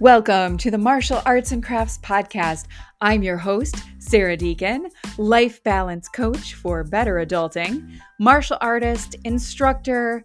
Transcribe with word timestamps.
Welcome 0.00 0.56
to 0.56 0.70
the 0.70 0.78
Martial 0.78 1.20
Arts 1.26 1.52
and 1.52 1.62
Crafts 1.62 1.98
Podcast. 1.98 2.68
I'm 3.02 3.22
your 3.22 3.36
host, 3.36 3.76
Sarah 3.98 4.34
Deacon, 4.34 4.88
life 5.18 5.62
balance 5.62 6.08
coach 6.08 6.54
for 6.54 6.82
better 6.84 7.16
adulting, 7.16 8.00
martial 8.18 8.56
artist, 8.62 9.16
instructor, 9.24 10.22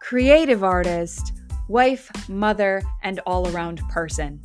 creative 0.00 0.64
artist, 0.64 1.34
wife, 1.68 2.10
mother, 2.30 2.82
and 3.02 3.20
all 3.26 3.54
around 3.54 3.80
person. 3.90 4.40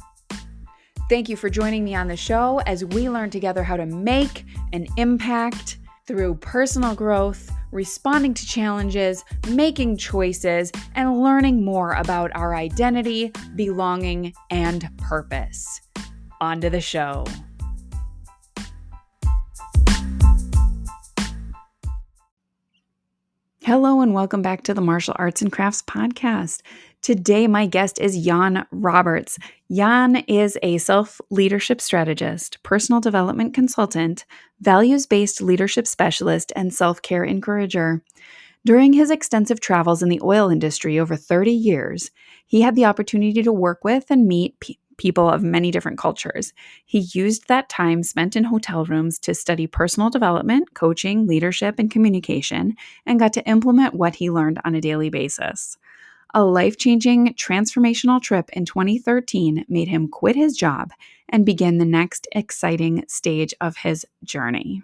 Thank 1.07 1.29
you 1.29 1.37
for 1.37 1.49
joining 1.49 1.85
me 1.85 1.95
on 1.95 2.09
the 2.09 2.17
show 2.17 2.59
as 2.65 2.83
we 2.83 3.09
learn 3.09 3.29
together 3.29 3.63
how 3.63 3.77
to 3.77 3.85
make 3.85 4.43
an 4.73 4.87
impact 4.97 5.77
through 6.07 6.35
personal 6.35 6.93
growth 6.93 7.49
responding 7.73 8.33
to 8.35 8.45
challenges, 8.45 9.25
making 9.49 9.97
choices, 9.97 10.71
and 10.95 11.23
learning 11.23 11.65
more 11.65 11.93
about 11.93 12.31
our 12.35 12.55
identity, 12.55 13.31
belonging, 13.55 14.33
and 14.51 14.89
purpose. 14.97 15.81
On 16.39 16.61
to 16.61 16.69
the 16.69 16.81
show. 16.81 17.25
Hello, 23.63 24.01
and 24.01 24.13
welcome 24.13 24.41
back 24.41 24.63
to 24.63 24.73
the 24.73 24.81
Martial 24.81 25.15
Arts 25.17 25.41
and 25.41 25.51
Crafts 25.51 25.81
Podcast. 25.81 26.61
Today, 27.03 27.47
my 27.47 27.65
guest 27.65 27.99
is 27.99 28.17
Jan 28.17 28.65
Robberts. 28.73 29.37
Jan 29.69 30.15
is 30.25 30.57
a 30.63 30.77
self 30.77 31.19
leadership 31.29 31.81
strategist, 31.81 32.63
personal 32.63 33.01
development 33.01 33.53
consultant, 33.53 34.23
values 34.61 35.05
based 35.05 35.41
leadership 35.41 35.85
specialist, 35.85 36.53
and 36.55 36.73
self 36.73 37.01
care 37.01 37.25
encourager. 37.25 38.01
During 38.65 38.93
his 38.93 39.11
extensive 39.11 39.59
travels 39.59 40.01
in 40.01 40.07
the 40.07 40.21
oil 40.23 40.49
industry 40.49 40.97
over 40.97 41.17
30 41.17 41.51
years, 41.51 42.09
he 42.47 42.61
had 42.61 42.73
the 42.77 42.85
opportunity 42.85 43.43
to 43.43 43.51
work 43.51 43.83
with 43.83 44.05
and 44.09 44.25
meet 44.25 44.57
pe- 44.61 44.75
people 44.95 45.29
of 45.29 45.43
many 45.43 45.71
different 45.71 45.97
cultures. 45.97 46.53
He 46.85 46.99
used 47.11 47.49
that 47.49 47.67
time 47.67 48.03
spent 48.03 48.37
in 48.37 48.45
hotel 48.45 48.85
rooms 48.85 49.19
to 49.19 49.33
study 49.33 49.67
personal 49.67 50.09
development, 50.09 50.73
coaching, 50.73 51.27
leadership, 51.27 51.79
and 51.79 51.91
communication, 51.91 52.77
and 53.05 53.19
got 53.19 53.33
to 53.33 53.45
implement 53.45 53.93
what 53.93 54.15
he 54.15 54.31
learned 54.31 54.61
on 54.63 54.73
a 54.73 54.79
daily 54.79 55.09
basis. 55.09 55.77
A 56.35 56.43
life 56.43 56.77
changing 56.79 57.35
transformational 57.35 58.19
trip 58.19 58.49
in 58.53 58.65
2013 58.65 59.65
made 59.69 59.87
him 59.87 60.07
quit 60.07 60.35
his 60.35 60.57
job 60.57 60.91
and 61.29 61.45
begin 61.45 61.77
the 61.77 61.85
next 61.85 62.27
exciting 62.31 63.05
stage 63.07 63.53
of 63.61 63.77
his 63.77 64.03
journey. 64.23 64.81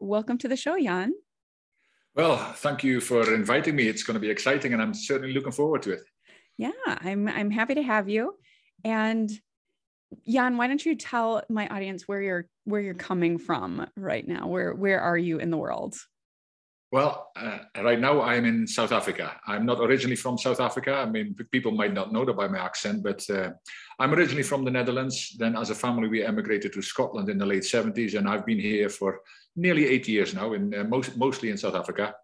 Welcome 0.00 0.38
to 0.38 0.48
the 0.48 0.56
show, 0.56 0.80
Jan. 0.80 1.12
Well, 2.14 2.38
thank 2.54 2.82
you 2.82 3.02
for 3.02 3.34
inviting 3.34 3.76
me. 3.76 3.86
It's 3.86 4.02
going 4.02 4.14
to 4.14 4.20
be 4.20 4.30
exciting 4.30 4.72
and 4.72 4.80
I'm 4.80 4.94
certainly 4.94 5.34
looking 5.34 5.52
forward 5.52 5.82
to 5.82 5.92
it. 5.92 6.00
Yeah, 6.56 6.70
I'm 6.86 7.28
I'm 7.28 7.50
happy 7.50 7.74
to 7.74 7.82
have 7.82 8.08
you. 8.08 8.34
And 8.82 9.30
Jan, 10.26 10.56
why 10.56 10.68
don't 10.68 10.86
you 10.86 10.96
tell 10.96 11.42
my 11.50 11.68
audience 11.68 12.04
where 12.08 12.22
you're 12.22 12.48
where 12.64 12.80
you're 12.80 12.94
coming 12.94 13.36
from 13.36 13.86
right 13.94 14.26
now? 14.26 14.46
Where 14.46 14.72
where 14.72 15.02
are 15.02 15.18
you 15.18 15.38
in 15.38 15.50
the 15.50 15.58
world? 15.58 15.96
Well, 16.94 17.32
uh, 17.34 17.58
right 17.82 17.98
now 17.98 18.22
I'm 18.22 18.44
in 18.44 18.68
South 18.68 18.92
Africa. 18.92 19.34
I'm 19.48 19.66
not 19.66 19.80
originally 19.80 20.14
from 20.14 20.38
South 20.38 20.60
Africa. 20.60 20.94
I 20.94 21.06
mean, 21.06 21.34
people 21.50 21.72
might 21.72 21.92
not 21.92 22.12
know 22.12 22.24
that 22.24 22.36
by 22.36 22.46
my 22.46 22.60
accent, 22.60 23.02
but 23.02 23.28
uh, 23.28 23.50
I'm 23.98 24.14
originally 24.14 24.44
from 24.44 24.64
the 24.64 24.70
Netherlands. 24.70 25.34
Then, 25.36 25.56
as 25.56 25.70
a 25.70 25.74
family, 25.74 26.06
we 26.06 26.22
emigrated 26.24 26.72
to 26.72 26.82
Scotland 26.82 27.28
in 27.28 27.36
the 27.36 27.46
late 27.46 27.64
70s, 27.64 28.16
and 28.16 28.28
I've 28.28 28.46
been 28.46 28.60
here 28.60 28.88
for 28.88 29.22
nearly 29.56 29.86
eight 29.86 30.06
years 30.06 30.34
now, 30.34 30.52
in 30.52 30.72
uh, 30.72 30.84
most, 30.84 31.16
mostly 31.16 31.50
in 31.50 31.56
South 31.56 31.74
Africa. 31.74 32.14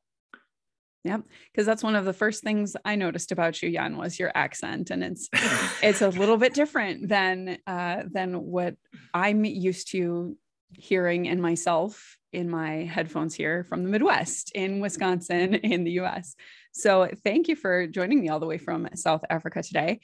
Yep, 1.03 1.23
because 1.51 1.67
that's 1.67 1.83
one 1.83 1.97
of 1.97 2.05
the 2.05 2.13
first 2.13 2.45
things 2.45 2.77
I 2.85 2.95
noticed 2.95 3.33
about 3.33 3.61
you, 3.61 3.73
Jan, 3.73 3.97
was 3.97 4.21
your 4.21 4.31
accent, 4.37 4.91
and 4.91 5.03
it's 5.03 5.29
it's 5.83 6.01
a 6.01 6.11
little 6.11 6.37
bit 6.37 6.55
different 6.55 7.09
than 7.09 7.59
uh, 7.67 8.05
than 8.09 8.35
what 8.35 8.77
I'm 9.13 9.45
used 9.45 9.91
to 9.91 10.37
hearing 10.75 11.27
in 11.27 11.41
myself 11.41 12.20
in 12.33 12.49
my 12.49 12.85
headphones 12.85 13.35
here 13.35 13.65
from 13.65 13.83
the 13.83 13.89
Midwest 13.89 14.53
in 14.55 14.81
Wisconsin 14.81 15.55
in 15.73 15.85
the 15.85 15.93
US. 16.01 16.35
So 16.73 17.09
thank 17.25 17.49
you 17.49 17.57
for 17.57 17.87
joining 17.87 18.21
me 18.21 18.29
all 18.29 18.41
the 18.41 18.47
way 18.47 18.59
from 18.59 18.89
South 18.95 19.25
Africa 19.29 19.63
today. 19.63 20.01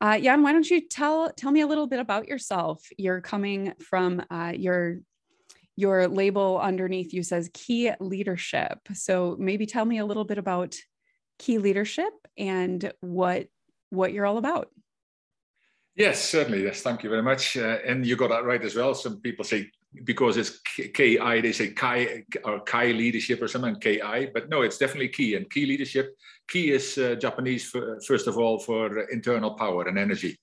Uh, 0.00 0.18
Jan, 0.18 0.42
why 0.42 0.52
don't 0.52 0.68
you 0.68 0.86
tell 0.88 1.30
tell 1.30 1.52
me 1.52 1.60
a 1.60 1.66
little 1.66 1.86
bit 1.86 2.00
about 2.00 2.28
yourself? 2.28 2.84
You're 2.98 3.20
coming 3.20 3.74
from 3.78 4.22
uh, 4.30 4.52
your 4.54 4.98
your 5.76 6.08
label 6.08 6.60
underneath 6.60 7.14
you 7.14 7.22
says 7.22 7.50
Ki 7.54 7.92
leadership. 8.00 8.78
So 8.94 9.36
maybe 9.38 9.64
tell 9.64 9.84
me 9.84 9.98
a 9.98 10.04
little 10.04 10.24
bit 10.24 10.38
about 10.38 10.76
Ki 11.38 11.58
leadership 11.58 12.12
and 12.36 12.92
what 13.00 13.46
what 13.90 14.12
you're 14.12 14.26
all 14.26 14.38
about. 14.38 14.68
Yes, 15.94 16.22
certainly. 16.28 16.64
Yes, 16.64 16.82
thank 16.82 17.02
you 17.02 17.10
very 17.10 17.22
much. 17.22 17.56
Uh, 17.56 17.78
and 17.86 18.06
you 18.06 18.16
got 18.16 18.30
that 18.30 18.44
right 18.44 18.62
as 18.62 18.74
well. 18.74 18.94
Some 18.94 19.20
people 19.20 19.44
say 19.44 19.70
because 20.04 20.36
it's 20.36 20.60
KI, 20.60 21.40
they 21.40 21.52
say 21.52 21.70
Kai 21.70 22.24
or 22.44 22.60
Kai 22.60 22.92
leadership 22.92 23.42
or 23.42 23.48
something, 23.48 23.76
KI, 23.76 24.30
but 24.32 24.48
no, 24.48 24.62
it's 24.62 24.78
definitely 24.78 25.08
key. 25.08 25.34
And 25.36 25.50
Ki 25.50 25.66
leadership, 25.66 26.16
Ki 26.48 26.70
is 26.70 26.98
uh, 26.98 27.14
Japanese, 27.16 27.64
for, 27.66 28.00
first 28.06 28.26
of 28.26 28.38
all, 28.38 28.58
for 28.58 29.00
internal 29.10 29.54
power 29.54 29.88
and 29.88 29.98
energy. 29.98 30.38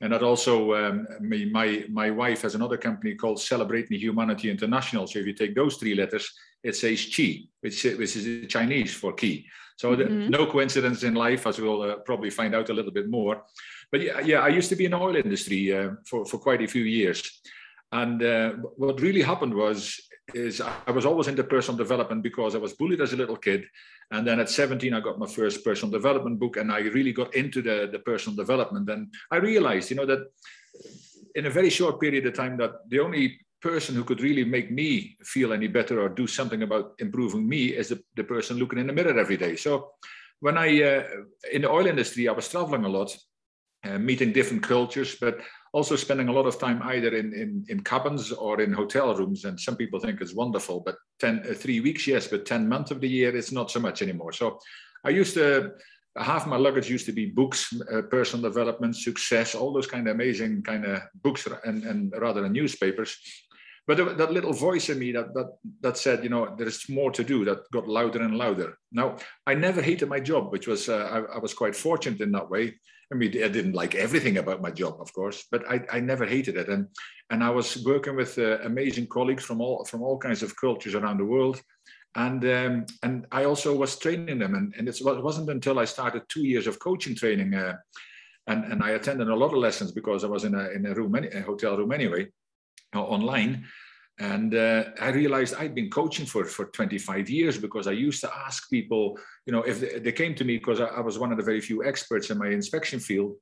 And 0.00 0.12
that 0.12 0.22
also, 0.22 0.74
um, 0.74 1.06
my, 1.20 1.84
my, 1.88 2.10
wife 2.10 2.42
has 2.42 2.54
another 2.54 2.76
company 2.76 3.14
called 3.14 3.40
Celebrating 3.40 3.98
Humanity 3.98 4.50
International. 4.50 5.06
So 5.06 5.20
if 5.20 5.26
you 5.26 5.32
take 5.32 5.54
those 5.54 5.76
three 5.76 5.94
letters, 5.94 6.30
it 6.62 6.76
says 6.76 7.12
Chi, 7.14 7.44
which, 7.60 7.84
which 7.84 8.16
is 8.16 8.46
Chinese 8.48 8.92
for 8.94 9.12
Ki. 9.12 9.46
So 9.76 9.94
mm-hmm. 9.94 10.24
the, 10.24 10.28
no 10.28 10.46
coincidence 10.46 11.02
in 11.04 11.14
life, 11.14 11.46
as 11.46 11.60
we'll 11.60 11.82
uh, 11.82 11.96
probably 12.04 12.30
find 12.30 12.54
out 12.54 12.70
a 12.70 12.74
little 12.74 12.92
bit 12.92 13.08
more. 13.08 13.44
But 13.90 14.02
yeah, 14.02 14.20
yeah, 14.20 14.40
I 14.40 14.48
used 14.48 14.68
to 14.70 14.76
be 14.76 14.84
in 14.84 14.92
the 14.92 14.98
oil 14.98 15.16
industry 15.16 15.76
uh, 15.76 15.90
for, 16.04 16.24
for 16.24 16.38
quite 16.38 16.62
a 16.62 16.68
few 16.68 16.82
years. 16.82 17.40
And 17.94 18.20
uh, 18.22 18.50
what 18.76 19.00
really 19.00 19.22
happened 19.22 19.54
was, 19.54 20.00
is 20.34 20.60
I 20.60 20.90
was 20.90 21.06
always 21.06 21.28
into 21.28 21.44
personal 21.44 21.78
development 21.78 22.24
because 22.24 22.56
I 22.56 22.58
was 22.58 22.72
bullied 22.72 23.00
as 23.00 23.12
a 23.12 23.16
little 23.16 23.36
kid. 23.36 23.64
And 24.10 24.26
then 24.26 24.40
at 24.40 24.50
17, 24.50 24.92
I 24.92 24.98
got 24.98 25.20
my 25.20 25.28
first 25.28 25.64
personal 25.64 25.92
development 25.92 26.40
book 26.40 26.56
and 26.56 26.72
I 26.72 26.80
really 26.80 27.12
got 27.12 27.34
into 27.36 27.62
the, 27.62 27.88
the 27.92 28.00
personal 28.00 28.36
development. 28.36 28.90
And 28.90 29.14
I 29.30 29.36
realized, 29.36 29.90
you 29.90 29.96
know, 29.96 30.06
that 30.06 30.26
in 31.36 31.46
a 31.46 31.50
very 31.50 31.70
short 31.70 32.00
period 32.00 32.26
of 32.26 32.34
time 32.34 32.56
that 32.56 32.72
the 32.88 32.98
only 32.98 33.38
person 33.62 33.94
who 33.94 34.02
could 34.02 34.20
really 34.20 34.44
make 34.44 34.72
me 34.72 35.16
feel 35.22 35.52
any 35.52 35.68
better 35.68 36.00
or 36.00 36.08
do 36.08 36.26
something 36.26 36.64
about 36.64 36.94
improving 36.98 37.48
me 37.48 37.66
is 37.66 37.90
the, 37.90 38.02
the 38.16 38.24
person 38.24 38.56
looking 38.56 38.80
in 38.80 38.88
the 38.88 38.92
mirror 38.92 39.16
every 39.16 39.36
day. 39.36 39.54
So 39.54 39.90
when 40.40 40.58
I, 40.58 40.82
uh, 40.82 41.02
in 41.52 41.62
the 41.62 41.70
oil 41.70 41.86
industry, 41.86 42.28
I 42.28 42.32
was 42.32 42.48
traveling 42.48 42.84
a 42.84 42.88
lot, 42.88 43.16
uh, 43.84 43.98
meeting 43.98 44.32
different 44.32 44.64
cultures, 44.64 45.16
but 45.20 45.38
also 45.74 45.96
spending 45.96 46.28
a 46.28 46.32
lot 46.32 46.46
of 46.46 46.56
time 46.56 46.80
either 46.84 47.16
in, 47.16 47.34
in, 47.34 47.66
in 47.68 47.82
cabins 47.82 48.30
or 48.30 48.60
in 48.60 48.72
hotel 48.72 49.12
rooms. 49.12 49.44
And 49.44 49.58
some 49.58 49.74
people 49.74 49.98
think 49.98 50.20
it's 50.20 50.32
wonderful, 50.32 50.78
but 50.78 50.94
10, 51.18 51.42
uh, 51.50 51.52
three 51.52 51.80
weeks, 51.80 52.06
yes, 52.06 52.28
but 52.28 52.46
10 52.46 52.68
months 52.68 52.92
of 52.92 53.00
the 53.00 53.08
year, 53.08 53.36
it's 53.36 53.50
not 53.50 53.72
so 53.72 53.80
much 53.80 54.00
anymore. 54.00 54.32
So 54.32 54.60
I 55.02 55.08
used 55.08 55.34
to, 55.34 55.72
half 56.16 56.46
my 56.46 56.56
luggage 56.56 56.88
used 56.88 57.06
to 57.06 57.12
be 57.12 57.26
books, 57.26 57.74
uh, 57.92 58.02
personal 58.02 58.48
development, 58.48 58.94
success, 58.94 59.56
all 59.56 59.72
those 59.72 59.88
kind 59.88 60.06
of 60.06 60.14
amazing 60.14 60.62
kind 60.62 60.84
of 60.84 61.02
books 61.24 61.48
and, 61.64 61.82
and 61.82 62.14
rather 62.20 62.40
than 62.40 62.52
newspapers. 62.52 63.18
But 63.88 64.16
that 64.16 64.32
little 64.32 64.52
voice 64.52 64.90
in 64.90 65.00
me 65.00 65.10
that, 65.10 65.34
that, 65.34 65.56
that 65.80 65.98
said, 65.98 66.22
you 66.22 66.30
know, 66.30 66.54
there's 66.56 66.88
more 66.88 67.10
to 67.10 67.24
do, 67.24 67.44
that 67.46 67.68
got 67.72 67.88
louder 67.88 68.22
and 68.22 68.38
louder. 68.38 68.78
Now, 68.92 69.16
I 69.44 69.54
never 69.54 69.82
hated 69.82 70.08
my 70.08 70.20
job, 70.20 70.52
which 70.52 70.68
was, 70.68 70.88
uh, 70.88 71.26
I, 71.32 71.34
I 71.34 71.38
was 71.38 71.52
quite 71.52 71.74
fortunate 71.74 72.20
in 72.20 72.30
that 72.30 72.48
way 72.48 72.74
I 73.12 73.16
mean, 73.16 73.30
I 73.42 73.48
didn't 73.48 73.74
like 73.74 73.94
everything 73.94 74.38
about 74.38 74.62
my 74.62 74.70
job, 74.70 74.96
of 75.00 75.12
course, 75.12 75.46
but 75.50 75.68
I, 75.70 75.80
I 75.92 76.00
never 76.00 76.24
hated 76.26 76.56
it. 76.56 76.68
And 76.68 76.88
and 77.30 77.42
I 77.42 77.50
was 77.50 77.84
working 77.84 78.16
with 78.16 78.38
uh, 78.38 78.58
amazing 78.60 79.08
colleagues 79.08 79.44
from 79.44 79.60
all 79.60 79.84
from 79.84 80.02
all 80.02 80.18
kinds 80.18 80.42
of 80.42 80.56
cultures 80.56 80.94
around 80.94 81.18
the 81.18 81.24
world, 81.24 81.60
and 82.16 82.44
um, 82.44 82.86
and 83.02 83.26
I 83.32 83.44
also 83.44 83.76
was 83.76 83.98
training 83.98 84.38
them. 84.38 84.54
And, 84.54 84.74
and 84.78 84.88
it 84.88 84.98
wasn't 85.02 85.50
until 85.50 85.78
I 85.78 85.84
started 85.84 86.22
two 86.28 86.46
years 86.46 86.66
of 86.66 86.78
coaching 86.78 87.14
training, 87.14 87.54
uh, 87.54 87.76
and 88.46 88.64
and 88.72 88.82
I 88.82 88.90
attended 88.90 89.28
a 89.28 89.36
lot 89.36 89.52
of 89.52 89.58
lessons 89.58 89.92
because 89.92 90.24
I 90.24 90.28
was 90.28 90.44
in 90.44 90.54
a 90.54 90.70
in 90.70 90.86
a 90.86 90.94
room, 90.94 91.14
a 91.14 91.40
hotel 91.40 91.76
room 91.76 91.92
anyway, 91.92 92.28
online 92.94 93.66
and 94.20 94.54
uh, 94.54 94.84
I 95.00 95.08
realized 95.08 95.56
I'd 95.56 95.74
been 95.74 95.90
coaching 95.90 96.24
for, 96.24 96.44
for 96.44 96.66
25 96.66 97.28
years 97.28 97.58
because 97.58 97.88
I 97.88 97.92
used 97.92 98.20
to 98.20 98.32
ask 98.32 98.70
people, 98.70 99.18
you 99.44 99.52
know, 99.52 99.62
if 99.62 99.80
they, 99.80 99.98
they 99.98 100.12
came 100.12 100.36
to 100.36 100.44
me 100.44 100.56
because 100.58 100.80
I, 100.80 100.86
I, 100.86 101.00
was 101.00 101.18
one 101.18 101.32
of 101.32 101.38
the 101.38 101.42
very 101.42 101.60
few 101.60 101.84
experts 101.84 102.30
in 102.30 102.38
my 102.38 102.48
inspection 102.48 103.00
field, 103.00 103.34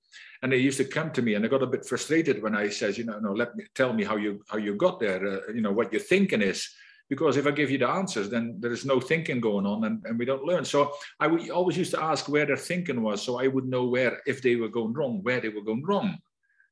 and 0.43 0.51
they 0.51 0.57
used 0.57 0.79
to 0.79 0.85
come 0.85 1.11
to 1.11 1.21
me, 1.21 1.35
and 1.35 1.45
I 1.45 1.49
got 1.49 1.63
a 1.63 1.67
bit 1.67 1.85
frustrated 1.85 2.43
when 2.43 2.57
I 2.57 2.71
said, 2.71 2.97
you 2.97 3.05
know, 3.05 3.19
no, 3.19 3.33
let 3.33 3.55
me 3.55 3.65
tell 3.75 3.93
me 3.93 4.03
how 4.03 4.17
you 4.17 4.41
how 4.49 4.57
you 4.57 4.75
got 4.75 4.99
there, 4.99 5.27
uh, 5.27 5.53
you 5.53 5.61
know, 5.61 5.73
what 5.73 5.93
your 5.93 6.01
thinking 6.01 6.41
is, 6.41 6.67
because 7.11 7.37
if 7.37 7.47
I 7.47 7.51
give 7.51 7.71
you 7.71 7.77
the 7.77 7.89
answers, 7.89 8.31
then 8.31 8.57
there 8.59 8.73
is 8.73 8.87
no 8.87 8.99
thinking 8.99 9.41
going 9.41 9.67
on, 9.67 9.85
and, 9.85 10.03
and 10.07 10.19
we 10.19 10.25
don't 10.25 10.45
learn. 10.45 10.65
So 10.65 10.93
I 11.21 11.29
always 11.51 11.77
used 11.77 11.91
to 11.91 12.03
ask 12.03 12.31
where 12.31 12.47
their 12.47 12.57
thinking 12.57 13.03
was, 13.03 13.23
so 13.23 13.39
I 13.39 13.49
would 13.49 13.67
know 13.67 13.85
where 13.85 14.21
if 14.27 14.41
they 14.41 14.57
were 14.57 14.71
going 14.71 14.95
wrong, 14.95 15.21
where 15.23 15.39
they 15.39 15.51
were 15.51 15.61
going 15.61 15.85
wrong. 15.85 16.17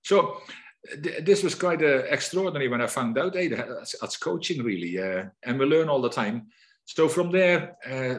So 0.03 0.41
this 1.21 1.43
was 1.43 1.55
quite 1.55 1.83
uh, 1.83 2.05
extraordinary 2.09 2.69
when 2.69 2.81
I 2.81 2.87
found 2.87 3.19
out. 3.19 3.35
Hey, 3.35 3.49
that's, 3.49 3.99
that's 3.99 4.17
coaching 4.17 4.63
really, 4.63 4.99
uh, 4.99 5.27
and 5.43 5.59
we 5.59 5.67
learn 5.67 5.89
all 5.89 6.01
the 6.01 6.11
time. 6.11 6.47
so 6.87 7.09
from 7.09 7.31
there, 7.31 7.77
uh, 7.87 8.19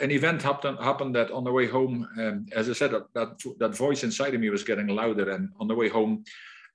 an 0.00 0.10
event 0.10 0.42
happened, 0.42 0.78
happened 0.80 1.14
that 1.14 1.30
on 1.30 1.44
the 1.44 1.52
way 1.52 1.66
home, 1.66 2.08
um, 2.18 2.46
as 2.52 2.68
I 2.68 2.72
said, 2.72 2.92
that, 3.14 3.54
that 3.58 3.76
voice 3.76 4.04
inside 4.04 4.34
of 4.34 4.40
me 4.40 4.50
was 4.50 4.64
getting 4.64 4.88
louder. 4.88 5.30
And 5.30 5.50
on 5.60 5.68
the 5.68 5.74
way 5.74 5.88
home 5.88 6.24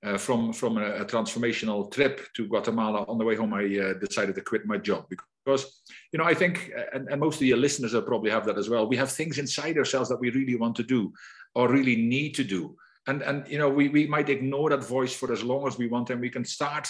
uh, 0.04 0.18
from, 0.18 0.54
from 0.54 0.78
a, 0.78 1.02
a, 1.02 1.06
transformational 1.06 1.92
trip 1.92 2.22
to 2.36 2.48
Guatemala, 2.48 3.04
on 3.08 3.18
the 3.18 3.26
way 3.26 3.36
home, 3.36 3.54
I 3.54 3.66
uh, 3.80 3.94
decided 3.94 4.36
to 4.36 4.42
quit 4.42 4.66
my 4.66 4.78
job 4.78 5.08
because, 5.10 5.82
you 6.12 6.20
know, 6.20 6.26
I 6.26 6.34
think, 6.34 6.72
and, 6.94 7.08
and 7.10 7.20
most 7.20 7.42
of 7.42 7.48
your 7.48 7.58
listeners 7.58 7.94
will 7.94 8.04
probably 8.04 8.32
have 8.32 8.46
that 8.46 8.58
as 8.58 8.70
well. 8.70 8.88
We 8.88 8.98
have 8.98 9.12
things 9.12 9.38
inside 9.38 9.78
ourselves 9.78 10.10
that 10.10 10.20
we 10.20 10.30
really 10.32 10.56
want 10.56 10.76
to 10.78 10.84
do 10.84 11.12
or 11.54 11.68
really 11.70 11.96
need 11.96 12.36
to 12.36 12.44
do. 12.44 12.78
And, 13.08 13.22
and 13.22 13.48
you 13.48 13.58
know, 13.58 13.70
we, 13.70 13.88
we 13.88 14.06
might 14.06 14.30
ignore 14.30 14.70
that 14.70 14.84
voice 14.84 15.14
for 15.14 15.32
as 15.32 15.44
long 15.44 15.68
as 15.68 15.78
we 15.78 15.88
want, 15.88 16.10
and 16.10 16.22
we 16.22 16.30
can 16.30 16.46
start 16.46 16.90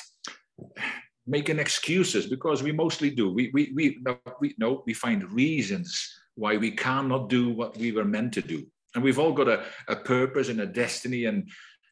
making 1.28 1.60
excuses 1.60 2.26
because 2.26 2.64
we 2.64 2.72
mostly 2.72 3.10
do. 3.10 3.32
We, 3.32 3.52
we, 3.54 3.72
we, 3.76 4.00
we, 4.40 4.56
no, 4.58 4.84
we 4.86 4.94
find 4.94 5.32
reasons 5.32 6.20
why 6.36 6.58
we 6.58 6.72
cannot 6.72 7.30
do 7.30 7.50
what 7.50 7.78
we 7.78 7.92
were 7.92 8.06
meant 8.06 8.34
to 8.34 8.42
do. 8.42 8.66
And 8.96 9.04
we've 9.04 9.20
all 9.20 9.34
got 9.34 9.48
a, 9.48 9.66
a 9.88 9.96
purpose 9.96 10.50
and 10.50 10.62
a 10.62 10.66
destiny. 10.66 11.26
And, 11.26 11.50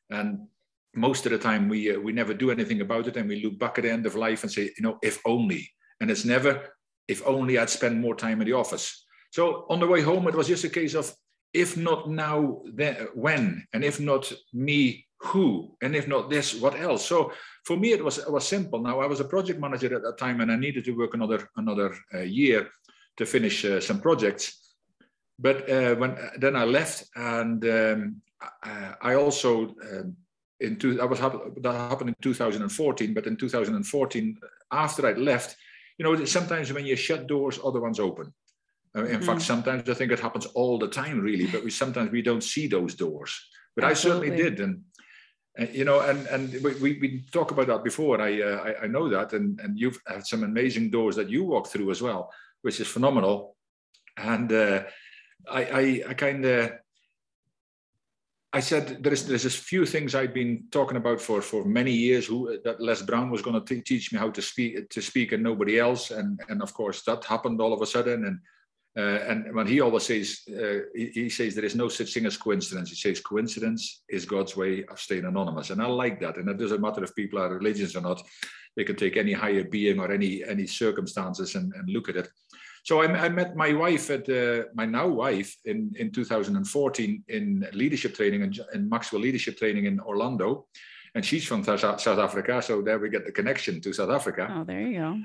and 0.09 0.47
most 0.95 1.25
of 1.25 1.31
the 1.31 1.37
time 1.37 1.67
we, 1.67 1.93
uh, 1.93 1.99
we 1.99 2.13
never 2.13 2.33
do 2.33 2.49
anything 2.49 2.81
about 2.81 3.07
it. 3.07 3.17
And 3.17 3.27
we 3.27 3.43
look 3.43 3.59
back 3.59 3.77
at 3.77 3.83
the 3.83 3.91
end 3.91 4.05
of 4.05 4.15
life 4.15 4.43
and 4.43 4.51
say, 4.51 4.63
you 4.63 4.81
know, 4.83 4.97
if 5.03 5.19
only. 5.25 5.69
And 5.99 6.09
it's 6.09 6.25
never, 6.25 6.63
if 7.07 7.21
only 7.27 7.57
I'd 7.57 7.69
spend 7.69 7.99
more 7.99 8.15
time 8.15 8.41
in 8.41 8.47
the 8.47 8.53
office. 8.53 9.05
So 9.31 9.65
on 9.69 9.79
the 9.79 9.87
way 9.87 10.01
home, 10.01 10.27
it 10.27 10.35
was 10.35 10.47
just 10.47 10.63
a 10.63 10.69
case 10.69 10.95
of, 10.95 11.13
if 11.55 11.77
not 11.77 12.09
now, 12.09 12.61
then 12.73 13.07
when? 13.13 13.65
And 13.73 13.83
if 13.83 13.99
not 13.99 14.31
me, 14.53 15.07
who? 15.19 15.75
And 15.81 15.95
if 15.95 16.05
not 16.05 16.29
this, 16.29 16.53
what 16.53 16.77
else? 16.77 17.05
So 17.05 17.31
for 17.63 17.77
me, 17.77 17.93
it 17.93 18.03
was 18.03 18.17
it 18.17 18.31
was 18.31 18.45
simple. 18.45 18.79
Now 18.81 18.99
I 18.99 19.07
was 19.07 19.21
a 19.21 19.31
project 19.33 19.59
manager 19.59 19.95
at 19.95 20.03
that 20.03 20.17
time, 20.17 20.41
and 20.41 20.51
I 20.51 20.57
needed 20.57 20.83
to 20.85 20.91
work 20.91 21.13
another 21.13 21.49
another 21.55 21.95
uh, 22.13 22.19
year 22.19 22.69
to 23.17 23.25
finish 23.25 23.63
uh, 23.63 23.79
some 23.79 24.01
projects. 24.01 24.75
But 25.39 25.57
uh, 25.69 25.95
when 25.95 26.17
then 26.37 26.55
I 26.57 26.65
left, 26.65 27.05
and 27.15 27.63
um, 27.65 28.21
I, 28.41 28.95
I, 29.01 29.15
also 29.15 29.75
um, 29.91 30.17
in 30.59 30.75
two, 30.75 31.01
I 31.01 31.05
was 31.05 31.19
that 31.19 31.89
happened 31.89 32.09
in 32.09 32.15
2014. 32.21 33.13
But 33.13 33.27
in 33.27 33.37
2014, 33.37 34.37
after 34.71 35.07
I 35.07 35.13
left, 35.13 35.55
you 35.97 36.03
know, 36.03 36.25
sometimes 36.25 36.73
when 36.73 36.85
you 36.85 36.97
shut 36.97 37.27
doors, 37.27 37.59
other 37.63 37.79
ones 37.79 37.99
open. 37.99 38.33
Uh, 38.95 39.05
in 39.05 39.19
mm. 39.19 39.25
fact, 39.25 39.41
sometimes 39.41 39.89
I 39.89 39.93
think 39.93 40.11
it 40.11 40.19
happens 40.19 40.45
all 40.47 40.77
the 40.77 40.87
time, 40.87 41.19
really. 41.19 41.47
But 41.47 41.63
we 41.63 41.71
sometimes 41.71 42.11
we 42.11 42.21
don't 42.21 42.43
see 42.43 42.67
those 42.67 42.95
doors. 42.95 43.33
But 43.75 43.83
Absolutely. 43.83 44.27
I 44.27 44.29
certainly 44.29 44.43
did, 44.43 44.59
and 44.61 45.75
you 45.75 45.85
know, 45.85 45.99
and 46.01 46.25
and 46.27 46.53
we, 46.63 46.97
we 46.99 47.25
talk 47.31 47.51
about 47.51 47.67
that 47.67 47.83
before. 47.83 48.21
I, 48.21 48.41
uh, 48.41 48.63
I, 48.63 48.83
I 48.83 48.87
know 48.87 49.09
that, 49.09 49.33
and 49.33 49.59
and 49.59 49.77
you've 49.79 49.99
had 50.07 50.25
some 50.25 50.43
amazing 50.43 50.91
doors 50.91 51.15
that 51.17 51.29
you 51.29 51.43
walk 51.43 51.67
through 51.67 51.91
as 51.91 52.01
well, 52.01 52.31
which 52.61 52.79
is 52.79 52.87
phenomenal. 52.87 53.55
And 54.17 54.51
uh, 54.51 54.83
I 55.49 55.63
I, 55.63 56.03
I 56.09 56.13
kind 56.13 56.45
of 56.45 56.71
I 58.53 58.61
said 58.61 59.03
there's 59.03 59.25
there's 59.25 59.43
a 59.43 59.49
few 59.49 59.85
things 59.85 60.15
I'd 60.15 60.33
been 60.33 60.67
talking 60.71 60.95
about 60.95 61.19
for 61.19 61.41
for 61.41 61.65
many 61.65 61.91
years. 61.91 62.27
Who 62.27 62.57
that 62.63 62.79
Les 62.79 63.01
Brown 63.01 63.29
was 63.29 63.41
going 63.41 63.61
to 63.61 63.81
teach 63.81 64.13
me 64.13 64.19
how 64.19 64.29
to 64.29 64.41
speak 64.41 64.89
to 64.89 65.01
speak, 65.01 65.33
and 65.33 65.43
nobody 65.43 65.79
else. 65.79 66.11
And 66.11 66.39
and 66.47 66.61
of 66.61 66.73
course 66.73 67.03
that 67.03 67.25
happened 67.25 67.59
all 67.59 67.73
of 67.73 67.81
a 67.81 67.85
sudden. 67.85 68.23
And 68.25 68.37
uh, 68.37 68.54
and 68.97 69.53
when 69.53 69.67
he 69.67 69.81
always 69.81 70.03
says, 70.03 70.41
uh, 70.49 70.87
he, 70.95 71.07
he, 71.13 71.29
says 71.29 71.53
there 71.53 71.65
is 71.65 71.75
no 71.75 71.89
such 71.89 72.13
thing 72.13 72.25
as 72.25 72.37
coincidence. 72.37 72.89
He 72.89 72.95
says 72.95 73.19
coincidence 73.19 74.03
is 74.07 74.25
God's 74.25 74.55
way 74.55 74.85
of 74.85 74.99
staying 74.99 75.25
anonymous, 75.25 75.69
and 75.69 75.81
I 75.81 75.87
like 75.87 76.21
that. 76.21 76.37
And 76.37 76.47
it 76.49 76.57
doesn't 76.57 76.81
matter 76.81 77.03
if 77.03 77.13
people 77.13 77.39
are 77.39 77.53
religious 77.53 77.95
or 77.95 78.01
not; 78.01 78.21
they 78.77 78.85
can 78.85 78.95
take 78.95 79.17
any 79.17 79.33
higher 79.33 79.65
being 79.65 79.99
or 79.99 80.11
any 80.11 80.43
any 80.45 80.65
circumstances 80.65 81.55
and, 81.55 81.73
and 81.73 81.89
look 81.89 82.07
at 82.07 82.15
it. 82.15 82.29
So 82.83 83.01
I, 83.01 83.25
I 83.25 83.29
met 83.29 83.55
my 83.55 83.73
wife 83.73 84.09
at 84.11 84.29
uh, 84.29 84.65
my 84.75 84.85
now 84.85 85.07
wife 85.07 85.57
in 85.65 85.93
in 85.97 86.11
2014 86.11 87.23
in 87.27 87.67
leadership 87.73 88.15
training 88.15 88.43
and 88.43 88.59
in 88.73 88.87
Maxwell 88.87 89.21
leadership 89.21 89.57
training 89.57 89.85
in 89.85 89.99
Orlando, 89.99 90.67
and 91.15 91.25
she's 91.25 91.45
from 91.45 91.65
South 91.65 92.07
Africa. 92.07 92.61
So 92.61 92.81
there 92.81 92.99
we 92.99 93.09
get 93.09 93.25
the 93.25 93.31
connection 93.33 93.81
to 93.81 93.91
South 93.91 94.11
Africa. 94.11 94.47
Oh, 94.49 94.63
there 94.63 94.81
you 94.81 94.99
go. 94.99 95.19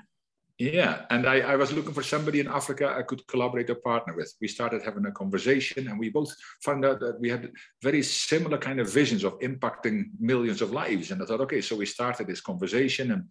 Yeah, 0.61 1.07
and 1.09 1.27
I, 1.27 1.41
I, 1.41 1.57
was 1.57 1.73
looking 1.73 1.95
for 1.95 2.03
somebody 2.03 2.39
in 2.39 2.47
Africa 2.47 2.95
I 2.95 3.01
could 3.01 3.27
collaborate 3.27 3.71
or 3.71 3.77
partner 3.77 4.15
with. 4.15 4.35
We 4.43 4.49
started 4.49 4.83
having 4.83 5.07
a 5.07 5.11
conversation, 5.11 5.89
and 5.89 5.99
we 5.99 6.11
both 6.11 6.37
found 6.62 6.85
out 6.85 7.01
that 7.01 7.19
we 7.19 7.31
had 7.31 7.51
very 7.83 8.03
similar 8.03 8.59
kind 8.59 8.79
of 8.79 8.93
visions 8.93 9.25
of 9.25 9.39
impacting 9.39 10.11
millions 10.19 10.61
of 10.61 10.71
lives. 10.71 11.12
And 11.12 11.23
I 11.23 11.25
thought, 11.25 11.41
okay, 11.41 11.62
so 11.62 11.77
we 11.77 11.87
started 11.87 12.27
this 12.27 12.43
conversation, 12.43 13.12
and 13.12 13.25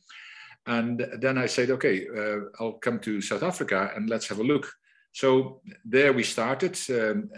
and 0.65 1.07
then 1.21 1.37
I 1.37 1.45
said, 1.45 1.69
okay, 1.69 2.07
uh, 2.07 2.39
I'll 2.59 2.79
come 2.79 2.97
to 3.01 3.21
South 3.21 3.43
Africa 3.43 3.91
and 3.95 4.09
let's 4.09 4.27
have 4.29 4.39
a 4.39 4.43
look. 4.43 4.67
So 5.11 5.61
there 5.85 6.13
we 6.13 6.23
started. 6.23 6.79
Um, 6.89 7.29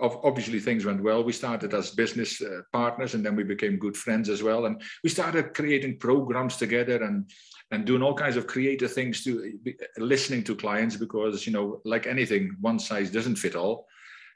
obviously 0.00 0.60
things 0.60 0.84
went 0.84 1.02
well. 1.02 1.24
We 1.24 1.32
started 1.32 1.72
as 1.72 1.90
business 1.90 2.42
uh, 2.42 2.60
partners 2.72 3.14
and 3.14 3.24
then 3.24 3.34
we 3.34 3.44
became 3.44 3.78
good 3.78 3.96
friends 3.96 4.28
as 4.28 4.42
well. 4.42 4.66
And 4.66 4.82
we 5.02 5.10
started 5.10 5.54
creating 5.54 5.98
programs 5.98 6.56
together 6.56 7.02
and 7.02 7.30
and 7.70 7.84
doing 7.84 8.02
all 8.02 8.14
kinds 8.14 8.36
of 8.36 8.46
creative 8.46 8.92
things 8.92 9.24
to 9.24 9.58
listening 9.98 10.44
to 10.44 10.54
clients 10.54 10.96
because 10.96 11.46
you 11.46 11.52
know 11.52 11.80
like 11.84 12.06
anything 12.06 12.56
one 12.60 12.78
size 12.78 13.10
doesn't 13.10 13.36
fit 13.36 13.56
all. 13.56 13.86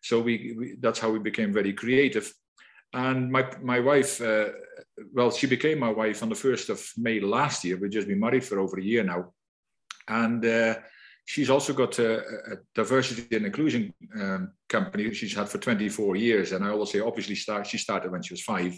So 0.03 0.21
we, 0.21 0.55
we 0.59 0.77
that's 0.81 0.99
how 0.99 1.11
we 1.11 1.19
became 1.19 1.53
very 1.53 1.73
creative. 1.73 2.32
And 2.93 3.31
my 3.31 3.49
my 3.62 3.79
wife 3.81 4.21
uh, 4.21 4.49
well 5.12 5.31
she 5.31 5.47
became 5.47 5.79
my 5.79 5.93
wife 5.93 6.23
on 6.23 6.29
the 6.29 6.35
1st 6.35 6.71
of 6.71 6.93
may 6.97 7.21
last 7.21 7.65
year. 7.65 7.77
We've 7.77 7.91
just 7.91 8.09
been 8.09 8.21
married 8.21 8.44
for 8.44 8.59
over 8.59 8.79
a 8.79 8.82
year 8.82 9.05
now. 9.05 9.32
And 10.09 10.44
uh, 10.44 10.75
she's 11.25 11.50
also 11.50 11.73
got 11.73 11.97
a, 12.00 12.19
a, 12.19 12.56
diversity 12.75 13.37
and 13.37 13.47
inclusion 13.47 13.94
um, 14.21 14.53
company 14.69 15.15
she's 15.15 15.35
had 15.35 15.49
for 15.49 15.59
24 15.59 16.17
years. 16.17 16.50
And 16.50 16.65
i 16.65 16.71
always 16.71 16.91
say 16.91 16.99
obviously 16.99 17.37
start, 17.37 17.69
she 17.69 17.79
started 17.79 18.11
when 18.11 18.23
she 18.23 18.35
was 18.35 18.43
five. 18.43 18.77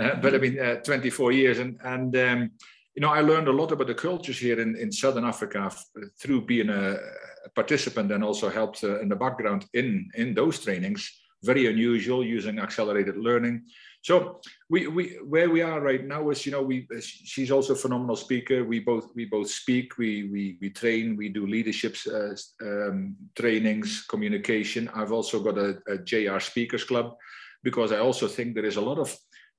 Uh, 0.00 0.14
but 0.16 0.34
i 0.34 0.38
mean 0.38 0.58
uh, 0.58 0.76
24 0.76 1.32
years. 1.32 1.58
And 1.58 1.78
and 1.84 2.16
um, 2.16 2.50
you 2.94 3.00
know, 3.00 3.10
I 3.10 3.20
learned 3.20 3.48
a 3.48 3.52
lot 3.52 3.72
about 3.72 3.88
the 3.88 3.94
cultures 3.94 4.38
here 4.38 4.60
in, 4.60 4.76
in 4.76 4.92
Southern 4.92 5.24
Africa 5.24 5.72
through 6.18 6.42
being 6.42 6.70
a, 6.70 6.96
a 7.44 7.48
participant 7.54 8.12
and 8.12 8.22
also 8.22 8.48
helped 8.48 8.84
uh, 8.84 9.00
in 9.00 9.08
the 9.08 9.16
background 9.16 9.66
in, 9.74 10.08
in 10.14 10.34
those 10.34 10.60
trainings. 10.60 11.10
Very 11.42 11.66
unusual 11.66 12.24
using 12.24 12.58
accelerated 12.58 13.16
learning. 13.16 13.64
So 14.02 14.40
we, 14.68 14.86
we 14.86 15.18
where 15.24 15.48
we 15.48 15.62
are 15.62 15.80
right 15.80 16.04
now 16.04 16.28
is 16.30 16.44
you 16.44 16.52
know 16.52 16.62
we 16.62 16.86
she's 17.00 17.50
also 17.50 17.72
a 17.72 17.76
phenomenal 17.76 18.16
speaker. 18.16 18.64
We 18.64 18.80
both 18.80 19.10
we 19.14 19.24
both 19.24 19.50
speak. 19.50 19.98
We 19.98 20.24
we 20.24 20.58
we 20.60 20.70
train. 20.70 21.16
We 21.16 21.30
do 21.30 21.46
leadership 21.46 21.96
uh, 22.06 22.34
um, 22.62 23.16
trainings, 23.34 24.04
communication. 24.08 24.90
I've 24.94 25.12
also 25.12 25.42
got 25.42 25.58
a, 25.58 25.78
a 25.88 25.98
JR 25.98 26.38
Speakers 26.38 26.84
Club 26.84 27.14
because 27.62 27.92
I 27.92 27.98
also 27.98 28.28
think 28.28 28.54
there 28.54 28.66
is 28.66 28.76
a 28.76 28.82
lot 28.82 28.98
of 28.98 29.14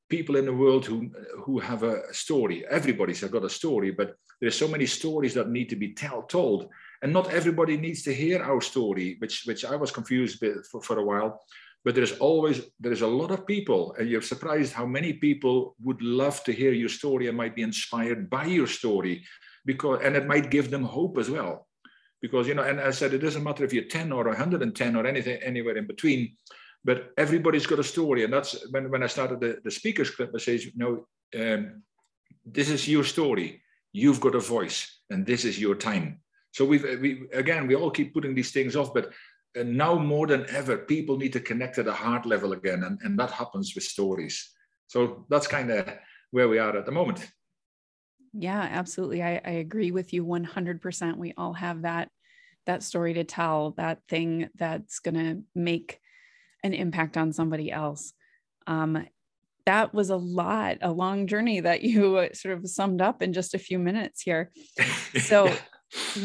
people 0.10 0.36
in 0.36 0.46
the 0.46 0.54
world 0.54 0.86
who 0.86 1.10
who 1.44 1.60
have 1.60 1.84
a 1.84 2.14
story. 2.14 2.66
Everybody's 2.70 3.24
got 3.24 3.44
a 3.44 3.50
story, 3.50 3.92
but 3.92 4.16
there's 4.40 4.58
so 4.58 4.68
many 4.68 4.86
stories 4.86 5.34
that 5.34 5.50
need 5.50 5.70
to 5.70 5.76
be 5.76 5.94
tell, 5.94 6.24
told, 6.24 6.70
and 7.02 7.12
not 7.12 7.32
everybody 7.32 7.78
needs 7.78 8.04
to 8.04 8.14
hear 8.14 8.42
our 8.44 8.62
story, 8.62 9.16
which 9.20 9.44
which 9.46 9.66
I 9.66 9.76
was 9.76 9.92
confused 9.92 10.44
for, 10.72 10.82
for 10.82 11.00
a 11.00 11.04
while. 11.04 11.42
But 11.84 11.96
there's 11.96 12.18
always 12.18 12.62
there's 12.80 13.04
a 13.04 13.08
lot 13.08 13.32
of 13.32 13.46
people, 13.46 13.96
and 13.98 14.10
you're 14.10 14.22
surprised 14.22 14.74
how 14.74 14.86
many 14.86 15.14
people 15.14 15.76
would 15.84 16.02
love 16.02 16.44
to 16.44 16.52
hear 16.52 16.74
your 16.74 16.90
story 16.90 17.28
and 17.28 17.38
might 17.38 17.56
be 17.56 17.62
inspired 17.62 18.30
by 18.30 18.46
your 18.46 18.68
story, 18.68 19.24
because 19.66 20.02
and 20.04 20.16
it 20.16 20.28
might 20.28 20.52
give 20.52 20.72
them 20.72 20.84
hope 20.84 21.18
as 21.18 21.30
well. 21.30 21.68
Because 22.22 22.48
you 22.48 22.56
know, 22.56 22.64
and 22.64 22.80
I 22.80 22.92
said 22.92 23.14
it 23.14 23.20
doesn't 23.20 23.44
matter 23.44 23.64
if 23.64 23.74
you're 23.74 23.84
10 23.84 24.12
or 24.12 24.26
110 24.26 24.96
or 24.96 25.06
anything 25.06 25.38
anywhere 25.44 25.78
in 25.78 25.86
between 25.86 26.36
but 26.86 27.12
everybody's 27.18 27.66
got 27.66 27.80
a 27.80 27.84
story. 27.84 28.24
And 28.24 28.32
that's 28.32 28.70
when, 28.70 28.90
when 28.92 29.02
I 29.02 29.08
started 29.08 29.40
the, 29.40 29.58
the 29.64 29.72
speakers 29.72 30.12
club, 30.12 30.30
I 30.36 30.38
say, 30.38 30.56
you 30.58 30.72
know, 30.76 31.08
um, 31.38 31.82
this 32.46 32.70
is 32.70 32.88
your 32.88 33.04
story. 33.04 33.64
You've 33.92 34.22
got 34.22 34.36
a 34.36 34.40
voice 34.40 35.02
and 35.10 35.26
this 35.26 35.46
is 35.46 35.60
your 35.60 35.74
time. 35.74 36.22
So 36.52 36.64
we've, 36.64 36.84
we, 37.02 37.28
again, 37.34 37.66
we 37.66 37.76
all 37.76 37.90
keep 37.90 38.14
putting 38.14 38.36
these 38.36 38.52
things 38.52 38.76
off, 38.76 38.94
but 38.94 39.12
uh, 39.60 39.64
now 39.64 39.98
more 39.98 40.28
than 40.28 40.46
ever, 40.50 40.78
people 40.78 41.18
need 41.18 41.34
to 41.34 41.40
connect 41.40 41.80
at 41.80 41.88
a 41.88 41.94
heart 41.94 42.26
level 42.26 42.54
again. 42.54 42.84
And, 42.84 43.00
and 43.04 43.18
that 43.18 43.32
happens 43.32 43.74
with 43.74 43.84
stories. 43.84 44.52
So 44.88 45.26
that's 45.28 45.48
kind 45.48 45.72
of 45.72 45.90
where 46.30 46.48
we 46.48 46.60
are 46.60 46.78
at 46.78 46.86
the 46.86 46.92
moment. 46.92 47.28
Yeah, 48.32 48.62
absolutely. 48.62 49.24
I, 49.24 49.42
I 49.44 49.52
agree 49.52 49.92
with 49.92 50.14
you 50.14 50.24
100%. 50.24 51.18
We 51.18 51.34
all 51.36 51.54
have 51.54 51.82
that 51.82 52.10
that 52.66 52.82
story 52.82 53.14
to 53.14 53.24
tell, 53.24 53.76
that 53.78 54.00
thing 54.10 54.50
that's 54.56 54.98
going 54.98 55.14
to 55.14 55.44
make 55.54 56.00
an 56.66 56.74
impact 56.74 57.16
on 57.16 57.32
somebody 57.32 57.72
else. 57.72 58.12
Um, 58.66 59.06
that 59.68 59.94
was 59.94 60.10
a 60.10 60.18
lot, 60.18 60.80
a 60.82 60.92
long 60.92 61.28
journey 61.28 61.60
that 61.60 61.84
you 61.84 62.30
sort 62.34 62.58
of 62.58 62.68
summed 62.68 63.02
up 63.02 63.22
in 63.22 63.34
just 63.34 63.54
a 63.54 63.60
few 63.60 63.80
minutes 63.80 64.22
here. 64.22 64.52
So, 65.22 65.50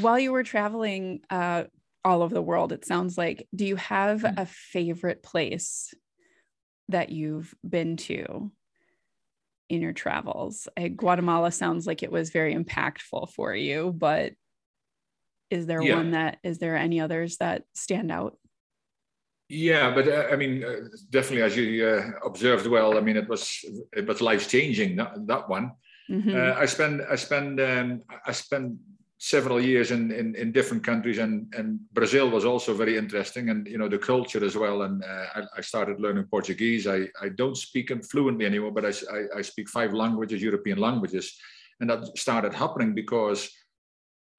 while 0.00 0.18
you 0.18 0.32
were 0.32 0.42
traveling 0.42 1.20
uh, 1.30 1.64
all 2.04 2.22
over 2.22 2.34
the 2.34 2.42
world, 2.42 2.72
it 2.72 2.84
sounds 2.84 3.16
like, 3.16 3.46
do 3.54 3.64
you 3.64 3.76
have 3.76 4.22
mm. 4.22 4.36
a 4.36 4.46
favorite 4.46 5.22
place 5.22 5.94
that 6.88 7.10
you've 7.10 7.54
been 7.66 7.96
to 7.98 8.50
in 9.68 9.80
your 9.80 9.92
travels? 9.92 10.66
Uh, 10.76 10.88
Guatemala 10.88 11.52
sounds 11.52 11.86
like 11.86 12.02
it 12.02 12.10
was 12.10 12.30
very 12.30 12.52
impactful 12.52 13.30
for 13.30 13.54
you, 13.54 13.94
but 13.96 14.32
is 15.50 15.66
there 15.66 15.82
yeah. 15.82 15.94
one 15.94 16.10
that 16.10 16.38
is 16.42 16.58
there 16.58 16.76
any 16.76 17.00
others 17.00 17.36
that 17.36 17.62
stand 17.72 18.10
out 18.10 18.36
yeah 19.50 19.92
but 19.92 20.06
uh, 20.06 20.28
i 20.32 20.36
mean 20.36 20.64
uh, 20.64 20.88
definitely 21.10 21.42
as 21.42 21.56
you 21.56 21.86
uh, 21.86 22.26
observed 22.26 22.66
well 22.66 22.96
i 22.96 23.00
mean 23.00 23.16
it 23.16 23.28
was 23.28 23.64
it 23.92 24.06
was 24.06 24.20
life 24.20 24.48
changing 24.48 24.96
that, 24.96 25.12
that 25.26 25.48
one. 25.48 25.72
Mm-hmm. 26.08 26.34
Uh, 26.34 26.54
i 26.62 26.66
spend 26.66 27.02
i 27.10 27.16
spend 27.16 27.60
um, 27.60 28.02
i 28.26 28.32
spend 28.32 28.78
several 29.22 29.60
years 29.60 29.90
in, 29.90 30.10
in, 30.10 30.34
in 30.34 30.50
different 30.50 30.82
countries 30.82 31.18
and, 31.18 31.52
and 31.54 31.78
Brazil 31.92 32.30
was 32.30 32.46
also 32.46 32.72
very 32.72 32.96
interesting 32.96 33.50
and 33.50 33.66
you 33.66 33.76
know 33.76 33.86
the 33.86 33.98
culture 33.98 34.42
as 34.42 34.56
well. 34.56 34.80
And 34.82 35.04
uh, 35.04 35.26
I, 35.34 35.42
I, 35.58 35.60
started 35.60 36.00
learning 36.00 36.24
Portuguese. 36.24 36.86
I, 36.86 37.06
I 37.20 37.28
don't 37.28 37.54
speak 37.54 37.88
them 37.88 38.02
fluently 38.02 38.46
anymore 38.46 38.70
but 38.72 38.86
I, 38.86 38.92
I, 39.12 39.38
I, 39.38 39.42
speak 39.42 39.68
five 39.68 39.92
languages 39.92 40.40
European 40.42 40.78
languages. 40.78 41.36
And 41.80 41.90
that 41.90 42.16
started 42.16 42.54
happening 42.54 42.94
because 42.94 43.50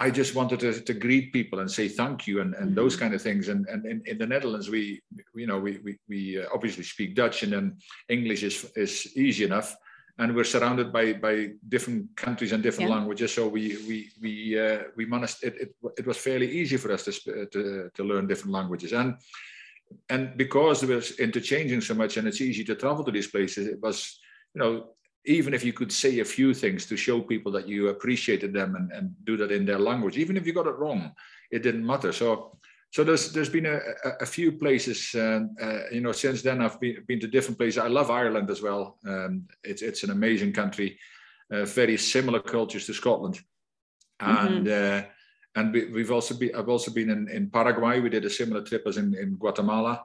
I 0.05 0.09
just 0.09 0.33
wanted 0.33 0.59
to, 0.61 0.71
to 0.81 0.93
greet 0.93 1.31
people 1.31 1.59
and 1.59 1.69
say 1.69 1.87
thank 1.87 2.25
you 2.25 2.41
and, 2.41 2.55
and 2.55 2.67
mm-hmm. 2.67 2.75
those 2.81 2.95
kind 2.95 3.13
of 3.13 3.21
things 3.21 3.49
and, 3.49 3.67
and 3.67 3.85
in, 3.85 4.01
in 4.07 4.17
the 4.17 4.25
Netherlands 4.25 4.67
we 4.67 4.83
you 5.35 5.47
know 5.49 5.59
we, 5.59 5.71
we, 5.85 5.91
we 6.09 6.19
uh, 6.41 6.47
obviously 6.55 6.83
speak 6.83 7.15
Dutch 7.15 7.43
and 7.43 7.53
then 7.53 7.77
English 8.09 8.41
is, 8.41 8.71
is 8.75 9.15
easy 9.15 9.43
enough 9.45 9.75
and 10.17 10.35
we're 10.35 10.53
surrounded 10.55 10.91
by 10.91 11.13
by 11.13 11.35
different 11.69 12.01
countries 12.15 12.51
and 12.51 12.61
different 12.61 12.89
yeah. 12.89 12.95
languages. 12.97 13.33
So 13.33 13.47
we 13.47 13.63
we 13.89 13.97
we 14.21 14.33
uh, 14.65 14.79
we 14.97 15.05
managed 15.05 15.43
it, 15.43 15.55
it. 15.63 15.69
It 15.97 16.05
was 16.05 16.17
fairly 16.17 16.49
easy 16.59 16.77
for 16.77 16.91
us 16.91 17.05
to 17.05 17.11
to 17.53 17.89
to 17.95 18.03
learn 18.03 18.27
different 18.27 18.53
languages 18.59 18.93
and. 18.93 19.15
And 20.09 20.37
because 20.37 20.83
it 20.83 20.89
was 20.95 21.19
interchanging 21.19 21.81
so 21.81 21.93
much, 21.93 22.15
and 22.15 22.25
it's 22.25 22.39
easy 22.39 22.63
to 22.63 22.75
travel 22.75 23.03
to 23.03 23.11
these 23.11 23.31
places, 23.35 23.67
it 23.67 23.81
was, 23.81 24.21
you 24.53 24.59
know, 24.61 24.73
even 25.25 25.53
if 25.53 25.63
you 25.63 25.73
could 25.73 25.91
say 25.91 26.19
a 26.19 26.25
few 26.25 26.53
things 26.53 26.85
to 26.87 26.97
show 26.97 27.21
people 27.21 27.51
that 27.51 27.67
you 27.67 27.89
appreciated 27.89 28.53
them 28.53 28.75
and, 28.75 28.91
and 28.91 29.13
do 29.25 29.37
that 29.37 29.51
in 29.51 29.65
their 29.65 29.79
language, 29.79 30.17
even 30.17 30.35
if 30.35 30.45
you 30.47 30.53
got 30.53 30.67
it 30.67 30.77
wrong, 30.77 31.11
it 31.51 31.63
didn't 31.63 31.85
matter. 31.85 32.11
So 32.11 32.57
so 32.91 33.05
there's 33.05 33.31
there's 33.31 33.49
been 33.49 33.67
a, 33.67 33.79
a, 34.19 34.25
few 34.25 34.51
places, 34.51 35.15
uh, 35.15 35.41
uh, 35.61 35.79
you 35.91 36.01
know, 36.01 36.11
since 36.11 36.41
then 36.41 36.61
I've 36.61 36.79
been, 36.79 36.97
been 37.07 37.21
to 37.21 37.27
different 37.27 37.57
places. 37.57 37.77
I 37.77 37.87
love 37.87 38.11
Ireland 38.11 38.49
as 38.49 38.61
well. 38.61 38.97
Um, 39.07 39.47
it's 39.63 39.81
it's 39.81 40.03
an 40.03 40.09
amazing 40.09 40.51
country, 40.51 40.99
uh, 41.53 41.63
very 41.63 41.95
similar 41.95 42.41
cultures 42.41 42.85
to 42.87 42.93
Scotland, 42.93 43.39
and 44.19 44.67
mm-hmm. 44.67 45.07
Uh, 45.07 45.09
and 45.55 45.73
we, 45.73 46.01
have 46.01 46.11
also 46.11 46.35
been 46.35 46.53
I've 46.53 46.69
also 46.69 46.91
been 46.91 47.09
in, 47.09 47.29
in 47.29 47.49
Paraguay. 47.49 48.01
We 48.01 48.09
did 48.09 48.25
a 48.25 48.29
similar 48.29 48.61
trip 48.61 48.83
as 48.85 48.97
in, 48.97 49.15
in 49.15 49.35
Guatemala, 49.35 50.03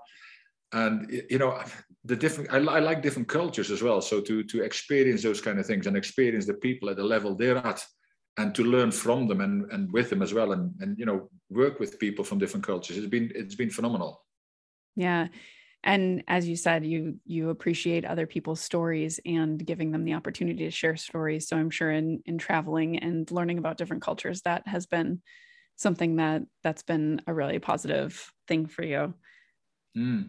and 0.72 1.10
you 1.30 1.38
know 1.38 1.62
the 2.04 2.16
different 2.16 2.52
I, 2.52 2.58
I 2.58 2.80
like 2.80 3.02
different 3.02 3.28
cultures 3.28 3.70
as 3.70 3.82
well. 3.82 4.00
So 4.00 4.20
to 4.20 4.42
to 4.44 4.62
experience 4.62 5.22
those 5.22 5.40
kind 5.40 5.58
of 5.58 5.66
things 5.66 5.86
and 5.86 5.96
experience 5.96 6.46
the 6.46 6.54
people 6.54 6.90
at 6.90 6.96
the 6.96 7.04
level 7.04 7.34
they're 7.34 7.58
at 7.58 7.84
and 8.38 8.54
to 8.54 8.64
learn 8.64 8.90
from 8.90 9.26
them 9.26 9.40
and, 9.40 9.70
and 9.72 9.90
with 9.92 10.10
them 10.10 10.22
as 10.22 10.34
well 10.34 10.52
and, 10.52 10.72
and 10.80 10.98
you 10.98 11.06
know 11.06 11.28
work 11.50 11.80
with 11.80 11.98
people 11.98 12.24
from 12.24 12.38
different 12.38 12.66
cultures 12.66 12.96
it's 12.96 13.06
been 13.06 13.30
it's 13.34 13.54
been 13.54 13.70
phenomenal 13.70 14.24
yeah 14.94 15.28
and 15.84 16.22
as 16.28 16.48
you 16.48 16.56
said 16.56 16.84
you 16.84 17.16
you 17.24 17.50
appreciate 17.50 18.04
other 18.04 18.26
people's 18.26 18.60
stories 18.60 19.20
and 19.24 19.64
giving 19.64 19.90
them 19.90 20.04
the 20.04 20.14
opportunity 20.14 20.64
to 20.64 20.70
share 20.70 20.96
stories 20.96 21.48
so 21.48 21.56
i'm 21.56 21.70
sure 21.70 21.90
in 21.90 22.20
in 22.26 22.38
traveling 22.38 22.98
and 22.98 23.30
learning 23.30 23.58
about 23.58 23.76
different 23.76 24.02
cultures 24.02 24.42
that 24.42 24.66
has 24.66 24.86
been 24.86 25.20
something 25.76 26.16
that 26.16 26.42
that's 26.62 26.82
been 26.82 27.20
a 27.26 27.34
really 27.34 27.58
positive 27.58 28.30
thing 28.48 28.66
for 28.66 28.82
you 28.82 29.14
mm. 29.96 30.28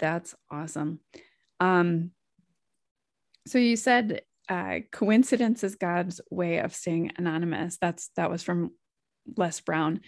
That's 0.00 0.34
awesome 0.50 0.98
um 1.60 2.10
so 3.46 3.58
you 3.58 3.76
said 3.76 4.22
uh, 4.50 4.80
coincidence 4.90 5.62
is 5.62 5.76
God's 5.76 6.20
way 6.28 6.58
of 6.58 6.74
staying 6.74 7.12
anonymous. 7.16 7.78
That's 7.80 8.10
that 8.16 8.30
was 8.30 8.42
from 8.42 8.72
Les 9.36 9.60
Brown. 9.60 10.00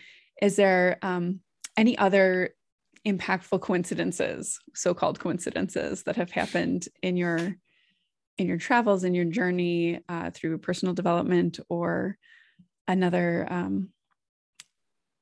Is 0.43 0.57
there 0.57 0.99
um, 1.01 1.41
any 1.77 1.97
other 1.97 2.51
impactful 3.07 3.61
coincidences, 3.61 4.59
so-called 4.75 5.21
coincidences, 5.21 6.03
that 6.03 6.17
have 6.17 6.33
happened 6.33 6.89
in 7.03 7.17
your 7.17 7.55
in 8.37 8.49
your 8.49 8.59
travels, 8.59 9.05
in 9.05 9.15
your 9.15 9.27
journey 9.27 10.01
uh, 10.09 10.31
through 10.31 10.59
personal 10.59 10.93
development, 10.93 11.61
or 11.69 12.19
another 12.89 13.47
um, 13.49 13.91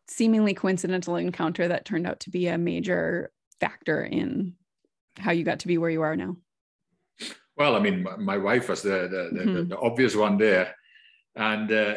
seemingly 0.09 0.55
coincidental 0.55 1.17
encounter 1.17 1.69
that 1.69 1.85
turned 1.85 2.07
out 2.07 2.21
to 2.21 2.31
be 2.31 2.47
a 2.47 2.57
major 2.57 3.31
factor 3.61 4.03
in 4.03 4.55
how 5.21 5.33
you 5.33 5.45
got 5.45 5.61
to 5.61 5.69
be 5.69 5.79
where 5.79 5.91
you 5.91 6.03
are 6.03 6.17
now? 6.17 6.37
Well, 7.61 7.77
I 7.77 7.81
mean, 7.81 8.07
my, 8.19 8.39
wife 8.39 8.71
was 8.71 8.81
the 8.81 9.07
the, 9.11 9.39
mm-hmm. 9.39 9.55
the 9.55 9.63
the, 9.65 9.79
obvious 9.79 10.17
one 10.17 10.39
there, 10.39 10.75
and 11.37 11.71
uh, 11.71 11.95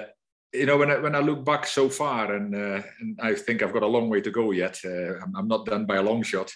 you 0.53 0.65
know 0.65 0.77
when 0.77 0.91
I 0.91 0.97
when 0.97 1.15
I 1.15 1.19
look 1.19 1.45
back 1.45 1.65
so 1.65 1.87
far, 1.87 2.35
and 2.35 2.53
uh, 2.53 2.81
and 2.99 3.17
I 3.21 3.33
think 3.33 3.61
I've 3.61 3.71
got 3.71 3.83
a 3.83 3.87
long 3.87 4.09
way 4.09 4.19
to 4.21 4.29
go 4.29 4.51
yet. 4.51 4.79
Uh, 4.83 5.19
I'm, 5.21 5.33
I'm, 5.37 5.47
not 5.47 5.65
done 5.65 5.85
by 5.85 5.95
a 5.95 6.03
long 6.03 6.21
shot, 6.21 6.51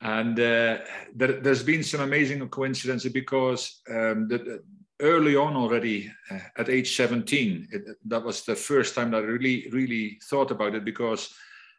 and 0.00 0.40
uh, 0.40 0.78
there, 1.14 1.42
has 1.44 1.62
been 1.62 1.82
some 1.82 2.00
amazing 2.00 2.48
coincidences 2.48 3.12
because 3.12 3.82
um, 3.90 4.28
the, 4.28 4.62
early 5.00 5.36
on 5.36 5.54
already 5.54 6.10
uh, 6.30 6.38
at 6.56 6.70
age 6.70 6.96
17, 6.96 7.68
it, 7.70 7.82
that 8.06 8.24
was 8.24 8.44
the 8.44 8.56
first 8.56 8.94
time 8.94 9.10
that 9.10 9.24
I 9.24 9.26
really 9.26 9.68
really 9.72 10.18
thought 10.24 10.50
about 10.50 10.74
it 10.74 10.84
because. 10.84 11.34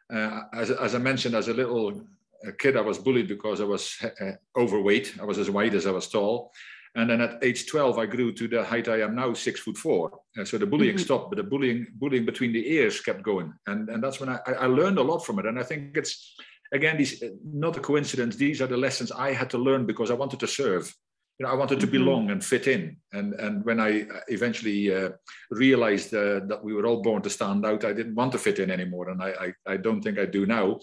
Uh, 0.10 0.44
as, 0.54 0.72
as 0.72 0.96
I 0.96 1.00
mentioned, 1.00 1.36
as 1.36 1.50
a 1.50 1.54
little 1.54 2.02
a 2.46 2.52
kid, 2.52 2.78
I 2.78 2.82
was 2.82 2.98
bullied 2.98 3.28
because 3.28 3.62
I 3.62 3.66
was 3.66 3.96
uh, 4.04 4.32
overweight. 4.56 5.16
I 5.22 5.26
was 5.26 5.38
as 5.38 5.50
wide 5.50 5.76
as 5.76 5.88
I 5.88 5.92
was 5.92 6.08
tall. 6.08 6.52
And 6.96 7.10
then 7.10 7.22
at 7.22 7.44
age 7.44 7.68
12, 7.68 8.00
I 8.00 8.08
grew 8.08 8.34
to 8.34 8.48
the 8.48 8.64
height 8.64 8.88
I 8.88 9.02
am 9.02 9.16
now, 9.16 9.32
six 9.34 9.60
foot 9.60 9.78
four. 9.78 10.20
Uh, 10.38 10.44
so 10.44 10.58
the 10.58 10.66
bullying 10.66 10.96
mm-hmm. 10.96 11.04
stopped, 11.04 11.30
but 11.30 11.38
the 11.38 11.44
bullying, 11.44 11.86
bullying 11.94 12.26
between 12.26 12.52
the 12.52 12.74
ears 12.74 13.02
kept 13.02 13.22
going. 13.22 13.54
And, 13.68 13.88
and 13.90 14.04
that's 14.04 14.20
when 14.20 14.30
I, 14.30 14.40
I 14.48 14.66
learned 14.66 14.98
a 14.98 15.04
lot 15.04 15.20
from 15.20 15.38
it. 15.38 15.46
And 15.46 15.60
I 15.60 15.64
think 15.64 15.96
it's, 15.96 16.36
again, 16.74 16.98
these 16.98 17.24
not 17.46 17.78
a 17.78 17.82
coincidence. 17.82 18.36
These 18.36 18.62
are 18.62 18.68
the 18.68 18.78
lessons 18.78 19.12
I 19.12 19.32
had 19.32 19.50
to 19.52 19.60
learn 19.60 19.86
because 19.86 20.10
I 20.10 20.16
wanted 20.16 20.40
to 20.40 20.48
serve. 20.48 20.92
You 21.38 21.46
know, 21.46 21.52
I 21.52 21.56
wanted 21.56 21.80
to 21.82 21.86
mm-hmm. 21.86 22.04
belong 22.04 22.32
and 22.32 22.44
fit 22.44 22.68
in. 22.68 22.98
And, 23.14 23.34
and 23.36 23.64
when 23.64 23.80
I 23.80 24.08
eventually 24.30 24.92
uh, 24.92 25.10
realized 25.52 26.16
uh, 26.16 26.40
that 26.48 26.64
we 26.64 26.74
were 26.74 26.88
all 26.88 27.04
born 27.04 27.22
to 27.22 27.30
stand 27.30 27.64
out, 27.64 27.86
I 27.86 27.94
didn't 27.94 28.16
want 28.16 28.32
to 28.32 28.40
fit 28.40 28.58
in 28.58 28.72
anymore. 28.72 29.10
And 29.10 29.22
I, 29.22 29.54
I, 29.68 29.74
I 29.74 29.78
don't 29.78 30.02
think 30.02 30.18
I 30.18 30.26
do 30.26 30.48
now 30.48 30.80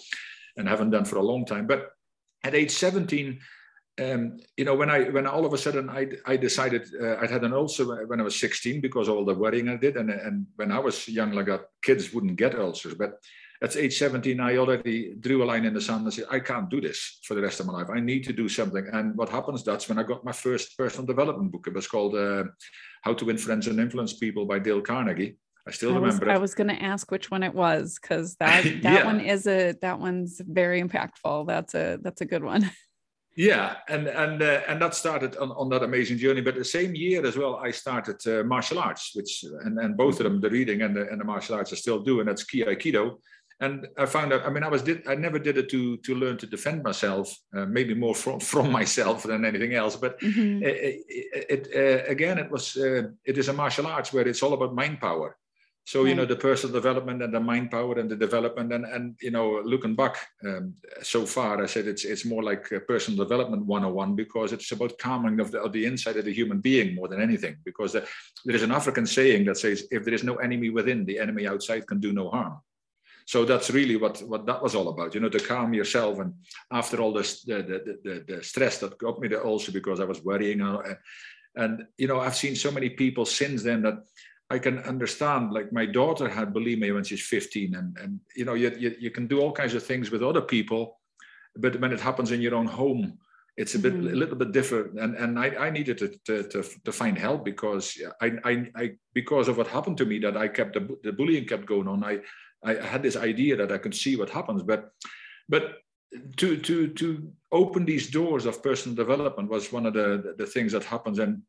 and 0.57 0.69
haven't 0.69 0.91
done 0.91 1.05
for 1.05 1.17
a 1.17 1.23
long 1.23 1.45
time. 1.45 1.67
But 1.67 1.91
at 2.43 2.55
age 2.55 2.71
17, 2.71 3.39
um, 4.03 4.39
you 4.57 4.65
know, 4.65 4.75
when 4.75 4.91
I 4.91 5.05
when 5.05 5.27
all 5.27 5.47
of 5.47 5.53
a 5.53 5.59
sudden 5.59 5.89
I 5.89 6.09
I 6.27 6.37
decided 6.37 6.89
uh, 7.01 7.17
I'd 7.19 7.31
had 7.31 7.45
an 7.45 7.53
ulcer 7.53 8.07
when 8.07 8.21
I 8.21 8.25
was 8.25 8.39
16 8.41 8.81
because 8.81 9.09
all 9.09 9.25
the 9.25 9.35
worrying 9.35 9.69
I 9.69 9.77
did, 9.77 9.97
and 9.97 10.11
and 10.11 10.47
when 10.57 10.73
I 10.73 10.81
was 10.81 11.09
young, 11.09 11.33
like 11.33 11.47
that, 11.47 11.67
kids 11.83 12.13
wouldn't 12.13 12.37
get 12.37 12.59
ulcers, 12.59 12.95
but 12.95 13.21
at 13.63 13.77
age 13.77 13.97
17, 13.97 14.41
I 14.41 14.57
already 14.57 15.15
drew 15.19 15.43
a 15.43 15.47
line 15.47 15.65
in 15.65 15.73
the 15.73 15.81
sand 15.81 16.05
and 16.05 16.13
said, 16.13 16.27
I 16.31 16.41
can't 16.41 16.69
do 16.69 16.83
this 16.83 17.21
for 17.23 17.35
the 17.35 17.41
rest 17.41 17.61
of 17.61 17.67
my 17.67 17.73
life. 17.73 17.89
I 17.89 18.01
need 18.01 18.25
to 18.25 18.33
do 18.33 18.49
something. 18.49 18.87
And 18.93 19.17
what 19.17 19.31
happens, 19.31 19.65
that's 19.65 19.89
when 19.89 19.99
I 19.99 20.03
got 20.03 20.25
my 20.25 20.33
first 20.33 20.77
personal 20.77 21.07
development 21.07 21.51
book. 21.51 21.67
It 21.67 21.75
was 21.75 21.87
called 21.87 22.15
uh, 22.15 22.45
How 23.03 23.15
to 23.15 23.25
Win 23.25 23.39
Friends 23.39 23.67
and 23.67 23.81
Influence 23.81 24.15
People 24.15 24.45
by 24.45 24.59
Dale 24.59 24.83
Carnegie. 24.83 25.39
I 25.67 25.71
still 25.71 25.93
I 25.93 25.95
remember. 25.95 26.27
Was, 26.27 26.35
I 26.35 26.39
was 26.39 26.55
going 26.55 26.69
to 26.69 26.83
ask 26.83 27.11
which 27.11 27.31
one 27.31 27.43
it 27.43 27.55
was 27.55 27.99
because 28.01 28.37
that 28.37 28.65
that 28.83 28.83
yeah. 28.83 29.05
one 29.05 29.21
is 29.21 29.47
a 29.47 29.73
that 29.81 29.99
one's 29.99 30.41
very 30.47 30.83
impactful. 30.83 31.47
That's 31.47 31.75
a 31.75 31.99
that's 32.03 32.21
a 32.21 32.27
good 32.27 32.45
one. 32.45 32.71
Yeah, 33.37 33.79
and 33.89 34.07
and 34.07 34.41
uh, 34.41 34.61
and 34.69 34.81
that 34.81 34.95
started 34.95 35.37
on, 35.39 35.51
on 35.51 35.69
that 35.71 35.83
amazing 35.83 36.19
journey. 36.19 36.41
But 36.41 36.55
the 36.55 36.65
same 36.65 36.95
year 36.95 37.27
as 37.27 37.37
well, 37.37 37.57
I 37.57 37.73
started 37.73 38.25
uh, 38.29 38.45
martial 38.45 38.79
arts, 38.79 39.11
which 39.15 39.45
and, 39.65 39.77
and 39.81 39.97
both 39.97 40.21
of 40.21 40.25
them, 40.25 40.41
the 40.41 40.51
reading 40.51 40.83
and 40.83 40.95
the, 40.95 41.09
and 41.11 41.21
the 41.21 41.25
martial 41.25 41.57
arts, 41.57 41.73
I 41.73 41.77
still 41.77 41.99
do, 42.01 42.21
and 42.21 42.29
that's 42.29 42.45
Ki 42.45 42.63
Aikido. 42.65 43.17
And 43.59 43.89
I 43.99 44.07
found 44.07 44.33
out. 44.33 44.47
I 44.47 44.51
mean, 44.51 44.63
I 44.63 44.69
was 44.69 44.83
did 44.83 45.09
I 45.09 45.17
never 45.17 45.41
did 45.41 45.59
it 45.59 45.69
to 45.71 45.97
to 45.97 46.15
learn 46.15 46.39
to 46.39 46.47
defend 46.47 46.85
myself, 46.85 47.37
uh, 47.57 47.67
maybe 47.67 47.93
more 47.93 48.15
from 48.15 48.39
from 48.53 48.71
myself 48.71 49.25
than 49.25 49.45
anything 49.45 49.75
else. 49.75 49.97
But 49.97 50.21
mm-hmm. 50.21 50.63
it, 50.63 51.03
it, 51.09 51.47
it 51.51 51.69
uh, 51.75 52.09
again, 52.09 52.39
it 52.39 52.49
was 52.53 52.77
uh, 52.77 53.09
it 53.25 53.37
is 53.37 53.49
a 53.49 53.53
martial 53.53 53.89
arts 53.89 54.13
where 54.13 54.29
it's 54.29 54.45
all 54.45 54.53
about 54.53 54.77
mind 54.77 55.01
power 55.01 55.37
so 55.87 56.01
right. 56.01 56.09
you 56.09 56.15
know 56.15 56.25
the 56.25 56.37
personal 56.37 56.73
development 56.73 57.23
and 57.23 57.33
the 57.33 57.41
mind 57.41 57.71
power 57.71 57.99
and 57.99 58.11
the 58.11 58.17
development 58.17 58.73
and 58.73 58.85
and 58.87 59.17
you 59.21 59.31
know 59.31 59.61
looking 59.65 59.95
back 59.95 60.17
um, 60.47 60.75
so 61.03 61.27
far 61.27 61.63
i 61.63 61.67
said 61.67 61.87
it's 61.87 62.05
it's 62.05 62.25
more 62.25 62.43
like 62.43 62.69
personal 62.89 63.23
development 63.23 63.65
101 63.67 64.15
because 64.15 64.53
it's 64.53 64.73
about 64.73 64.99
calming 64.99 65.41
of 65.41 65.51
the, 65.51 65.61
of 65.61 65.73
the 65.73 65.85
inside 65.85 66.17
of 66.17 66.25
the 66.25 66.33
human 66.33 66.61
being 66.61 66.95
more 66.95 67.09
than 67.09 67.21
anything 67.21 67.57
because 67.65 67.93
the, 67.93 68.07
there 68.45 68.57
is 68.57 68.63
an 68.63 68.73
african 68.73 69.07
saying 69.07 69.45
that 69.45 69.59
says 69.59 69.87
if 69.91 70.05
there 70.05 70.15
is 70.15 70.25
no 70.25 70.37
enemy 70.37 70.71
within 70.71 71.05
the 71.05 71.19
enemy 71.19 71.47
outside 71.47 71.87
can 71.87 72.01
do 72.01 72.13
no 72.13 72.31
harm 72.31 72.59
so 73.27 73.45
that's 73.45 73.71
really 73.71 73.97
what 73.97 74.23
what 74.23 74.47
that 74.47 74.63
was 74.63 74.75
all 74.75 74.89
about 74.89 75.15
you 75.15 75.21
know 75.21 75.29
to 75.29 75.41
calm 75.41 75.75
yourself 75.75 76.19
and 76.19 76.33
after 76.71 77.01
all 77.01 77.13
this 77.13 77.43
the 77.43 77.57
the, 77.57 77.99
the, 78.05 78.25
the 78.35 78.43
stress 78.43 78.79
that 78.79 78.99
got 78.99 79.19
me 79.21 79.29
there 79.29 79.45
also 79.45 79.71
because 79.71 80.01
i 80.01 80.05
was 80.05 80.23
worrying 80.23 80.63
uh, 80.63 80.79
and 81.57 81.87
you 81.99 82.09
know 82.09 82.21
i've 82.21 82.37
seen 82.37 82.57
so 82.57 82.71
many 82.71 82.89
people 82.89 83.25
since 83.25 83.63
then 83.63 83.83
that 83.83 84.03
I 84.51 84.59
can 84.59 84.79
understand. 84.81 85.53
Like 85.53 85.73
my 85.73 85.87
daughter 85.87 86.29
had 86.29 86.53
bulimia 86.53 86.95
when 86.95 87.05
she's 87.05 87.27
15, 87.27 87.75
and 87.75 87.97
and 87.99 88.21
you 88.37 88.45
know 88.45 88.55
you, 88.55 88.71
you 88.79 88.95
you 88.99 89.11
can 89.11 89.27
do 89.27 89.41
all 89.41 89.53
kinds 89.53 89.75
of 89.75 89.83
things 89.83 90.11
with 90.11 90.23
other 90.23 90.43
people, 90.43 91.01
but 91.57 91.81
when 91.81 91.93
it 91.93 92.01
happens 92.01 92.31
in 92.31 92.41
your 92.41 92.55
own 92.55 92.67
home, 92.67 93.19
it's 93.57 93.75
a 93.75 93.79
bit 93.79 93.95
mm-hmm. 93.95 94.09
a 94.09 94.17
little 94.17 94.37
bit 94.37 94.53
different 94.53 94.99
and 94.99 95.15
and 95.17 95.39
i, 95.39 95.47
I 95.67 95.71
needed 95.71 95.99
to, 95.99 96.09
to, 96.27 96.43
to, 96.49 96.65
to, 96.85 96.93
find 96.93 97.17
help 97.17 97.45
because 97.45 97.97
I, 98.21 98.33
I, 98.45 98.71
I 98.75 98.91
because 99.13 99.49
of 99.49 99.57
what 99.57 99.69
happened 99.69 99.99
to 99.99 100.07
me 100.07 100.19
that 100.21 100.37
i 100.37 100.49
kept 100.49 100.75
the, 100.75 100.97
the 101.03 101.13
bullying 101.13 101.47
kept 101.47 101.67
going 101.67 101.89
on 101.89 102.03
i 102.03 102.19
i 102.65 102.75
had 102.75 103.03
this 103.03 103.17
idea 103.17 103.57
that 103.57 103.73
i 103.73 103.79
could 103.79 103.95
see 103.95 104.17
what 104.17 104.31
happens 104.31 104.63
but 104.63 104.91
but 105.49 105.79
to 106.37 106.57
to 106.57 106.89
to 106.89 107.33
open 107.53 107.85
these 107.85 108.11
doors 108.11 108.47
of 108.47 108.63
personal 108.63 108.97
development 108.97 109.49
was 109.49 109.73
one 109.73 109.87
of 109.87 109.95
the 109.95 110.35
the 110.39 110.47
things 110.47 110.73
that 110.73 110.85
happens 110.85 111.19
and 111.19 111.43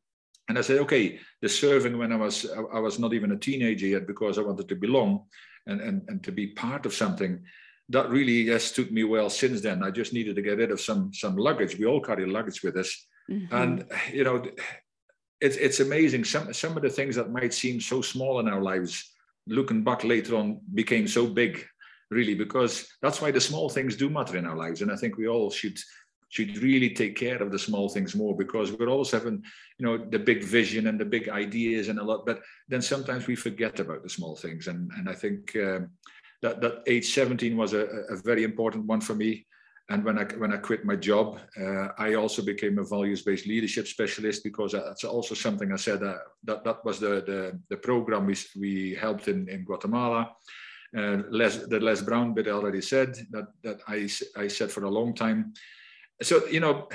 and 0.47 0.57
I 0.57 0.61
said, 0.61 0.79
okay, 0.79 1.19
the 1.41 1.49
serving 1.49 1.97
when 1.97 2.11
I 2.11 2.17
was 2.17 2.45
I 2.73 2.79
was 2.79 2.99
not 2.99 3.13
even 3.13 3.31
a 3.31 3.37
teenager 3.37 3.87
yet 3.87 4.07
because 4.07 4.37
I 4.37 4.43
wanted 4.43 4.67
to 4.69 4.75
belong 4.75 5.25
and 5.67 5.81
and, 5.81 6.01
and 6.07 6.23
to 6.23 6.31
be 6.31 6.47
part 6.47 6.85
of 6.85 6.93
something 6.93 7.43
that 7.89 8.09
really 8.09 8.47
has 8.47 8.63
stood 8.63 8.91
me 8.91 9.03
well 9.03 9.29
since 9.29 9.61
then. 9.61 9.83
I 9.83 9.91
just 9.91 10.13
needed 10.13 10.35
to 10.35 10.41
get 10.41 10.57
rid 10.57 10.71
of 10.71 10.81
some 10.81 11.13
some 11.13 11.35
luggage. 11.35 11.77
We 11.77 11.85
all 11.85 12.01
carry 12.01 12.25
luggage 12.25 12.63
with 12.63 12.77
us, 12.77 13.07
mm-hmm. 13.29 13.55
and 13.55 13.85
you 14.11 14.23
know, 14.23 14.43
it's 15.41 15.57
it's 15.57 15.79
amazing. 15.79 16.23
Some 16.23 16.53
some 16.53 16.75
of 16.77 16.83
the 16.83 16.89
things 16.89 17.15
that 17.15 17.31
might 17.31 17.53
seem 17.53 17.79
so 17.79 18.01
small 18.01 18.39
in 18.39 18.47
our 18.47 18.61
lives, 18.61 19.11
looking 19.47 19.83
back 19.83 20.03
later 20.03 20.35
on, 20.35 20.61
became 20.73 21.07
so 21.07 21.27
big, 21.27 21.65
really, 22.09 22.35
because 22.35 22.87
that's 23.01 23.21
why 23.21 23.31
the 23.31 23.41
small 23.41 23.69
things 23.69 23.95
do 23.95 24.09
matter 24.09 24.37
in 24.37 24.45
our 24.45 24.57
lives. 24.57 24.81
And 24.81 24.91
I 24.91 24.95
think 24.95 25.17
we 25.17 25.27
all 25.27 25.51
should 25.51 25.77
should 26.29 26.57
really 26.57 26.89
take 26.89 27.15
care 27.15 27.41
of 27.41 27.51
the 27.51 27.59
small 27.59 27.87
things 27.87 28.15
more 28.15 28.35
because 28.35 28.71
we're 28.71 28.89
always 28.89 29.11
having 29.11 29.43
you 29.77 29.85
know 29.85 29.97
the 29.97 30.19
big 30.19 30.43
vision 30.43 30.87
and 30.87 30.99
the 30.99 31.05
big 31.05 31.29
ideas 31.29 31.89
and 31.89 31.99
a 31.99 32.03
lot 32.03 32.25
but 32.25 32.41
then 32.67 32.81
sometimes 32.81 33.27
we 33.27 33.35
forget 33.35 33.79
about 33.79 34.03
the 34.03 34.09
small 34.09 34.35
things 34.35 34.67
and 34.67 34.91
and 34.97 35.07
i 35.09 35.13
think 35.13 35.55
um, 35.55 35.89
that, 36.45 36.61
that 36.61 36.83
age 36.87 37.13
17 37.13 37.57
was 37.57 37.73
a, 37.73 37.85
a 38.09 38.17
very 38.17 38.43
important 38.43 38.85
one 38.85 39.01
for 39.01 39.15
me. 39.15 39.45
And 39.89 40.03
when 40.03 40.17
I 40.17 40.23
when 40.23 40.51
I 40.51 40.57
quit 40.57 40.83
my 40.83 40.95
job, 40.95 41.39
uh, 41.61 41.89
I 41.99 42.15
also 42.15 42.41
became 42.41 42.79
a 42.79 42.83
values-based 42.83 43.45
leadership 43.45 43.85
specialist 43.87 44.43
because 44.43 44.71
that's 44.71 45.03
also 45.03 45.35
something 45.35 45.71
I 45.71 45.75
said 45.75 46.01
uh, 46.01 46.17
that 46.43 46.63
that 46.63 46.83
was 46.83 46.99
the 46.99 47.21
the, 47.29 47.59
the 47.69 47.77
program 47.77 48.25
we, 48.25 48.35
we 48.59 48.95
helped 48.95 49.27
in, 49.27 49.47
in 49.47 49.63
Guatemala. 49.63 50.31
Uh, 50.97 51.17
Les, 51.29 51.57
that 51.67 51.83
Les 51.83 52.01
Brown 52.01 52.33
bit 52.33 52.47
already 52.47 52.81
said 52.81 53.15
that 53.29 53.47
that 53.61 53.79
I 53.87 54.09
I 54.43 54.47
said 54.47 54.71
for 54.71 54.85
a 54.85 54.89
long 54.89 55.13
time. 55.13 55.53
So 56.21 56.45
you 56.47 56.59
know, 56.59 56.87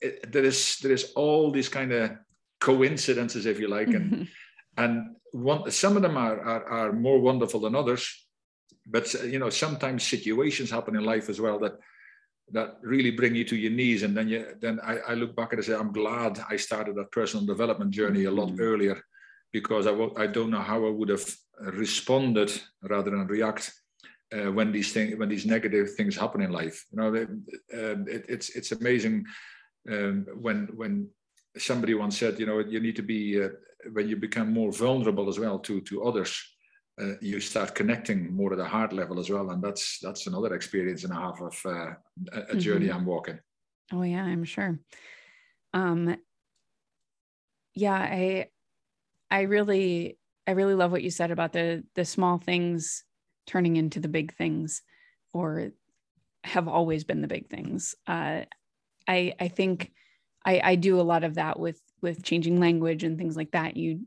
it, 0.00 0.30
there 0.32 0.44
is 0.44 0.78
there 0.82 0.92
is 0.92 1.12
all 1.16 1.50
these 1.50 1.68
kind 1.68 1.92
of 1.92 2.12
coincidences, 2.60 3.46
if 3.46 3.58
you 3.58 3.68
like, 3.68 3.88
and 3.88 4.28
and 4.76 5.16
one 5.32 5.70
some 5.70 5.96
of 5.96 6.02
them 6.02 6.16
are, 6.16 6.40
are 6.40 6.64
are 6.66 6.92
more 6.92 7.18
wonderful 7.18 7.60
than 7.60 7.74
others 7.74 8.22
but 8.86 9.12
you 9.24 9.38
know 9.38 9.50
sometimes 9.50 10.02
situations 10.02 10.70
happen 10.70 10.96
in 10.96 11.04
life 11.04 11.28
as 11.28 11.40
well 11.40 11.58
that 11.58 11.78
that 12.50 12.76
really 12.82 13.10
bring 13.10 13.34
you 13.34 13.44
to 13.44 13.56
your 13.56 13.70
knees 13.70 14.02
and 14.02 14.16
then 14.16 14.28
you 14.28 14.46
then 14.60 14.80
I, 14.84 14.98
I 14.98 15.14
look 15.14 15.34
back 15.36 15.52
and 15.52 15.60
I 15.60 15.64
say 15.64 15.74
i'm 15.74 15.92
glad 15.92 16.40
i 16.50 16.56
started 16.56 16.96
that 16.96 17.12
personal 17.12 17.46
development 17.46 17.92
journey 17.92 18.24
a 18.24 18.30
lot 18.30 18.48
mm-hmm. 18.48 18.60
earlier 18.60 19.02
because 19.52 19.86
I 19.86 19.90
w- 19.90 20.14
I 20.16 20.26
don't 20.26 20.50
know 20.50 20.60
how 20.60 20.84
i 20.86 20.90
would 20.90 21.08
have 21.08 21.24
responded 21.60 22.50
rather 22.82 23.10
than 23.10 23.26
react 23.26 23.72
uh, 24.32 24.50
when 24.50 24.72
these 24.72 24.92
things 24.92 25.18
when 25.18 25.28
these 25.28 25.46
negative 25.46 25.94
things 25.94 26.16
happen 26.16 26.42
in 26.42 26.50
life 26.50 26.86
you 26.90 26.98
know 27.00 27.14
it, 27.14 27.28
um, 27.28 28.06
it, 28.08 28.24
it's 28.28 28.50
it's 28.50 28.72
amazing 28.72 29.24
um, 29.90 30.26
when 30.40 30.68
when 30.74 31.08
somebody 31.58 31.94
once 31.94 32.18
said 32.18 32.38
you 32.38 32.46
know 32.46 32.58
you 32.60 32.80
need 32.80 32.96
to 32.96 33.02
be 33.02 33.42
uh, 33.42 33.48
when 33.92 34.08
you 34.08 34.16
become 34.16 34.52
more 34.52 34.72
vulnerable 34.72 35.28
as 35.28 35.38
well 35.38 35.58
to 35.58 35.80
to 35.80 36.04
others 36.04 36.40
uh, 37.00 37.14
you 37.20 37.40
start 37.40 37.74
connecting 37.74 38.32
more 38.32 38.52
at 38.52 38.58
a 38.58 38.64
heart 38.64 38.92
level 38.92 39.18
as 39.18 39.30
well. 39.30 39.50
And 39.50 39.62
that's 39.62 39.98
that's 40.00 40.26
another 40.26 40.54
experience 40.54 41.04
and 41.04 41.12
a 41.12 41.16
half 41.16 41.40
of 41.40 41.58
uh, 41.64 41.94
a, 42.50 42.56
journey 42.56 42.88
mm-hmm. 42.88 42.98
i'm 42.98 43.06
walking. 43.06 43.38
Oh 43.92 44.02
yeah 44.02 44.24
i'm 44.24 44.44
sure. 44.44 44.78
Um 45.72 46.16
yeah 47.74 47.94
i 47.94 48.48
i 49.30 49.42
really 49.42 50.18
i 50.46 50.50
really 50.50 50.74
love 50.74 50.92
what 50.92 51.02
you 51.02 51.10
said 51.10 51.30
about 51.30 51.52
the 51.52 51.82
the 51.94 52.04
small 52.04 52.36
things 52.36 53.04
turning 53.46 53.76
into 53.76 54.00
the 54.00 54.08
big 54.08 54.34
things 54.34 54.82
or 55.32 55.70
have 56.44 56.68
always 56.68 57.04
been 57.04 57.22
the 57.22 57.28
big 57.28 57.48
things 57.48 57.94
uh 58.06 58.40
i 59.08 59.32
i 59.38 59.48
think 59.48 59.92
i 60.44 60.60
i 60.62 60.74
do 60.74 61.00
a 61.00 61.02
lot 61.02 61.24
of 61.24 61.34
that 61.34 61.58
with 61.58 61.80
with 62.00 62.22
changing 62.22 62.58
language 62.58 63.04
and 63.04 63.16
things 63.16 63.36
like 63.36 63.52
that 63.52 63.76
you 63.76 64.00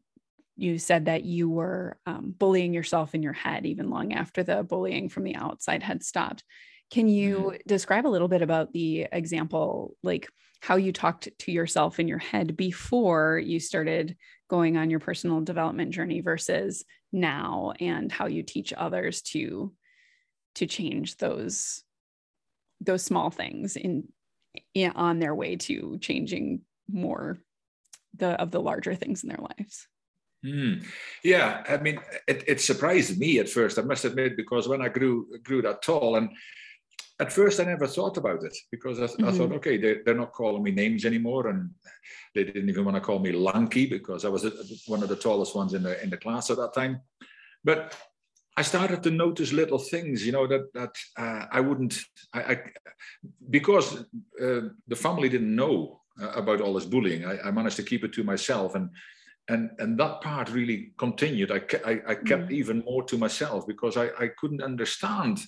you 0.58 0.78
said 0.78 1.06
that 1.06 1.26
you 1.26 1.50
were 1.50 1.98
um, 2.06 2.34
bullying 2.38 2.74
yourself 2.74 3.14
in 3.14 3.22
your 3.22 3.34
head 3.34 3.66
even 3.66 3.90
long 3.90 4.14
after 4.14 4.44
the 4.44 4.64
bullying 4.64 5.10
from 5.10 5.24
the 5.24 5.36
outside 5.36 5.84
had 5.84 6.04
stopped. 6.04 6.44
Can 6.92 7.08
you 7.08 7.38
mm-hmm. 7.38 7.56
describe 7.68 8.08
a 8.08 8.10
little 8.10 8.28
bit 8.28 8.42
about 8.42 8.72
the 8.72 9.08
example, 9.12 9.96
like 10.02 10.30
how 10.62 10.78
you 10.78 10.92
talked 10.94 11.28
to 11.40 11.52
yourself 11.52 12.00
in 12.00 12.08
your 12.08 12.20
head 12.20 12.56
before 12.56 13.38
you 13.38 13.60
started 13.60 14.16
going 14.50 14.78
on 14.78 14.90
your 14.90 15.00
personal 15.00 15.42
development 15.42 15.92
journey 15.92 16.22
versus 16.22 16.86
now, 17.16 17.74
and 17.80 18.12
how 18.12 18.28
you 18.28 18.44
teach 18.44 18.74
others 18.74 19.22
to 19.34 19.74
to 20.56 20.68
change 20.68 21.18
those 21.18 21.84
those 22.82 23.04
small 23.04 23.30
things 23.30 23.76
in, 23.76 24.08
in 24.74 24.92
on 24.92 25.20
their 25.20 25.34
way 25.34 25.56
to 25.56 25.98
changing 26.00 26.62
more 26.90 27.40
the 28.16 28.40
of 28.42 28.52
the 28.52 28.62
larger 28.62 28.96
things 28.96 29.24
in 29.24 29.30
their 29.30 29.46
lives? 29.58 29.88
Mm. 30.46 30.86
Yeah, 31.24 31.64
I 31.68 31.78
mean, 31.78 32.00
it, 32.28 32.44
it, 32.48 32.62
surprised 32.62 33.18
me 33.18 33.40
at 33.40 33.50
first. 33.50 33.80
I 33.80 33.82
must 33.82 34.06
admit, 34.06 34.38
because 34.38 34.68
when 34.68 34.82
I 34.82 34.90
grew 34.90 35.40
grew 35.44 35.62
that 35.64 35.82
tall, 35.82 36.18
and 36.18 36.30
at 37.20 37.32
first 37.32 37.60
I 37.60 37.64
never 37.64 37.88
thought 37.88 38.18
about 38.18 38.44
it 38.44 38.56
because 38.72 39.00
I, 39.00 39.06
mm-hmm. 39.06 39.26
I 39.26 39.32
thought, 39.32 39.52
okay, 39.54 39.78
they, 39.78 39.98
they're 40.06 40.16
not 40.16 40.34
calling 40.34 40.64
me 40.64 40.72
names 40.72 41.06
anymore, 41.06 41.48
and 41.48 41.70
they 42.34 42.44
didn't 42.44 42.70
even 42.70 42.84
want 42.84 42.96
to 42.96 43.02
call 43.02 43.20
me 43.20 43.32
lanky 43.32 43.86
because 43.86 44.26
I 44.26 44.30
was 44.30 44.44
one 44.88 45.02
of 45.02 45.10
the 45.10 45.16
tallest 45.16 45.56
ones 45.56 45.74
in 45.74 45.84
the 45.84 46.02
in 46.04 46.10
the 46.10 46.18
class 46.18 46.50
at 46.50 46.58
that 46.58 46.74
time. 46.74 47.02
But 47.64 47.96
I 48.58 48.62
started 48.62 49.02
to 49.04 49.12
notice 49.12 49.54
little 49.54 49.80
things, 49.80 50.26
you 50.26 50.34
know, 50.34 50.48
that 50.48 50.74
that 50.74 50.96
uh, 51.18 51.46
I 51.52 51.62
wouldn't, 51.62 51.98
I, 52.34 52.42
I 52.42 52.60
because 53.50 53.98
uh, 54.42 54.70
the 54.88 54.96
family 54.96 55.30
didn't 55.30 55.56
know 55.56 56.02
uh, 56.22 56.32
about 56.32 56.62
all 56.62 56.74
this 56.74 56.86
bullying. 56.86 57.26
I, 57.26 57.40
I 57.48 57.52
managed 57.52 57.78
to 57.78 57.84
keep 57.84 58.04
it 58.04 58.14
to 58.14 58.24
myself, 58.24 58.76
and 58.76 58.90
and 59.48 59.70
and 59.80 59.98
that 59.98 60.22
part 60.22 60.50
really 60.50 60.92
continued 60.98 61.52
i, 61.52 61.62
I, 61.86 62.02
I 62.08 62.16
kept 62.16 62.50
mm. 62.50 62.52
even 62.52 62.84
more 62.84 63.04
to 63.04 63.16
myself 63.16 63.68
because 63.68 63.96
I, 63.96 64.06
I 64.20 64.30
couldn't 64.40 64.64
understand 64.64 65.40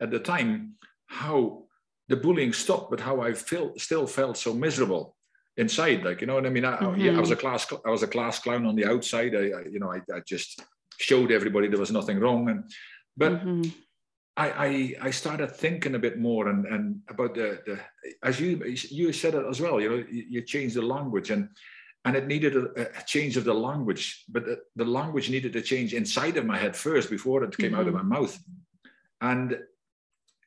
at 0.00 0.10
the 0.10 0.18
time 0.18 0.74
how 1.08 1.64
the 2.08 2.16
bullying 2.16 2.52
stopped 2.52 2.90
but 2.90 3.00
how 3.00 3.20
i 3.20 3.32
felt 3.32 3.78
still 3.80 4.06
felt 4.06 4.36
so 4.36 4.54
miserable 4.54 5.16
inside 5.56 6.04
like 6.04 6.20
you 6.20 6.26
know 6.26 6.34
what 6.34 6.46
i 6.46 6.50
mean 6.50 6.64
I, 6.64 6.76
mm-hmm. 6.76 7.00
yeah, 7.00 7.16
I 7.16 7.20
was 7.20 7.30
a 7.30 7.36
mm-hmm. 7.36 7.40
class 7.40 7.66
i 7.84 7.90
was 7.90 8.02
a 8.02 8.08
class 8.08 8.38
clown 8.38 8.66
on 8.66 8.76
the 8.76 8.86
outside 8.86 9.34
i, 9.34 9.38
I 9.38 9.62
you 9.70 9.80
know 9.80 9.92
I, 9.92 10.00
I, 10.14 10.20
just 10.26 10.62
showed 10.98 11.32
everybody 11.32 11.68
there 11.68 11.80
was 11.80 11.92
nothing 11.92 12.18
wrong 12.20 12.48
and 12.48 12.70
but 13.16 13.32
mm-hmm. 13.32 13.68
I, 14.36 14.50
I, 14.50 14.94
I 15.08 15.10
started 15.10 15.50
thinking 15.50 15.96
a 15.96 15.98
bit 15.98 16.16
more 16.16 16.48
and, 16.48 16.64
and 16.66 17.00
about 17.08 17.34
the, 17.34 17.60
the 17.66 17.80
as 18.22 18.38
you 18.38 18.62
you 18.64 19.12
said 19.12 19.34
it 19.34 19.44
as 19.48 19.60
well 19.60 19.80
you 19.80 19.88
know 19.90 20.04
you, 20.08 20.24
you 20.30 20.42
change 20.42 20.74
the 20.74 20.82
language 20.82 21.30
and 21.30 21.48
and 22.04 22.16
it 22.16 22.28
needed 22.28 22.56
a, 22.56 23.00
a, 23.00 23.02
change 23.04 23.36
of 23.36 23.44
the 23.44 23.54
language 23.54 24.24
but 24.28 24.44
the, 24.44 24.60
the, 24.76 24.84
language 24.84 25.28
needed 25.28 25.52
to 25.52 25.60
change 25.60 25.92
inside 25.92 26.36
of 26.36 26.46
my 26.46 26.56
head 26.56 26.76
first 26.76 27.10
before 27.10 27.42
it 27.42 27.56
came 27.58 27.72
mm-hmm. 27.72 27.80
out 27.80 27.88
of 27.88 27.94
mm-hmm. 27.94 28.08
my 28.08 28.20
mouth 28.20 28.38
and 29.20 29.58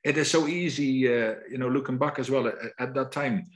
it 0.04 0.18
is 0.18 0.30
so 0.30 0.48
easy 0.48 1.08
uh, 1.08 1.36
you 1.50 1.58
know 1.58 1.70
looking 1.70 1.98
back 1.98 2.20
as 2.20 2.30
well 2.30 2.48
at, 2.48 2.56
at 2.80 2.94
that 2.94 3.12
time 3.12 3.48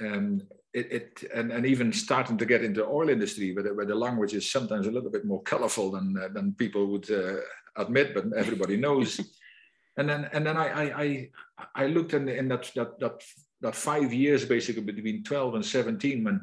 um, 0.00 0.40
it, 0.72 0.92
it 0.92 1.30
and, 1.34 1.52
and 1.52 1.66
even 1.66 1.92
starting 1.92 2.38
to 2.38 2.46
get 2.46 2.62
into 2.62 2.80
the 2.80 2.86
oil 2.86 3.08
industry 3.08 3.52
where 3.52 3.64
the, 3.64 3.74
where 3.74 3.86
the 3.86 3.94
language 3.94 4.34
is 4.34 4.50
sometimes 4.50 4.86
a 4.86 4.90
little 4.90 5.10
bit 5.10 5.24
more 5.24 5.42
colorful 5.42 5.90
than 5.90 6.16
uh, 6.16 6.28
than 6.28 6.54
people 6.54 6.86
would 6.86 7.10
uh, 7.10 7.36
admit 7.76 8.14
but 8.14 8.24
everybody 8.36 8.76
knows 8.76 9.20
and 9.96 10.08
then 10.08 10.28
and 10.32 10.46
then 10.46 10.56
I 10.56 10.68
I 10.68 11.02
I, 11.02 11.28
I 11.74 11.86
looked 11.86 12.14
in, 12.14 12.28
in 12.28 12.48
that 12.48 12.70
that 12.74 12.98
that 13.00 13.22
that 13.60 13.74
five 13.74 14.12
years 14.12 14.44
basically 14.44 14.82
between 14.82 15.22
12 15.22 15.56
and 15.56 15.64
17 15.64 16.24
when 16.24 16.40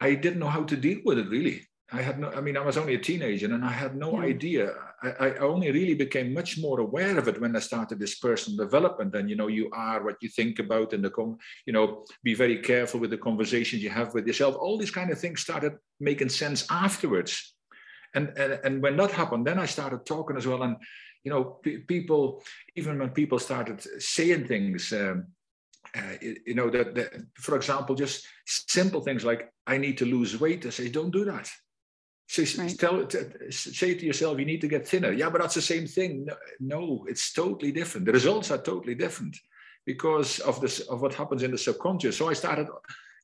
I 0.00 0.14
didn't 0.14 0.38
know 0.38 0.48
how 0.48 0.64
to 0.64 0.76
deal 0.76 1.00
with 1.04 1.18
it 1.18 1.28
really. 1.28 1.66
I 1.92 2.02
had 2.02 2.18
no, 2.18 2.30
I 2.30 2.40
mean, 2.40 2.56
I 2.56 2.60
was 2.60 2.76
only 2.76 2.94
a 2.94 2.98
teenager 2.98 3.52
and 3.52 3.64
I 3.64 3.70
had 3.70 3.96
no 3.96 4.14
yeah. 4.14 4.26
idea. 4.26 4.74
I, 5.04 5.26
I, 5.28 5.36
only 5.38 5.70
really 5.70 5.94
became 5.94 6.32
much 6.32 6.58
more 6.58 6.80
aware 6.80 7.18
of 7.18 7.28
it 7.28 7.40
when 7.40 7.54
I 7.54 7.58
started 7.58 7.98
this 7.98 8.18
personal 8.18 8.64
development. 8.64 9.14
And, 9.14 9.28
you 9.28 9.36
know, 9.36 9.48
you 9.48 9.70
are 9.72 10.02
what 10.02 10.16
you 10.22 10.28
think 10.28 10.58
about 10.58 10.92
and 10.92 11.04
the, 11.04 11.10
com- 11.10 11.38
you 11.66 11.72
know, 11.72 12.04
be 12.22 12.34
very 12.34 12.58
careful 12.58 13.00
with 13.00 13.10
the 13.10 13.18
conversations 13.18 13.82
you 13.82 13.90
have 13.90 14.14
with 14.14 14.26
yourself. 14.26 14.56
All 14.56 14.78
these 14.78 14.90
kind 14.90 15.10
of 15.10 15.18
things 15.18 15.40
started 15.40 15.74
making 16.00 16.30
sense 16.30 16.66
afterwards. 16.70 17.54
And, 18.14 18.32
and, 18.36 18.60
and 18.64 18.82
when 18.82 18.96
that 18.96 19.10
happened, 19.10 19.46
then 19.46 19.58
I 19.58 19.66
started 19.66 20.06
talking 20.06 20.36
as 20.36 20.46
well. 20.46 20.62
And, 20.62 20.76
you 21.22 21.30
know, 21.30 21.44
p- 21.62 21.78
people, 21.78 22.42
even 22.76 22.98
when 22.98 23.10
people 23.10 23.38
started 23.38 23.82
saying 24.00 24.46
things, 24.46 24.92
um, 24.92 25.26
uh, 25.96 26.16
you 26.20 26.54
know 26.54 26.70
that, 26.70 26.94
that, 26.96 27.12
for 27.36 27.54
example 27.54 27.94
just 27.94 28.26
simple 28.46 29.00
things 29.00 29.24
like 29.24 29.52
i 29.66 29.78
need 29.78 29.96
to 29.96 30.04
lose 30.04 30.40
weight 30.40 30.66
i 30.66 30.70
say 30.70 30.88
don't 30.88 31.12
do 31.12 31.24
that 31.24 31.48
say, 32.26 32.62
right. 32.62 32.78
tell, 32.78 33.06
say 33.50 33.94
to 33.94 34.06
yourself 34.06 34.38
you 34.38 34.46
need 34.46 34.60
to 34.60 34.68
get 34.68 34.88
thinner 34.88 35.12
yeah 35.12 35.28
but 35.28 35.40
that's 35.40 35.54
the 35.54 35.62
same 35.62 35.86
thing 35.86 36.24
no, 36.24 36.34
no, 36.60 37.06
it's 37.08 37.32
totally 37.32 37.70
different 37.70 38.06
the 38.06 38.12
results 38.12 38.50
are 38.50 38.58
totally 38.58 38.94
different 38.94 39.36
because 39.86 40.38
of 40.40 40.60
this 40.60 40.80
of 40.80 41.02
what 41.02 41.14
happens 41.14 41.42
in 41.42 41.50
the 41.50 41.58
subconscious. 41.58 42.16
So 42.16 42.28
I 42.28 42.32
started 42.32 42.68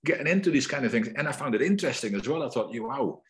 getting 0.05 0.27
into 0.27 0.51
these 0.51 0.67
kind 0.67 0.85
of 0.85 0.93
things, 0.93 1.09
and 1.09 1.29
I 1.29 1.33
found 1.33 1.55
it 1.55 1.63
interesting 1.63 2.15
as 2.15 2.29
well. 2.29 2.43
I 2.43 2.49
thought, 2.49 2.73
you 2.73 2.85
wow, 2.85 3.23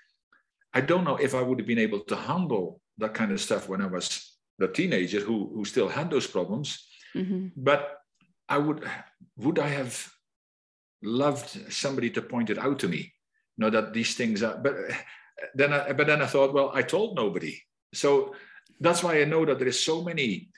I 0.74 0.80
don't 0.80 1.04
know 1.04 1.16
if 1.16 1.34
I 1.34 1.42
would 1.42 1.58
have 1.58 1.68
been 1.68 1.78
able 1.78 2.00
to 2.00 2.16
handle 2.16 2.80
that 2.98 3.14
kind 3.14 3.32
of 3.32 3.40
stuff 3.40 3.68
when 3.68 3.80
I 3.80 3.86
was 3.86 4.36
the 4.58 4.68
teenager 4.68 5.20
who 5.20 5.50
who 5.54 5.64
still 5.64 5.88
had 5.88 6.10
those 6.10 6.26
problems. 6.26 6.86
Mm-hmm. 7.14 7.48
But 7.56 7.98
I 8.48 8.58
would 8.58 8.84
would 9.36 9.58
I 9.58 9.68
have 9.68 10.08
loved 11.02 11.72
somebody 11.72 12.10
to 12.10 12.22
point 12.22 12.50
it 12.50 12.58
out 12.58 12.78
to 12.80 12.88
me, 12.88 13.12
you 13.56 13.58
know 13.58 13.70
that 13.70 13.92
these 13.92 14.14
things 14.14 14.42
are. 14.42 14.56
But 14.56 14.74
then 15.54 15.72
I 15.72 15.92
but 15.92 16.06
then 16.06 16.22
I 16.22 16.26
thought, 16.26 16.52
well, 16.52 16.70
I 16.74 16.82
told 16.82 17.16
nobody. 17.16 17.60
So 17.94 18.34
that's 18.80 19.02
why 19.02 19.20
I 19.20 19.24
know 19.24 19.44
that 19.44 19.58
there 19.58 19.68
is 19.68 19.84
so 19.84 20.02
many 20.02 20.50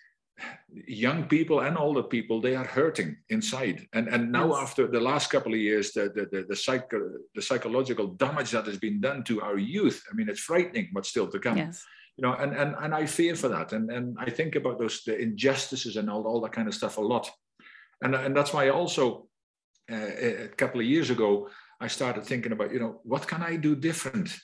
young 0.86 1.24
people 1.24 1.60
and 1.60 1.76
older 1.76 2.02
people 2.02 2.40
they 2.40 2.56
are 2.56 2.64
hurting 2.64 3.16
inside 3.28 3.86
and 3.92 4.08
and 4.08 4.32
now 4.32 4.48
yes. 4.48 4.58
after 4.62 4.86
the 4.86 5.00
last 5.00 5.30
couple 5.30 5.52
of 5.52 5.58
years 5.58 5.92
the 5.92 6.04
the 6.14 6.24
the, 6.32 6.46
the, 6.48 6.56
psycho, 6.56 7.10
the 7.34 7.42
psychological 7.42 8.08
damage 8.08 8.50
that 8.50 8.66
has 8.66 8.78
been 8.78 9.00
done 9.00 9.22
to 9.22 9.42
our 9.42 9.58
youth 9.58 10.02
i 10.10 10.14
mean 10.14 10.28
it's 10.28 10.40
frightening 10.40 10.88
what's 10.92 11.10
still 11.10 11.28
to 11.28 11.38
come 11.38 11.58
yes. 11.58 11.84
you 12.16 12.22
know 12.22 12.34
and 12.34 12.56
and 12.56 12.74
and 12.80 12.94
i 12.94 13.04
fear 13.04 13.36
for 13.36 13.48
that 13.48 13.72
and 13.72 13.90
and 13.90 14.16
i 14.18 14.28
think 14.30 14.56
about 14.56 14.78
those 14.78 15.02
the 15.04 15.16
injustices 15.16 15.96
and 15.96 16.08
all, 16.08 16.26
all 16.26 16.40
that 16.40 16.52
kind 16.52 16.68
of 16.68 16.74
stuff 16.74 16.96
a 16.96 17.00
lot 17.00 17.30
and 18.02 18.14
and 18.14 18.34
that's 18.34 18.52
why 18.52 18.66
I 18.66 18.70
also 18.70 19.28
uh, 19.90 20.46
a 20.46 20.48
couple 20.56 20.80
of 20.80 20.86
years 20.86 21.10
ago 21.10 21.50
i 21.80 21.86
started 21.86 22.24
thinking 22.24 22.52
about 22.52 22.72
you 22.72 22.80
know 22.80 23.00
what 23.04 23.28
can 23.28 23.42
i 23.42 23.56
do 23.56 23.76
different 23.76 24.34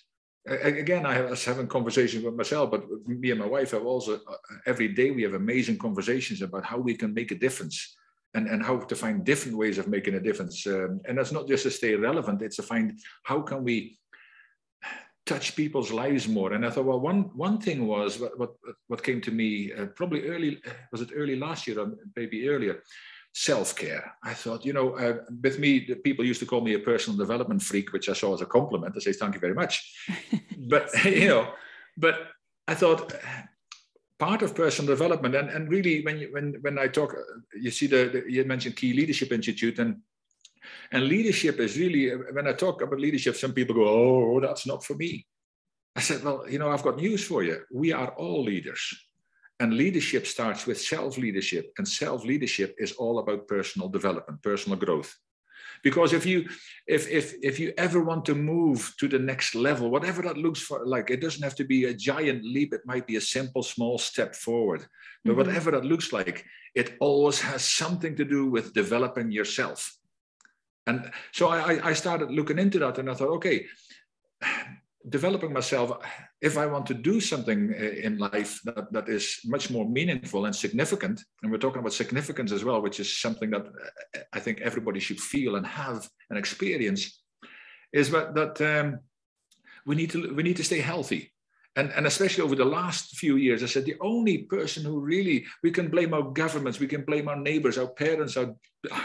again, 0.49 1.07
I 1.07 1.21
was 1.23 1.45
having 1.45 1.67
conversations 1.67 2.25
with 2.25 2.35
myself, 2.35 2.71
but 2.71 2.85
me 3.07 3.31
and 3.31 3.41
my 3.41 3.47
wife 3.47 3.73
have 3.73 3.85
also 3.85 4.15
uh, 4.17 4.37
every 4.67 4.89
day 4.89 5.11
we 5.11 5.23
have 5.23 5.35
amazing 5.35 5.79
conversations 5.79 6.43
about 6.43 6.65
how 6.65 6.79
we 6.79 6.95
can 6.95 7.15
make 7.15 7.31
a 7.31 7.39
difference 7.39 7.97
and, 8.35 8.47
and 8.49 8.63
how 8.63 8.79
to 8.79 8.97
find 8.97 9.25
different 9.25 9.57
ways 9.57 9.79
of 9.79 9.89
making 9.89 10.15
a 10.15 10.21
difference. 10.21 10.67
Um, 10.67 11.01
and 11.07 11.19
that's 11.19 11.33
not 11.33 11.49
just 11.49 11.65
to 11.65 11.71
stay 11.71 11.95
relevant; 11.95 12.43
it's 12.43 12.57
to 12.57 12.63
find 12.63 12.99
how 13.23 13.41
can 13.41 13.65
we 13.65 13.99
touch 15.27 15.55
people's 15.55 15.93
lives 15.93 16.27
more. 16.27 16.55
And 16.55 16.65
I 16.65 16.71
thought, 16.71 16.87
well, 16.87 17.01
one 17.01 17.31
one 17.35 17.59
thing 17.61 17.87
was 17.87 18.19
what 18.19 18.39
what, 18.39 18.53
what 18.89 19.03
came 19.03 19.21
to 19.23 19.31
me 19.31 19.73
uh, 19.73 19.87
probably 19.87 20.27
early 20.29 20.61
was 20.91 21.03
it 21.03 21.11
early 21.15 21.37
last 21.37 21.67
year 21.67 21.79
or 21.81 21.93
maybe 22.17 22.49
earlier 22.49 22.83
self-care. 23.39 24.15
I 24.25 24.35
thought, 24.35 24.65
you 24.65 24.73
know, 24.73 24.97
uh, 24.97 25.19
with 25.45 25.61
me, 25.61 25.81
people 26.03 26.25
used 26.25 26.41
to 26.41 26.47
call 26.47 26.61
me 26.61 26.75
a 26.75 26.81
personal 26.81 27.17
development 27.17 27.63
freak, 27.63 27.93
which 27.93 28.09
I 28.09 28.13
saw 28.13 28.35
as 28.35 28.41
a 28.41 28.47
compliment. 28.47 28.95
I 28.97 29.01
say, 29.01 29.13
thank 29.13 29.35
you 29.35 29.41
very 29.41 29.55
much. 29.55 29.95
but, 30.59 30.91
you 31.05 31.29
know, 31.29 31.53
but 31.97 32.17
I 32.67 32.75
thought 32.75 33.15
uh, 33.15 33.19
part 34.19 34.43
of 34.43 34.57
personal 34.57 34.93
development, 34.93 35.37
and, 35.37 35.51
and 35.51 35.71
really 35.71 36.05
when 36.05 36.19
you, 36.19 36.33
when, 36.33 36.57
when 36.63 36.81
I 36.81 36.89
talk, 36.89 37.15
uh, 37.15 37.39
you 37.55 37.71
see 37.71 37.87
the, 37.87 38.11
the 38.13 38.33
you 38.33 38.45
mentioned 38.45 38.77
Ki 38.77 38.93
Leadership 38.93 39.31
Institute 39.31 39.79
and 39.79 39.99
and 40.91 41.05
leadership 41.07 41.61
is 41.61 41.79
really, 41.79 42.13
uh, 42.13 42.19
when 42.33 42.49
I 42.49 42.53
talk 42.53 42.83
about 42.83 42.99
leadership, 42.99 43.37
some 43.37 43.53
people 43.53 43.77
go, 43.77 43.87
oh, 43.89 44.41
that's 44.41 44.67
not 44.67 44.85
for 44.85 44.95
me. 44.95 45.27
I 45.97 46.01
said, 46.01 46.25
well, 46.25 46.45
you 46.51 46.59
know, 46.59 46.71
I've 46.71 46.83
got 46.83 46.97
news 46.97 47.25
for 47.25 47.43
you. 47.43 47.61
We 47.73 47.93
are 47.93 48.11
all 48.17 48.43
leaders. 48.43 48.83
And 49.61 49.75
leadership 49.75 50.27
starts 50.27 50.67
with 50.67 50.81
self 50.81 51.19
leadership, 51.19 51.73
and 51.79 51.87
self 51.87 52.25
leadership 52.25 52.77
is 52.79 52.93
all 52.93 53.19
about 53.19 53.49
personal 53.49 53.89
development, 53.89 54.43
personal 54.43 54.79
growth. 54.79 55.17
Because 55.83 56.13
if 56.13 56.27
you 56.27 56.49
if 56.87 57.09
if 57.09 57.35
if 57.43 57.59
you 57.59 57.73
ever 57.77 58.03
want 58.03 58.25
to 58.27 58.35
move 58.35 58.95
to 58.99 59.09
the 59.09 59.19
next 59.19 59.55
level, 59.55 59.91
whatever 59.91 60.23
that 60.23 60.39
looks 60.39 60.61
for, 60.61 60.85
like 60.87 61.11
it 61.11 61.21
doesn't 61.21 61.43
have 61.43 61.55
to 61.57 61.65
be 61.65 61.85
a 61.85 61.95
giant 61.95 62.45
leap. 62.45 62.73
It 62.73 62.87
might 62.87 63.07
be 63.07 63.17
a 63.17 63.21
simple, 63.21 63.63
small 63.63 63.99
step 63.99 64.35
forward. 64.35 64.87
But 65.25 65.31
mm-hmm. 65.31 65.39
whatever 65.39 65.71
that 65.73 65.85
looks 65.85 66.13
like, 66.13 66.45
it 66.75 66.97
always 67.01 67.41
has 67.41 67.65
something 67.65 68.17
to 68.17 68.25
do 68.25 68.47
with 68.47 68.75
developing 68.75 69.31
yourself. 69.31 69.97
And 70.87 71.11
so 71.33 71.49
I, 71.49 71.91
I 71.91 71.93
started 71.93 72.31
looking 72.31 72.59
into 72.59 72.79
that, 72.79 72.99
and 72.99 73.11
I 73.11 73.15
thought, 73.15 73.37
okay, 73.37 73.67
developing 75.11 75.53
myself 75.53 75.93
if 76.41 76.57
i 76.59 76.67
want 76.67 76.87
to 76.87 76.95
do 76.95 77.21
something 77.21 77.75
uh, 77.79 78.07
in 78.07 78.19
life 78.19 78.61
that, 78.65 78.93
that 78.93 79.09
is 79.09 79.39
much 79.45 79.71
more 79.71 79.89
meaningful 79.89 80.47
and 80.47 80.55
significant 80.55 81.21
and 81.43 81.51
we're 81.51 81.59
talking 81.59 81.81
about 81.81 81.93
significance 81.93 82.53
as 82.53 82.65
well 82.65 82.83
which 82.83 83.01
is 83.01 83.21
something 83.21 83.51
that 83.51 83.67
uh, 83.67 84.21
i 84.33 84.41
think 84.41 84.61
everybody 84.61 85.01
should 85.01 85.21
feel 85.21 85.57
and 85.57 85.67
have 85.67 86.09
and 86.31 86.39
experience 86.39 87.23
is 87.93 88.11
that, 88.11 88.35
that 88.35 88.61
um, 88.61 88.99
we 89.87 89.95
need 89.95 90.11
to 90.11 90.35
we 90.35 90.43
need 90.43 90.57
to 90.57 90.65
stay 90.65 90.81
healthy 90.81 91.33
and, 91.79 91.93
and 91.93 92.09
especially 92.09 92.43
over 92.43 92.57
the 92.57 92.65
last 92.65 93.17
few 93.17 93.37
years, 93.37 93.63
I 93.63 93.67
said 93.67 93.85
the 93.85 93.95
only 94.01 94.39
person 94.39 94.85
who 94.85 94.99
really 94.99 95.47
we 95.63 95.71
can 95.71 95.89
blame 95.89 96.13
our 96.13 96.25
governments, 96.25 96.81
we 96.81 96.89
can 96.89 97.03
blame 97.03 97.29
our 97.29 97.37
neighbors, 97.37 97.79
our 97.79 97.87
parents, 97.87 98.37
our 98.37 98.57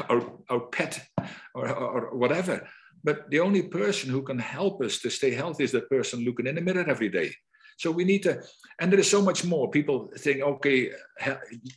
our, 0.10 0.40
our 0.50 0.62
pet, 0.62 1.08
or, 1.54 1.70
or 1.70 2.18
whatever. 2.18 2.68
But 3.04 3.30
the 3.30 3.40
only 3.40 3.64
person 3.64 4.10
who 4.10 4.22
can 4.22 4.40
help 4.40 4.82
us 4.82 5.00
to 5.00 5.10
stay 5.10 5.32
healthy 5.32 5.64
is 5.66 5.72
the 5.72 5.82
person 5.82 6.24
looking 6.24 6.48
in 6.48 6.56
the 6.56 6.62
mirror 6.62 6.86
every 6.88 7.10
day. 7.10 7.34
So 7.78 7.92
we 7.92 8.04
need 8.06 8.24
to, 8.24 8.42
and 8.80 8.92
there 8.92 9.00
is 9.00 9.10
so 9.10 9.22
much 9.22 9.44
more. 9.44 9.70
People 9.70 10.12
think, 10.18 10.42
okay, 10.42 10.92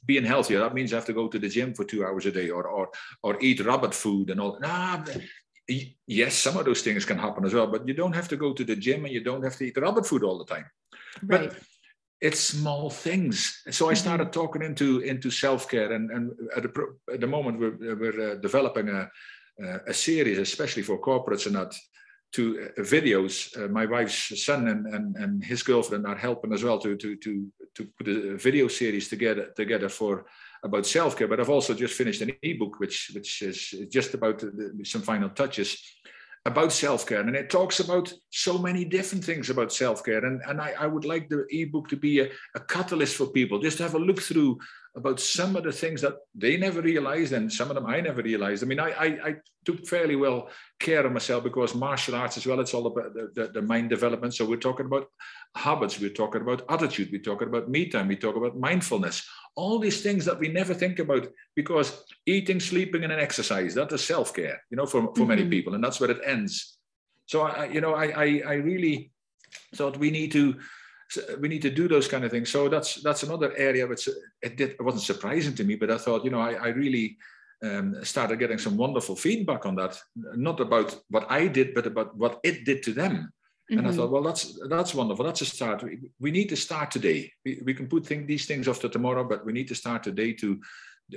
being 0.07 0.25
healthier 0.25 0.61
that 0.61 0.75
means 0.75 0.93
I 0.93 0.97
have 0.97 1.07
to 1.07 1.13
go 1.13 1.29
to 1.29 1.39
the 1.39 1.49
gym 1.49 1.75
for 1.75 1.85
two 1.85 2.05
hours 2.05 2.27
a 2.27 2.33
day, 2.33 2.51
or 2.51 2.67
or 2.69 2.91
or 3.23 3.39
eat 3.41 3.65
rabbit 3.65 3.95
food 3.95 4.31
and 4.31 4.41
all. 4.41 4.59
Nah, 4.61 5.05
yes, 6.07 6.35
some 6.35 6.57
of 6.57 6.65
those 6.65 6.83
things 6.83 7.05
can 7.05 7.19
happen 7.19 7.45
as 7.45 7.55
well, 7.55 7.67
but 7.67 7.89
you 7.89 7.95
don't 7.95 8.15
have 8.15 8.29
to 8.29 8.37
go 8.37 8.53
to 8.53 8.65
the 8.65 8.77
gym 8.77 9.05
and 9.05 9.15
you 9.15 9.25
don't 9.25 9.43
have 9.43 9.57
to 9.57 9.65
eat 9.65 9.77
rabbit 9.79 10.07
food 10.07 10.23
all 10.23 10.39
the 10.39 10.45
time. 10.45 10.67
Right. 11.23 11.51
But 11.51 11.59
it's 12.21 12.41
small 12.41 12.89
things. 12.91 13.63
So 13.71 13.87
I 13.87 13.93
mm-hmm. 13.93 14.01
started 14.01 14.33
talking 14.33 14.63
into 14.63 15.01
into 15.01 15.31
self 15.31 15.69
care, 15.69 15.93
and 15.93 16.11
and 16.11 16.33
at 16.57 16.63
the, 16.63 16.97
at 17.13 17.21
the 17.21 17.27
moment 17.27 17.59
we're 17.59 17.97
we're 17.97 18.33
uh, 18.33 18.35
developing 18.37 18.89
a 18.89 19.11
a 19.87 19.95
series, 19.95 20.39
especially 20.39 20.83
for 20.83 21.01
corporates 21.01 21.47
and 21.47 21.57
that, 21.57 21.75
to 22.33 22.71
uh, 22.77 22.81
videos. 22.83 23.57
Uh, 23.57 23.69
my 23.69 23.87
wife's 23.87 24.45
son 24.45 24.69
and, 24.69 24.87
and, 24.87 25.17
and 25.17 25.45
his 25.45 25.63
girlfriend 25.63 26.07
are 26.07 26.17
helping 26.17 26.53
as 26.53 26.63
well 26.63 26.79
to, 26.79 26.97
to, 26.97 27.17
to, 27.17 27.47
to 27.75 27.87
put 27.99 28.09
a 28.09 28.37
video 28.37 28.69
series 28.69 29.09
together, 29.09 29.53
together 29.57 29.89
for 29.89 30.27
about 30.63 30.87
self-care. 30.87 31.29
But 31.29 31.41
I've 31.41 31.51
also 31.51 31.75
just 31.75 31.95
finished 31.95 32.23
an 32.23 32.33
ebook, 32.43 32.81
which, 32.81 33.11
which 33.15 33.43
is 33.43 33.75
just 33.91 34.15
about 34.15 34.39
the, 34.39 34.81
some 34.85 35.03
final 35.03 35.31
touches 35.31 35.81
about 36.47 36.73
self-care 36.73 37.21
and 37.21 37.35
it 37.35 37.51
talks 37.51 37.81
about 37.81 38.13
so 38.31 38.57
many 38.57 38.85
different 38.85 39.25
things 39.25 39.51
about 39.51 39.73
self-care 39.73 40.25
and, 40.25 40.41
and 40.47 40.61
I, 40.61 40.75
I 40.79 40.87
would 40.87 41.05
like 41.05 41.29
the 41.29 41.45
ebook 41.51 41.89
to 41.89 41.97
be 41.97 42.21
a, 42.21 42.29
a 42.55 42.61
catalyst 42.61 43.17
for 43.17 43.27
people 43.27 43.59
just 43.59 43.79
to 43.79 43.83
have 43.83 43.97
a 43.97 43.99
look 43.99 44.23
through 44.23 44.57
about 44.97 45.21
some 45.21 45.55
of 45.57 45.63
the 45.63 45.73
things 45.73 46.01
that 46.01 46.17
they 46.35 46.57
never 46.57 46.81
realized 46.81 47.35
and 47.35 47.53
some 47.53 47.69
of 47.69 47.75
them 47.75 47.87
I 47.87 48.01
never 48.01 48.23
realized. 48.23 48.65
I 48.65 48.67
mean, 48.67 48.81
I, 48.81 48.91
I, 48.91 49.07
I 49.29 49.35
took 49.67 49.87
fairly 49.87 50.17
well 50.17 50.49
care 50.81 51.05
of 51.05 51.13
myself 51.13 51.45
because 51.45 51.75
martial 51.75 52.15
arts 52.15 52.39
as 52.39 52.47
well, 52.47 52.61
it's 52.61 52.73
all 52.73 52.87
about 52.87 53.13
the, 53.13 53.31
the, 53.35 53.49
the, 53.49 53.63
mind 53.63 53.91
development. 53.91 54.35
So 54.35 54.47
we're 54.47 54.57
talking 54.57 54.87
about 54.87 55.09
habits, 55.55 56.01
we're 56.01 56.11
talking 56.11 56.41
about 56.41 56.65
attitude, 56.71 57.11
we're 57.13 57.21
talking 57.21 57.49
about 57.49 57.69
me 57.69 57.89
time, 57.89 58.09
we 58.09 58.17
talk 58.17 58.37
about 58.37 58.59
mindfulness, 58.59 59.29
all 59.55 59.79
these 59.79 60.03
things 60.03 60.25
that 60.25 60.39
we 60.39 60.49
never 60.49 60.73
think 60.73 60.99
about 60.99 61.27
because 61.55 62.05
eating, 62.25 62.59
sleeping, 62.59 63.05
and 63.05 63.13
an 63.13 63.21
exercise, 63.21 63.75
that 63.75 63.93
is 63.93 64.03
self-care, 64.03 64.63
you 64.71 64.79
know, 64.79 64.87
for, 64.87 65.03
for 65.03 65.13
mm-hmm. 65.13 65.29
many 65.29 65.47
people. 65.47 65.75
And 65.75 65.85
that's 65.85 66.01
where 66.01 66.11
it 66.11 66.23
ends. 66.25 66.79
So 67.27 67.43
I, 67.43 67.67
you 67.67 67.83
know, 67.83 67.95
I, 67.95 68.07
I, 68.07 68.43
I 68.47 68.55
really 68.55 69.11
thought 69.75 69.99
we 69.99 70.11
need 70.11 70.33
to 70.33 70.57
so 71.09 71.23
we 71.41 71.49
need 71.49 71.63
to 71.63 71.71
do 71.71 71.89
those 71.89 72.09
kind 72.09 72.25
of 72.25 72.31
things. 72.31 72.51
So 72.51 72.69
that's 72.69 73.03
that's 73.03 73.23
another 73.23 73.55
area 73.57 73.87
which 73.87 74.09
it 74.43 74.57
did 74.57 74.71
it 74.71 74.83
wasn't 74.83 75.05
surprising 75.05 75.55
to 75.55 75.65
me, 75.65 75.77
but 75.77 75.91
I 75.91 75.99
thought 75.99 76.25
you 76.25 76.31
know 76.31 76.41
I, 76.41 76.53
I 76.55 76.69
really 76.69 77.17
um, 77.63 78.05
started 78.05 78.39
getting 78.39 78.59
some 78.59 78.77
wonderful 78.77 79.17
feedback 79.17 79.67
on 79.67 79.77
that, 79.77 79.99
not 80.35 80.61
about 80.61 80.97
what 81.09 81.31
I 81.31 81.49
did, 81.49 81.75
but 81.75 81.87
about 81.87 82.17
what 82.17 82.41
it 82.43 82.65
did 82.65 82.83
to 82.85 82.93
them. 82.93 83.13
Mm-hmm. 83.71 83.79
And 83.79 83.87
I 83.87 83.91
mm-hmm. 83.91 83.99
thought, 83.99 84.11
well, 84.11 84.23
that's 84.23 84.59
that's 84.69 84.95
wonderful. 84.95 85.25
That's 85.25 85.41
a 85.41 85.47
start. 85.47 85.83
We, 85.83 85.99
we 86.21 86.31
need 86.31 86.49
to 86.51 86.57
start 86.57 86.91
today. 86.91 87.33
We, 87.45 87.63
we 87.65 87.75
can 87.75 87.89
put 87.89 88.07
thing, 88.07 88.27
these 88.27 88.47
things 88.47 88.69
off 88.69 88.81
to 88.81 88.89
tomorrow, 88.89 89.25
but 89.25 89.45
we 89.45 89.53
need 89.53 89.69
to 89.69 89.75
start 89.75 90.03
today 90.03 90.33
to 90.35 90.61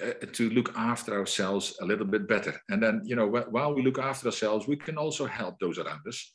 uh, 0.01 0.25
to 0.33 0.49
look 0.51 0.71
after 0.75 1.17
ourselves 1.17 1.75
a 1.81 1.85
little 1.85 2.05
bit 2.05 2.27
better. 2.27 2.61
And 2.69 2.81
then, 2.81 3.01
you 3.05 3.15
know, 3.15 3.27
while 3.27 3.73
we 3.73 3.81
look 3.81 3.99
after 3.99 4.27
ourselves, 4.27 4.67
we 4.67 4.75
can 4.75 4.97
also 4.97 5.25
help 5.25 5.59
those 5.59 5.79
around 5.79 6.01
us. 6.07 6.31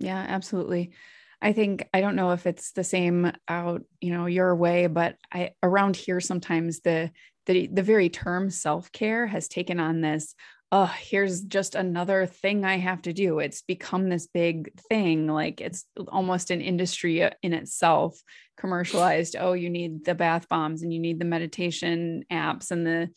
Yeah, 0.00 0.24
absolutely. 0.28 0.92
I 1.40 1.52
think 1.52 1.88
I 1.94 2.00
don't 2.00 2.16
know 2.16 2.32
if 2.32 2.46
it's 2.46 2.72
the 2.72 2.84
same 2.84 3.32
out, 3.46 3.82
you 4.00 4.12
know, 4.12 4.26
your 4.26 4.54
way, 4.56 4.86
but 4.86 5.16
I 5.32 5.52
around 5.62 5.96
here 5.96 6.20
sometimes 6.20 6.80
the 6.80 7.10
the 7.46 7.68
the 7.68 7.82
very 7.82 8.08
term 8.08 8.50
self-care 8.50 9.26
has 9.26 9.48
taken 9.48 9.80
on 9.80 10.00
this 10.00 10.34
oh, 10.70 10.92
here's 11.00 11.40
just 11.42 11.74
another 11.74 12.26
thing 12.26 12.64
I 12.64 12.76
have 12.76 13.02
to 13.02 13.12
do. 13.12 13.38
It's 13.38 13.62
become 13.62 14.08
this 14.08 14.26
big 14.26 14.78
thing. 14.90 15.26
Like 15.26 15.60
it's 15.60 15.86
almost 16.08 16.50
an 16.50 16.60
industry 16.60 17.22
uh, 17.22 17.30
in 17.42 17.54
itself, 17.54 18.20
commercialized. 18.58 19.36
Oh, 19.38 19.54
you 19.54 19.70
need 19.70 20.04
the 20.04 20.14
bath 20.14 20.48
bombs 20.48 20.82
and 20.82 20.92
you 20.92 21.00
need 21.00 21.18
the 21.18 21.24
meditation 21.24 22.24
apps 22.30 22.70
and 22.70 22.86
the, 22.86 23.08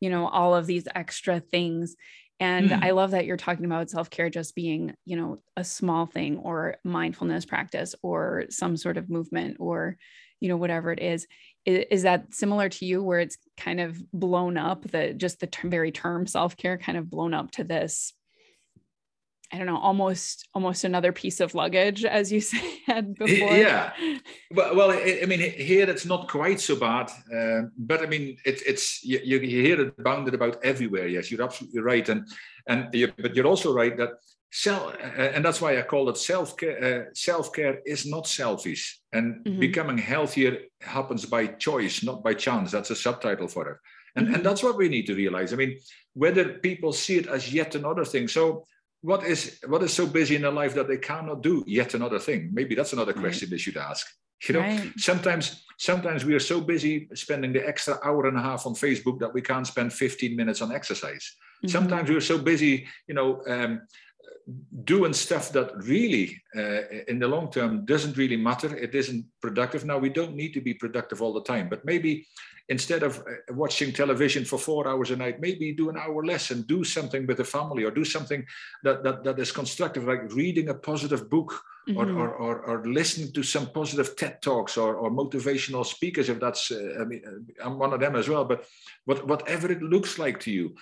you 0.00 0.10
know, 0.10 0.28
all 0.28 0.54
of 0.54 0.66
these 0.66 0.86
extra 0.94 1.40
things. 1.40 1.96
And 2.40 2.70
mm. 2.70 2.84
I 2.84 2.92
love 2.92 3.10
that 3.12 3.26
you're 3.26 3.36
talking 3.36 3.64
about 3.64 3.90
self 3.90 4.10
care 4.10 4.30
just 4.30 4.54
being, 4.54 4.94
you 5.04 5.16
know, 5.16 5.38
a 5.56 5.64
small 5.64 6.06
thing 6.06 6.38
or 6.38 6.76
mindfulness 6.84 7.44
practice 7.44 7.94
or 8.02 8.44
some 8.50 8.76
sort 8.76 8.96
of 8.96 9.10
movement 9.10 9.56
or, 9.58 9.96
you 10.40 10.48
know 10.48 10.56
whatever 10.56 10.92
it 10.92 11.00
is 11.00 11.26
is, 11.64 11.84
is 11.90 12.02
that 12.02 12.32
similar 12.34 12.68
to 12.68 12.86
you 12.86 13.02
where 13.02 13.20
it's 13.20 13.38
kind 13.56 13.80
of 13.80 14.00
blown 14.12 14.56
up 14.56 14.82
the 14.90 15.12
just 15.14 15.40
the 15.40 15.46
term, 15.46 15.70
very 15.70 15.90
term 15.90 16.26
self-care 16.26 16.78
kind 16.78 16.98
of 16.98 17.10
blown 17.10 17.34
up 17.34 17.50
to 17.52 17.64
this 17.64 18.12
I 19.50 19.56
don't 19.56 19.66
know, 19.66 19.78
almost 19.78 20.46
almost 20.52 20.84
another 20.84 21.10
piece 21.10 21.40
of 21.40 21.54
luggage, 21.54 22.04
as 22.04 22.30
you 22.30 22.40
said 22.86 23.14
before. 23.14 23.56
Yeah. 23.56 23.92
Well, 24.50 24.74
well, 24.74 24.90
I, 24.90 25.26
mean, 25.26 25.40
here 25.40 25.88
it's 25.90 26.06
not 26.06 26.26
quite 26.26 26.58
so 26.58 26.74
bad, 26.74 27.10
uh, 27.34 27.68
but 27.76 28.00
I 28.00 28.06
mean, 28.06 28.38
it, 28.46 28.62
it's 28.66 29.04
you, 29.04 29.18
you 29.18 29.38
hear 29.40 29.78
it 29.78 30.02
bounded 30.02 30.32
about 30.32 30.56
everywhere. 30.64 31.06
Yes, 31.06 31.30
you're 31.30 31.42
absolutely 31.42 31.82
right, 31.82 32.08
and 32.08 32.26
and 32.66 32.88
you, 32.94 33.12
but 33.18 33.36
you're 33.36 33.46
also 33.46 33.74
right 33.74 33.94
that 33.98 34.12
self, 34.50 34.94
uh, 34.94 35.34
and 35.34 35.44
that's 35.44 35.60
why 35.60 35.78
I 35.78 35.82
call 35.82 36.08
it 36.08 36.16
self 36.16 36.56
care. 36.56 36.82
Uh, 36.82 37.12
self 37.12 37.52
care 37.52 37.80
is 37.84 38.06
not 38.06 38.26
selfish, 38.26 39.00
and 39.12 39.44
mm-hmm. 39.44 39.60
becoming 39.60 39.98
healthier 39.98 40.60
happens 40.80 41.26
by 41.26 41.46
choice, 41.46 42.02
not 42.02 42.24
by 42.24 42.32
chance. 42.32 42.72
That's 42.72 42.90
a 42.90 42.96
subtitle 42.96 43.48
for 43.48 43.68
it, 43.68 43.76
and 44.16 44.26
mm-hmm. 44.26 44.36
and 44.36 44.46
that's 44.46 44.62
what 44.62 44.78
we 44.78 44.88
need 44.88 45.06
to 45.08 45.14
realize. 45.14 45.52
I 45.52 45.56
mean, 45.56 45.78
whether 46.14 46.54
people 46.54 46.94
see 46.94 47.18
it 47.18 47.26
as 47.26 47.52
yet 47.52 47.74
another 47.74 48.06
thing, 48.06 48.28
so 48.28 48.64
what 49.08 49.24
is 49.24 49.58
what 49.66 49.82
is 49.82 49.92
so 49.92 50.06
busy 50.06 50.36
in 50.36 50.42
their 50.42 50.58
life 50.62 50.74
that 50.74 50.86
they 50.86 50.98
cannot 50.98 51.42
do 51.42 51.64
yet 51.66 51.94
another 51.94 52.18
thing 52.18 52.50
maybe 52.52 52.74
that's 52.74 52.92
another 52.92 53.14
question 53.14 53.46
right. 53.46 53.52
they 53.52 53.64
should 53.64 53.78
ask 53.78 54.06
you 54.46 54.52
know 54.54 54.60
right. 54.60 54.92
sometimes 54.98 55.64
sometimes 55.78 56.26
we 56.26 56.34
are 56.34 56.46
so 56.52 56.60
busy 56.60 57.08
spending 57.14 57.52
the 57.54 57.66
extra 57.66 57.98
hour 58.04 58.26
and 58.28 58.36
a 58.36 58.42
half 58.42 58.66
on 58.66 58.74
facebook 58.74 59.18
that 59.18 59.32
we 59.32 59.40
can't 59.40 59.66
spend 59.66 59.90
15 59.92 60.36
minutes 60.36 60.60
on 60.60 60.72
exercise 60.72 61.24
mm-hmm. 61.26 61.68
sometimes 61.68 62.10
we're 62.10 62.30
so 62.32 62.36
busy 62.36 62.86
you 63.08 63.14
know 63.14 63.40
um, 63.48 63.80
doing 64.84 65.14
stuff 65.14 65.52
that 65.52 65.70
really 65.94 66.26
uh, 66.54 66.82
in 67.08 67.18
the 67.18 67.28
long 67.28 67.50
term 67.50 67.86
doesn't 67.86 68.18
really 68.18 68.36
matter 68.36 68.76
it 68.76 68.94
isn't 68.94 69.24
productive 69.40 69.86
now 69.86 69.96
we 69.96 70.10
don't 70.10 70.36
need 70.36 70.52
to 70.52 70.60
be 70.60 70.74
productive 70.74 71.22
all 71.22 71.32
the 71.32 71.48
time 71.52 71.66
but 71.68 71.82
maybe 71.84 72.26
instead 72.68 73.02
of 73.02 73.18
uh, 73.20 73.54
watching 73.54 73.92
television 73.92 74.44
for 74.44 74.58
four 74.58 74.86
hours 74.86 75.10
a 75.10 75.16
night 75.16 75.40
maybe 75.40 75.72
do 75.72 75.88
an 75.88 75.96
hour 75.96 76.24
less 76.24 76.50
and 76.50 76.66
do 76.66 76.84
something 76.84 77.26
with 77.26 77.38
the 77.38 77.44
family 77.44 77.84
or 77.84 77.90
do 77.90 78.04
something 78.04 78.44
that 78.82 79.02
that, 79.02 79.24
that 79.24 79.38
is 79.38 79.52
constructive 79.52 80.04
like 80.04 80.32
reading 80.34 80.68
a 80.68 80.74
positive 80.74 81.28
book 81.30 81.60
mm-hmm. 81.88 81.98
or, 81.98 82.08
or, 82.10 82.34
or, 82.34 82.60
or, 82.60 82.84
listening 82.84 83.32
to 83.32 83.42
some 83.42 83.66
positive 83.70 84.16
ted 84.16 84.40
talks 84.42 84.76
or, 84.76 84.96
or 84.96 85.10
motivational 85.10 85.84
speakers 85.84 86.28
if 86.28 86.38
that's 86.40 86.70
uh, 86.70 86.94
i 87.00 87.04
mean 87.04 87.22
uh, 87.26 87.66
i'm 87.66 87.78
one 87.78 87.92
of 87.92 88.00
them 88.00 88.16
as 88.16 88.28
well 88.28 88.44
but 88.44 88.64
what, 89.04 89.26
whatever 89.26 89.70
it 89.72 89.82
looks 89.82 90.18
like 90.18 90.38
to 90.40 90.50
you 90.50 90.74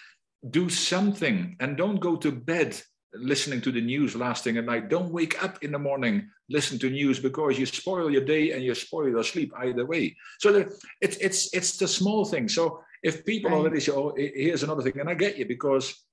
do 0.50 0.68
something 0.68 1.56
and 1.60 1.76
don't 1.76 2.00
go 2.00 2.16
to 2.16 2.30
bed 2.30 2.80
listening 3.14 3.60
to 3.62 3.72
the 3.72 3.80
news 3.80 4.14
last 4.16 4.44
thing 4.44 4.56
at 4.56 4.64
night. 4.64 4.88
Don't 4.88 5.12
wake 5.12 5.42
up 5.42 5.62
in 5.62 5.72
the 5.72 5.78
morning, 5.78 6.28
listen 6.48 6.78
to 6.80 6.90
news 6.90 7.18
because 7.18 7.58
you 7.58 7.66
spoil 7.66 8.10
your 8.10 8.24
day 8.24 8.52
and 8.52 8.62
you 8.62 8.74
spoil 8.74 9.08
your 9.08 9.24
sleep 9.24 9.52
either 9.58 9.86
way. 9.86 10.16
So 10.38 10.52
the, 10.52 10.78
it's 11.00 11.16
it's 11.18 11.54
it's 11.54 11.76
the 11.76 11.88
small 11.88 12.24
thing. 12.24 12.48
So 12.48 12.80
if 13.02 13.24
people 13.24 13.50
right. 13.50 13.58
already 13.58 13.80
say, 13.80 13.92
"Oh, 13.92 14.14
here's 14.16 14.62
another 14.62 14.82
thing," 14.82 14.98
and 14.98 15.08
I 15.08 15.14
get 15.14 15.36
you 15.36 15.46
because 15.46 16.06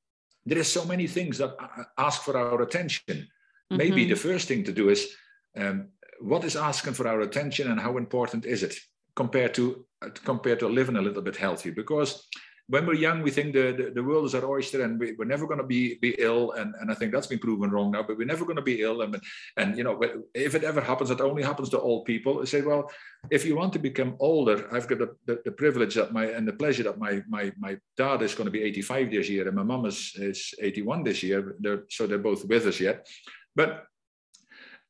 there 0.46 0.58
is 0.58 0.72
so 0.72 0.86
many 0.86 1.08
things 1.08 1.38
that 1.38 1.56
ask 1.98 2.22
for 2.22 2.38
our 2.38 2.62
attention. 2.62 3.02
Mm-hmm. 3.08 3.78
Maybe 3.78 4.06
the 4.06 4.16
first 4.16 4.48
thing 4.48 4.64
to 4.66 4.72
do 4.72 4.90
is 4.90 5.16
um, 5.56 5.90
what 6.20 6.44
is 6.44 6.56
asking 6.56 6.94
for 6.94 7.08
our 7.08 7.22
attention 7.22 7.72
and 7.72 7.80
how 7.80 7.98
important 7.98 8.46
is 8.46 8.64
it 8.64 8.76
compared 9.16 9.54
to 9.54 9.86
uh, 10.02 10.10
compared 10.24 10.60
to 10.60 10.68
living 10.68 10.98
a 10.98 11.02
little 11.02 11.22
bit 11.22 11.36
healthy? 11.36 11.72
Because 11.72 12.28
when 12.68 12.86
we're 12.86 12.94
young, 12.94 13.22
we 13.22 13.32
think 13.32 13.54
the, 13.54 13.74
the, 13.78 13.92
the 13.96 14.04
world 14.04 14.26
is 14.26 14.34
our 14.36 14.46
oyster 14.46 14.84
and 14.84 15.00
we, 15.00 15.16
are 15.20 15.26
never 15.26 15.46
going 15.46 15.60
to 15.60 15.66
be, 15.66 15.96
be 15.96 16.16
ill. 16.18 16.52
And, 16.52 16.74
and 16.80 16.90
I 16.90 16.94
think 16.94 17.12
that's 17.12 17.28
been 17.28 17.40
proven 17.40 17.70
wrong 17.70 17.92
now, 17.92 18.04
but 18.04 18.18
we're 18.18 18.26
never 18.26 18.46
going 18.46 18.56
to 18.56 18.62
be 18.62 18.82
ill. 18.82 19.02
And, 19.02 19.20
and, 19.58 19.78
you 19.78 19.84
know, 19.84 20.02
if 20.34 20.56
it 20.56 20.64
ever 20.64 20.80
happens, 20.80 21.12
it 21.12 21.20
only 21.20 21.44
happens 21.44 21.70
to 21.70 21.80
old 21.80 22.06
people. 22.06 22.42
I 22.42 22.46
say, 22.46 22.62
well, 22.62 22.90
if 23.30 23.46
you 23.46 23.56
want 23.56 23.74
to 23.74 23.80
become 23.80 24.16
older, 24.20 24.74
I've 24.74 24.88
got 24.88 25.00
the, 25.00 25.16
the, 25.26 25.42
the, 25.44 25.52
privilege 25.52 25.96
that 25.96 26.14
my, 26.14 26.26
and 26.26 26.48
the 26.48 26.54
pleasure 26.54 26.84
that 26.84 26.98
my, 26.98 27.22
my, 27.28 27.52
my 27.58 27.78
dad 27.98 28.22
is 28.22 28.34
going 28.34 28.46
to 28.46 28.52
be 28.52 28.64
85 28.64 29.12
this 29.12 29.30
year 29.30 29.48
and 29.48 29.56
my 29.56 29.64
mom 29.64 29.86
is, 29.86 30.14
is 30.16 30.54
81 30.62 31.04
this 31.04 31.22
year. 31.22 31.56
They're, 31.60 31.84
so 31.90 32.08
they're 32.08 32.18
both 32.18 32.46
with 32.46 32.66
us 32.66 32.80
yet. 32.80 33.08
But 33.56 33.86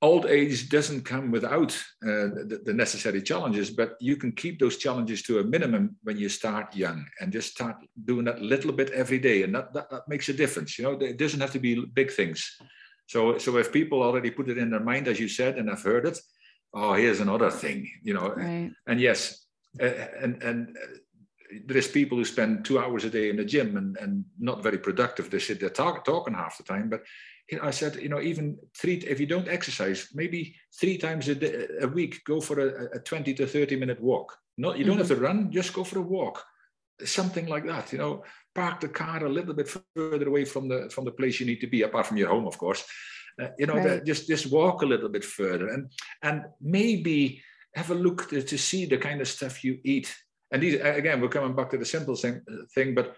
old 0.04 0.26
age 0.26 0.68
doesn't 0.68 1.04
come 1.06 1.32
without 1.32 1.72
uh, 2.06 2.28
the, 2.50 2.62
the, 2.66 2.74
necessary 2.74 3.22
challenges, 3.22 3.70
but 3.70 3.96
you 4.02 4.18
can 4.18 4.34
keep 4.34 4.60
those 4.60 4.76
challenges 4.76 5.24
to 5.24 5.40
a 5.40 5.44
minimum 5.44 5.96
when 6.04 6.18
you 6.18 6.28
start 6.28 6.76
young 6.76 7.06
and 7.22 7.32
just 7.32 7.52
start 7.52 7.78
doing 8.04 8.26
that 8.26 8.42
little 8.42 8.74
bit 8.74 8.92
every 8.92 9.18
day. 9.18 9.44
And 9.44 9.56
that, 9.56 9.74
that, 9.74 9.90
that 9.90 10.08
makes 10.10 10.28
a 10.28 10.34
difference. 10.34 10.78
You 10.78 10.84
know, 10.84 10.92
it 10.92 11.18
doesn't 11.18 11.40
have 11.40 11.54
to 11.54 11.60
be 11.60 11.86
big 11.94 12.12
things. 12.12 12.58
So, 13.08 13.38
so 13.38 13.58
if 13.58 13.72
people 13.72 14.04
already 14.04 14.30
put 14.30 14.50
it 14.50 14.58
in 14.58 14.70
their 14.72 14.82
mind, 14.82 15.08
as 15.08 15.22
you 15.22 15.30
said, 15.30 15.58
and 15.58 15.72
I've 15.72 15.82
heard 15.82 16.06
it, 16.06 16.20
oh, 16.74 16.94
here's 16.94 17.22
another 17.22 17.50
thing, 17.50 17.90
you 18.04 18.14
know, 18.14 18.34
right. 18.36 18.72
and 18.88 19.00
yes, 19.00 19.46
uh, 19.82 19.86
and, 20.22 20.44
and 20.44 20.78
uh, 20.78 20.98
there 21.66 21.78
is 21.78 21.88
people 21.88 22.18
who 22.18 22.26
spend 22.26 22.66
two 22.66 22.80
hours 22.80 23.06
a 23.06 23.10
day 23.10 23.30
in 23.30 23.38
the 23.38 23.46
gym 23.46 23.78
and, 23.78 23.96
and 23.98 24.26
not 24.40 24.64
very 24.64 24.78
productive. 24.78 25.30
They 25.30 25.40
sit 25.40 25.60
there 25.60 25.70
talk, 25.70 26.04
talking 26.04 26.34
half 26.34 26.58
the 26.58 26.64
time, 26.64 26.90
but 26.90 27.04
I 27.62 27.72
said, 27.72 27.98
you 27.98 28.10
know, 28.10 28.22
even 28.22 28.58
three, 28.76 28.96
if 28.96 29.20
you 29.20 29.26
don't 29.26 29.48
exercise, 29.48 30.08
maybe 30.14 30.56
three 30.80 30.98
times 30.98 31.28
a, 31.28 31.36
day, 31.36 31.68
a 31.82 31.88
week, 31.88 32.22
go 32.26 32.40
for 32.40 32.60
a, 32.60 32.98
a 32.98 33.00
20 33.00 33.34
to 33.36 33.46
30 33.48 33.76
minute 33.76 34.02
walk. 34.02 34.38
Not, 34.58 34.78
you 34.78 34.86
don't 34.86 34.94
mm-hmm. 34.94 35.10
have 35.10 35.18
to 35.18 35.24
run, 35.24 35.52
just 35.52 35.74
go 35.74 35.84
for 35.84 36.00
a 36.00 36.04
walk. 36.04 36.44
Something 37.04 37.48
like 37.48 37.66
that, 37.66 37.92
you 37.92 37.98
know, 37.98 38.24
park 38.56 38.80
the 38.80 38.88
car 38.88 39.26
a 39.26 39.30
little 39.30 39.54
bit 39.54 39.68
further 39.68 40.28
away 40.28 40.46
from 40.46 40.68
the, 40.68 40.90
from 40.90 41.06
the 41.06 41.12
place 41.12 41.40
you 41.40 41.46
need 41.46 41.60
to 41.62 41.68
be, 41.68 41.82
apart 41.82 42.06
from 42.06 42.18
your 42.18 42.30
home, 42.30 42.48
of 42.48 42.58
course. 42.58 42.84
Uh, 43.42 43.48
you 43.58 43.66
know, 43.66 43.76
right. 43.76 44.00
the, 44.00 44.06
just, 44.06 44.28
just 44.28 44.52
walk 44.52 44.82
a 44.84 44.86
little 44.86 45.10
bit 45.10 45.26
further 45.26 45.70
and, 45.70 45.92
and 46.22 46.46
maybe 46.62 47.42
have 47.76 47.92
a 47.92 47.96
look 47.96 48.30
to, 48.30 48.42
to 48.42 48.58
see 48.58 48.86
the 48.86 48.98
kind 48.98 49.22
of 49.22 49.28
stuff 49.28 49.64
you 49.64 49.80
eat. 49.84 50.16
And 50.52 50.62
these, 50.62 50.76
again, 50.76 51.20
we're 51.20 51.30
coming 51.30 51.56
back 51.56 51.72
to 51.72 51.78
the 51.78 51.86
simple 51.86 52.16
thing, 52.16 52.42
thing 52.76 52.94
but 52.94 53.18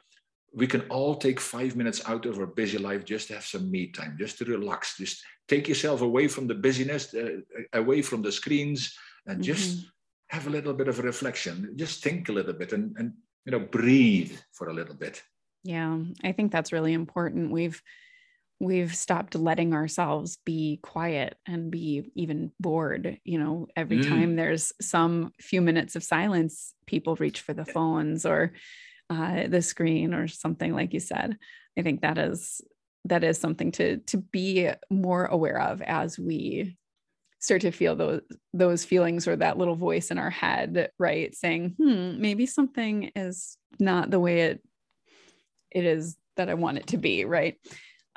we 0.56 0.68
can 0.68 0.82
all 0.90 1.16
take 1.16 1.40
five 1.40 1.76
minutes 1.76 2.02
out 2.08 2.26
of 2.26 2.40
our 2.40 2.46
busy 2.46 2.78
life 2.78 3.04
just 3.04 3.28
to 3.28 3.34
have 3.34 3.46
some 3.46 3.70
me 3.70 3.88
time, 3.88 4.16
just 4.18 4.38
to 4.38 4.46
relax, 4.46 4.98
just 4.98 5.22
take 5.48 5.68
yourself 5.68 6.02
away 6.02 6.28
from 6.30 6.48
the 6.48 6.56
busyness, 6.56 7.14
uh, 7.14 7.42
away 7.74 8.02
from 8.02 8.22
the 8.22 8.32
screens, 8.32 8.98
and 9.28 9.44
just 9.44 9.78
mm-hmm. 9.78 9.88
have 10.30 10.48
a 10.48 10.50
little 10.50 10.74
bit 10.74 10.88
of 10.88 11.00
reflection. 11.00 11.74
Just 11.76 12.02
think 12.02 12.30
a 12.30 12.32
little 12.32 12.54
bit 12.54 12.72
and, 12.72 12.96
and 12.98 13.14
you 13.46 13.52
know 13.52 13.60
breathe 13.60 14.32
for 14.54 14.70
a 14.70 14.74
little 14.74 14.96
bit. 14.96 15.22
Yeah, 15.64 16.00
I 16.24 16.32
think 16.32 16.52
that's 16.52 16.72
really 16.72 16.94
important. 16.94 17.52
We've 17.52 17.82
we've 18.62 18.96
stopped 18.96 19.36
letting 19.36 19.74
ourselves 19.74 20.38
be 20.46 20.80
quiet 20.82 21.38
and 21.46 21.70
be 21.70 22.10
even 22.16 22.54
bored 22.58 23.20
you 23.26 23.38
know 23.38 23.68
every 23.76 23.98
mm. 23.98 24.08
time 24.08 24.38
there's 24.38 24.72
some 24.80 25.34
few 25.42 25.60
minutes 25.60 25.98
of 25.98 26.04
silence 26.06 26.74
people 26.86 27.18
reach 27.18 27.42
for 27.42 27.54
the 27.54 27.66
phones 27.66 28.26
or 28.26 28.54
uh, 29.10 29.48
the 29.48 29.62
screen 29.62 30.14
or 30.14 30.28
something 30.28 30.74
like 30.74 30.94
you 30.94 31.00
said. 31.00 31.38
I 31.78 31.82
think 31.82 32.02
that 32.02 32.18
is 32.18 32.62
that 33.06 33.24
is 33.24 33.38
something 33.38 33.72
to 33.74 33.98
to 33.98 34.18
be 34.18 34.70
more 34.90 35.26
aware 35.26 35.60
of 35.60 35.82
as 35.82 36.18
we 36.18 36.78
start 37.40 37.62
to 37.62 37.72
feel 37.72 37.96
those 37.96 38.22
those 38.54 38.84
feelings 38.84 39.28
or 39.28 39.36
that 39.36 39.58
little 39.58 39.76
voice 39.76 40.10
in 40.10 40.18
our 40.18 40.32
head 40.32 40.90
right 40.98 41.36
saying 41.36 41.76
hmm 41.78 42.20
maybe 42.20 42.46
something 42.46 43.12
is 43.16 43.58
not 43.80 44.10
the 44.10 44.20
way 44.20 44.42
it 44.42 44.64
it 45.70 45.86
is 45.86 46.18
that 46.38 46.50
i 46.50 46.56
want 46.56 46.78
it 46.78 46.88
to 46.88 46.98
be 46.98 47.26
right? 47.26 47.56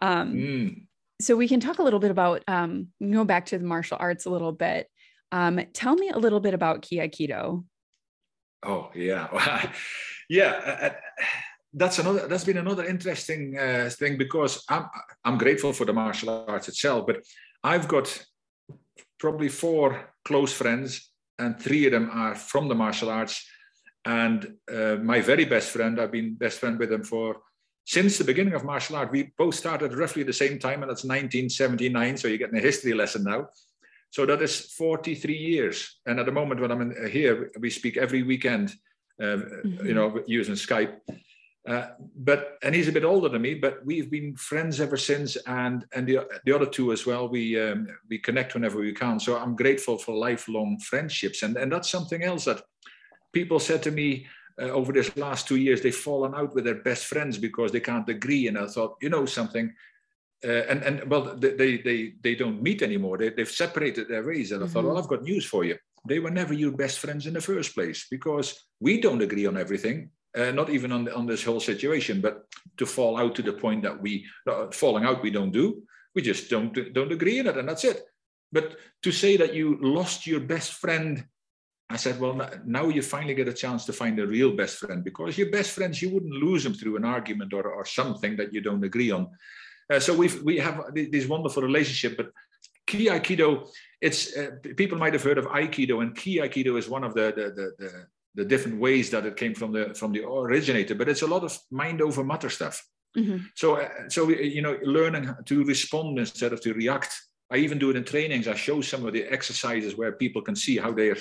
Um 0.01 0.33
mm. 0.35 0.87
so 1.21 1.37
we 1.37 1.49
can 1.49 1.61
talk 1.61 1.79
a 1.79 1.83
little 1.83 2.01
bit 2.01 2.11
about 2.11 2.43
um 2.49 2.89
go 3.03 3.25
back 3.25 3.47
to 3.47 3.59
the 3.59 3.65
martial 3.65 3.99
arts 4.01 4.27
a 4.27 4.31
little 4.31 4.53
bit. 4.53 4.89
Um 5.33 5.61
tell 5.73 5.95
me 5.95 6.09
a 6.09 6.19
little 6.19 6.41
bit 6.41 6.55
about 6.55 6.83
Ki 6.83 6.99
Aikido 6.99 7.65
oh 8.65 8.91
yeah 8.95 9.71
yeah, 10.29 10.61
uh, 10.65 10.87
uh, 10.87 10.95
that's 11.73 11.99
another. 11.99 12.27
That's 12.29 12.45
been 12.45 12.59
another 12.59 12.85
interesting 12.85 13.59
uh, 13.59 13.91
thing 13.93 14.19
because 14.19 14.65
I'm 14.69 14.87
I'm 15.25 15.39
grateful 15.39 15.73
for 15.73 15.85
the 15.85 15.93
martial 15.93 16.45
arts 16.49 16.69
itself, 16.69 17.07
but 17.07 17.25
I've 17.63 17.89
got 17.89 18.27
probably 19.19 19.49
four 19.49 20.13
close 20.25 20.53
friends, 20.53 21.11
and 21.39 21.59
three 21.61 21.87
of 21.87 21.93
them 21.93 22.11
are 22.13 22.35
from 22.35 22.69
the 22.69 22.75
martial 22.75 23.11
arts. 23.11 23.45
And 24.05 24.55
uh, 24.73 24.97
my 25.03 25.21
very 25.21 25.45
best 25.45 25.71
friend, 25.71 26.01
I've 26.01 26.13
been 26.13 26.35
best 26.35 26.61
friend 26.61 26.79
with 26.79 26.93
him 26.93 27.03
for 27.03 27.37
since 27.85 28.17
the 28.17 28.25
beginning 28.25 28.55
of 28.55 28.65
martial 28.65 28.97
art. 28.97 29.13
We 29.13 29.33
both 29.37 29.55
started 29.55 29.95
roughly 29.95 30.23
the 30.23 30.33
same 30.33 30.59
time, 30.59 30.83
and 30.83 30.91
that's 30.91 31.05
1979. 31.05 32.17
So 32.17 32.29
you're 32.29 32.39
getting 32.39 32.59
a 32.59 32.63
history 32.63 32.95
lesson 32.95 33.25
now. 33.25 33.49
So 34.11 34.25
that 34.27 34.41
is 34.41 34.73
43 34.73 35.37
years. 35.37 36.01
And 36.07 36.19
at 36.19 36.27
the 36.27 36.33
moment 36.33 36.61
when 36.61 36.71
I'm 36.71 36.81
in, 36.81 37.11
here, 37.11 37.51
we 37.61 37.71
speak 37.71 37.97
every 37.97 38.23
weekend 38.23 38.75
mm-hmm. 39.21 39.87
you 39.87 39.95
know, 39.95 40.23
using 40.27 40.55
Skype. 40.55 41.01
Uh, 41.69 41.89
but 42.17 42.57
and 42.63 42.75
he's 42.75 42.89
a 42.89 42.93
bit 42.93 43.05
older 43.05 43.29
than 43.29 43.43
me, 43.43 43.55
but 43.55 43.85
we've 43.85 44.11
been 44.11 44.35
friends 44.37 44.81
ever 44.81 44.97
since, 44.97 45.37
and 45.47 45.85
and 45.93 46.07
the, 46.07 46.27
the 46.47 46.53
other 46.53 46.65
two 46.65 46.93
as 46.93 47.05
well. 47.05 47.29
We 47.29 47.61
um, 47.61 47.89
we 48.09 48.19
connect 48.19 48.55
whenever 48.55 48.79
we 48.79 48.93
can. 48.93 49.21
So 49.21 49.37
I'm 49.37 49.55
grateful 49.55 49.99
for 49.99 50.15
lifelong 50.15 50.79
friendships, 50.79 51.43
and 51.43 51.57
and 51.57 51.71
that's 51.71 51.91
something 51.91 52.23
else 52.23 52.47
that 52.47 52.63
people 53.33 53.59
said 53.59 53.83
to 53.83 53.91
me 53.91 54.27
uh, 54.61 54.71
over 54.71 54.93
this 54.93 55.15
last 55.19 55.47
two 55.47 55.57
years. 55.57 55.83
They've 55.83 55.95
fallen 55.95 56.35
out 56.35 56.55
with 56.55 56.65
their 56.65 56.83
best 56.83 57.05
friends 57.05 57.37
because 57.37 57.71
they 57.71 57.81
can't 57.81 58.09
agree, 58.09 58.47
and 58.47 58.57
I 58.57 58.67
thought, 58.67 58.97
you 59.03 59.11
know, 59.11 59.27
something. 59.27 59.75
Uh, 60.43 60.63
and 60.71 60.83
and 60.85 61.11
well, 61.11 61.37
they 61.37 61.79
they 61.79 62.15
they 62.23 62.35
don't 62.35 62.63
meet 62.63 62.81
anymore. 62.81 63.19
They 63.19 63.29
they've 63.29 63.51
separated 63.51 64.09
their 64.09 64.25
ways, 64.25 64.53
and 64.53 64.63
I 64.63 64.65
mm-hmm. 64.65 64.73
thought, 64.73 64.85
well, 64.85 64.97
I've 64.97 65.09
got 65.09 65.23
news 65.23 65.45
for 65.45 65.65
you 65.65 65.77
they 66.07 66.19
were 66.19 66.31
never 66.31 66.55
your 66.55 66.73
best 66.73 66.99
friends 66.99 67.27
in 67.27 67.35
the 67.35 67.41
first 67.41 67.75
place 67.75 68.07
because 68.11 68.55
we 68.81 69.01
don't 69.01 69.23
agree 69.23 69.47
on 69.47 69.57
everything. 69.57 70.11
Uh, 70.37 70.51
not 70.51 70.71
even 70.71 70.93
on, 70.93 71.09
on 71.13 71.27
this 71.27 71.43
whole 71.43 71.61
situation, 71.61 72.21
but 72.21 72.45
to 72.77 72.85
fall 72.87 73.17
out 73.17 73.35
to 73.35 73.43
the 73.43 73.53
point 73.53 73.83
that 73.83 74.01
we 74.01 74.27
uh, 74.49 74.71
falling 74.71 75.05
out 75.05 75.23
we 75.23 75.31
don't 75.31 75.53
do. 75.53 75.83
We 76.15 76.23
just 76.23 76.51
don't 76.51 76.73
don't 76.93 77.13
agree 77.13 77.39
in 77.39 77.47
it, 77.47 77.57
and 77.57 77.69
that's 77.69 77.85
it. 77.85 78.03
But 78.53 78.77
to 79.03 79.13
say 79.13 79.37
that 79.39 79.55
you 79.55 79.79
lost 79.81 80.27
your 80.27 80.41
best 80.41 80.73
friend 80.73 81.25
I 81.91 81.97
said, 81.97 82.21
well, 82.21 82.39
now 82.67 82.89
you 82.89 83.01
finally 83.01 83.35
get 83.35 83.49
a 83.49 83.53
chance 83.53 83.87
to 83.87 83.95
find 83.95 84.19
a 84.19 84.27
real 84.27 84.55
best 84.55 84.77
friend 84.77 85.03
because 85.03 85.39
your 85.39 85.51
best 85.51 85.71
friends, 85.71 86.03
you 86.03 86.11
wouldn't 86.11 86.35
lose 86.35 86.63
them 86.63 86.75
through 86.75 86.97
an 86.97 87.05
argument 87.05 87.55
or, 87.55 87.67
or 87.67 87.87
something 87.87 88.37
that 88.37 88.53
you 88.53 88.61
don't 88.61 88.85
agree 88.85 89.11
on. 89.11 89.31
Uh, 89.91 89.99
so 89.99 90.15
we 90.15 90.29
we 90.45 90.59
have 90.59 90.83
this 90.95 91.27
wonderful 91.27 91.63
relationship. 91.63 92.19
But 92.19 92.31
Ki 92.89 93.07
Aikido, 93.07 93.69
it's 94.01 94.37
uh, 94.37 94.51
people 94.77 94.99
might 94.99 95.13
have 95.13 95.23
heard 95.23 95.39
of 95.39 95.47
Aikido, 95.47 96.03
and 96.03 96.17
Ki 96.17 96.39
Aikido 96.39 96.79
is 96.79 96.89
one 96.89 97.05
of 97.05 97.15
the 97.15 97.33
the, 97.37 97.47
the 97.59 97.67
the, 97.79 97.91
the 98.35 98.45
different 98.45 98.81
ways 98.81 99.11
that 99.11 99.27
it 99.27 99.37
came 99.37 99.55
from 99.55 99.73
the 99.73 99.95
from 99.95 100.13
the 100.13 100.25
originator. 100.25 100.95
But 100.95 101.09
it's 101.09 101.23
a 101.23 101.27
lot 101.27 101.45
of 101.45 101.57
mind 101.71 102.03
over 102.03 102.25
matter 102.25 102.51
stuff. 102.51 102.85
Mm-hmm. 103.17 103.39
So 103.55 103.77
uh, 103.77 103.89
so 104.09 104.29
you 104.31 104.63
know, 104.63 104.79
learning 104.83 105.33
to 105.45 105.65
respond 105.65 106.19
instead 106.19 106.53
of 106.53 106.61
to 106.63 106.73
react. 106.73 107.13
I 107.51 107.57
even 107.57 107.79
do 107.79 107.91
it 107.91 107.97
in 107.97 108.05
trainings. 108.05 108.47
I 108.47 108.55
show 108.55 108.81
some 108.83 109.07
of 109.07 109.13
the 109.13 109.25
exercises 109.25 109.97
where 109.97 110.13
people 110.13 110.43
can 110.43 110.57
see 110.57 110.77
how 110.77 110.93
they 110.93 111.11
are 111.11 111.17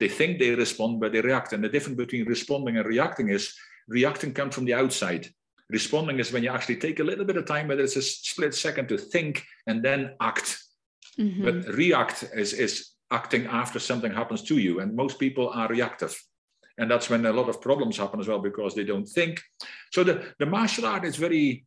they 0.00 0.08
think 0.08 0.38
they 0.38 0.54
respond, 0.54 1.00
but 1.00 1.12
they 1.12 1.20
react. 1.20 1.52
And 1.52 1.62
the 1.62 1.68
difference 1.68 1.96
between 1.96 2.26
responding 2.26 2.76
and 2.76 2.86
reacting 2.86 3.30
is 3.30 3.54
reacting 3.88 4.32
comes 4.32 4.54
from 4.54 4.64
the 4.64 4.74
outside. 4.74 5.28
Responding 5.70 6.18
is 6.18 6.32
when 6.32 6.42
you 6.42 6.50
actually 6.50 6.76
take 6.76 7.00
a 7.00 7.04
little 7.04 7.24
bit 7.24 7.36
of 7.36 7.46
time, 7.46 7.68
whether 7.68 7.82
it's 7.82 7.96
a 7.96 8.02
split 8.02 8.54
second 8.54 8.88
to 8.88 8.96
think 8.96 9.44
and 9.66 9.82
then 9.82 10.14
act. 10.20 10.62
Mm-hmm. 11.18 11.44
But 11.44 11.74
react 11.74 12.24
is, 12.34 12.52
is 12.52 12.90
acting 13.10 13.46
after 13.46 13.78
something 13.78 14.12
happens 14.12 14.42
to 14.44 14.58
you. 14.58 14.80
And 14.80 14.94
most 14.94 15.18
people 15.18 15.50
are 15.50 15.68
reactive. 15.68 16.16
And 16.78 16.90
that's 16.90 17.10
when 17.10 17.26
a 17.26 17.32
lot 17.32 17.48
of 17.48 17.60
problems 17.60 17.96
happen 17.96 18.20
as 18.20 18.28
well 18.28 18.38
because 18.38 18.74
they 18.74 18.84
don't 18.84 19.06
think. 19.06 19.42
So 19.92 20.04
the, 20.04 20.32
the 20.38 20.46
martial 20.46 20.86
art 20.86 21.04
is 21.04 21.16
very 21.16 21.66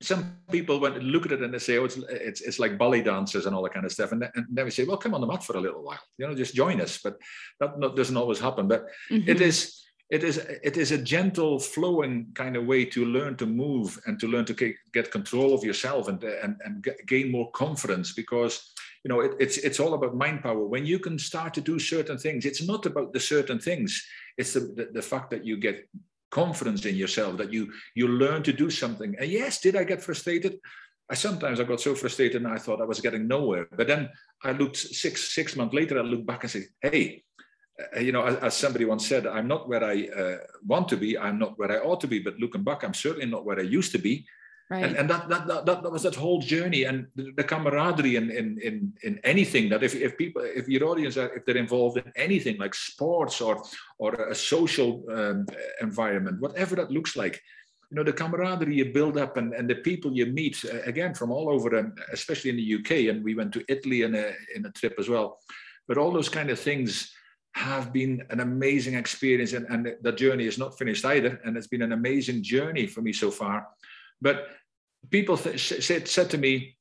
some 0.00 0.36
people 0.50 0.78
when 0.78 0.94
look 1.00 1.26
at 1.26 1.32
it 1.32 1.42
and 1.42 1.52
they 1.52 1.58
say, 1.58 1.78
"Oh, 1.78 1.84
it's 1.84 1.96
it's, 1.96 2.40
it's 2.40 2.58
like 2.58 2.78
ballet 2.78 3.02
dancers 3.02 3.46
and 3.46 3.54
all 3.54 3.62
that 3.64 3.74
kind 3.74 3.84
of 3.84 3.92
stuff," 3.92 4.12
and, 4.12 4.22
and 4.34 4.46
then 4.50 4.64
we 4.64 4.70
say, 4.70 4.84
"Well, 4.84 4.96
come 4.96 5.14
on 5.14 5.20
the 5.20 5.26
mat 5.26 5.42
for 5.42 5.56
a 5.56 5.60
little 5.60 5.82
while, 5.82 5.98
you 6.18 6.26
know, 6.26 6.34
just 6.34 6.54
join 6.54 6.80
us." 6.80 7.00
But 7.02 7.16
that 7.60 7.78
not, 7.78 7.96
doesn't 7.96 8.16
always 8.16 8.38
happen. 8.38 8.68
But 8.68 8.86
mm-hmm. 9.10 9.28
it 9.28 9.40
is 9.40 9.82
it 10.10 10.22
is 10.22 10.38
it 10.38 10.76
is 10.76 10.92
a 10.92 10.98
gentle, 10.98 11.58
flowing 11.58 12.28
kind 12.34 12.56
of 12.56 12.66
way 12.66 12.84
to 12.86 13.04
learn 13.04 13.36
to 13.38 13.46
move 13.46 13.98
and 14.06 14.20
to 14.20 14.28
learn 14.28 14.44
to 14.46 14.74
get 14.92 15.10
control 15.10 15.52
of 15.52 15.64
yourself 15.64 16.08
and 16.08 16.22
and 16.22 16.60
and 16.64 16.86
gain 17.06 17.30
more 17.32 17.50
confidence 17.50 18.12
because 18.12 18.72
you 19.08 19.14
know 19.14 19.20
it, 19.20 19.36
it's 19.40 19.56
it's 19.56 19.80
all 19.80 19.94
about 19.94 20.14
mind 20.14 20.42
power. 20.42 20.64
When 20.66 20.84
you 20.84 20.98
can 20.98 21.18
start 21.18 21.54
to 21.54 21.62
do 21.62 21.78
certain 21.78 22.18
things, 22.18 22.44
it's 22.44 22.62
not 22.62 22.84
about 22.84 23.14
the 23.14 23.20
certain 23.20 23.58
things. 23.58 24.06
It's 24.36 24.52
the, 24.52 24.60
the, 24.60 24.88
the 24.92 25.02
fact 25.02 25.30
that 25.30 25.46
you 25.46 25.56
get 25.56 25.88
confidence 26.30 26.84
in 26.84 26.94
yourself 26.94 27.38
that 27.38 27.50
you 27.50 27.72
you 27.94 28.06
learn 28.06 28.42
to 28.42 28.52
do 28.52 28.68
something. 28.68 29.16
And 29.18 29.30
yes 29.30 29.60
did 29.62 29.76
i 29.76 29.84
get 29.84 30.02
frustrated? 30.02 30.58
I 31.08 31.14
sometimes 31.14 31.58
i 31.58 31.64
got 31.64 31.80
so 31.80 31.94
frustrated 31.94 32.42
and 32.42 32.52
i 32.52 32.58
thought 32.58 32.82
i 32.82 32.90
was 32.92 33.00
getting 33.00 33.26
nowhere. 33.26 33.66
But 33.78 33.86
then 33.86 34.10
i 34.44 34.52
looked 34.52 34.76
six 34.76 35.34
six 35.34 35.56
months 35.56 35.74
later 35.74 35.98
i 35.98 36.02
look 36.02 36.26
back 36.26 36.42
and 36.42 36.50
say 36.50 36.64
hey 36.82 37.24
uh, 37.96 38.00
you 38.00 38.12
know 38.12 38.24
as, 38.26 38.36
as, 38.46 38.54
somebody 38.54 38.84
once 38.84 39.06
said 39.06 39.26
i'm 39.26 39.48
not 39.48 39.70
where 39.70 39.84
i 39.84 39.96
uh, 40.22 40.38
want 40.66 40.86
to 40.90 40.98
be. 40.98 41.16
I'm 41.16 41.38
not 41.38 41.58
where 41.58 41.72
i 41.72 41.78
ought 41.86 42.02
to 42.02 42.10
be. 42.14 42.18
But 42.18 42.38
looking 42.38 42.64
back 42.68 42.84
i'm 42.84 42.98
certainly 43.06 43.30
not 43.34 43.46
where 43.46 43.58
i 43.58 43.76
used 43.78 43.92
to 43.92 44.02
be 44.10 44.26
Right. 44.70 44.84
And, 44.84 44.96
and 44.96 45.08
that, 45.08 45.28
that, 45.30 45.46
that, 45.46 45.64
that 45.64 45.90
was 45.90 46.02
that 46.02 46.14
whole 46.14 46.40
journey 46.40 46.84
and 46.84 47.06
the, 47.16 47.32
the 47.36 47.44
camaraderie 47.44 48.16
in, 48.16 48.30
in, 48.30 48.58
in, 48.62 48.92
in 49.02 49.18
anything 49.24 49.70
that 49.70 49.82
if, 49.82 49.94
if 49.94 50.18
people, 50.18 50.42
if 50.44 50.68
your 50.68 50.84
audience 50.84 51.16
are, 51.16 51.34
if 51.34 51.46
they're 51.46 51.56
involved 51.56 51.96
in 51.96 52.12
anything 52.16 52.58
like 52.58 52.74
sports 52.74 53.40
or, 53.40 53.62
or 53.98 54.12
a 54.14 54.34
social 54.34 55.02
um, 55.10 55.46
environment, 55.80 56.40
whatever 56.40 56.76
that 56.76 56.90
looks 56.90 57.16
like, 57.16 57.40
you 57.90 57.96
know, 57.96 58.04
the 58.04 58.12
camaraderie 58.12 58.76
you 58.76 58.92
build 58.92 59.16
up 59.16 59.38
and, 59.38 59.54
and 59.54 59.70
the 59.70 59.76
people 59.76 60.12
you 60.12 60.26
meet, 60.26 60.62
uh, 60.66 60.82
again, 60.84 61.14
from 61.14 61.30
all 61.30 61.48
over, 61.48 61.74
and 61.74 61.98
especially 62.12 62.50
in 62.50 62.56
the 62.56 62.74
UK, 62.74 63.08
and 63.08 63.24
we 63.24 63.34
went 63.34 63.54
to 63.54 63.64
Italy 63.68 64.02
in 64.02 64.14
a, 64.14 64.32
in 64.54 64.66
a 64.66 64.72
trip 64.72 64.96
as 64.98 65.08
well. 65.08 65.38
But 65.86 65.96
all 65.96 66.12
those 66.12 66.28
kind 66.28 66.50
of 66.50 66.60
things 66.60 67.10
have 67.54 67.92
been 67.92 68.22
an 68.30 68.40
amazing 68.40 68.94
experience. 68.94 69.54
And, 69.54 69.66
and 69.70 69.94
the 70.02 70.12
journey 70.12 70.46
is 70.46 70.58
not 70.58 70.78
finished 70.78 71.04
either. 71.06 71.40
And 71.44 71.56
it's 71.56 71.66
been 71.66 71.82
an 71.82 71.92
amazing 71.92 72.42
journey 72.42 72.86
for 72.86 73.00
me 73.00 73.12
so 73.12 73.30
far. 73.30 73.66
But 74.20 74.46
people 75.10 75.36
said, 75.36 76.08
said 76.08 76.30
to 76.30 76.38
me, 76.38 76.78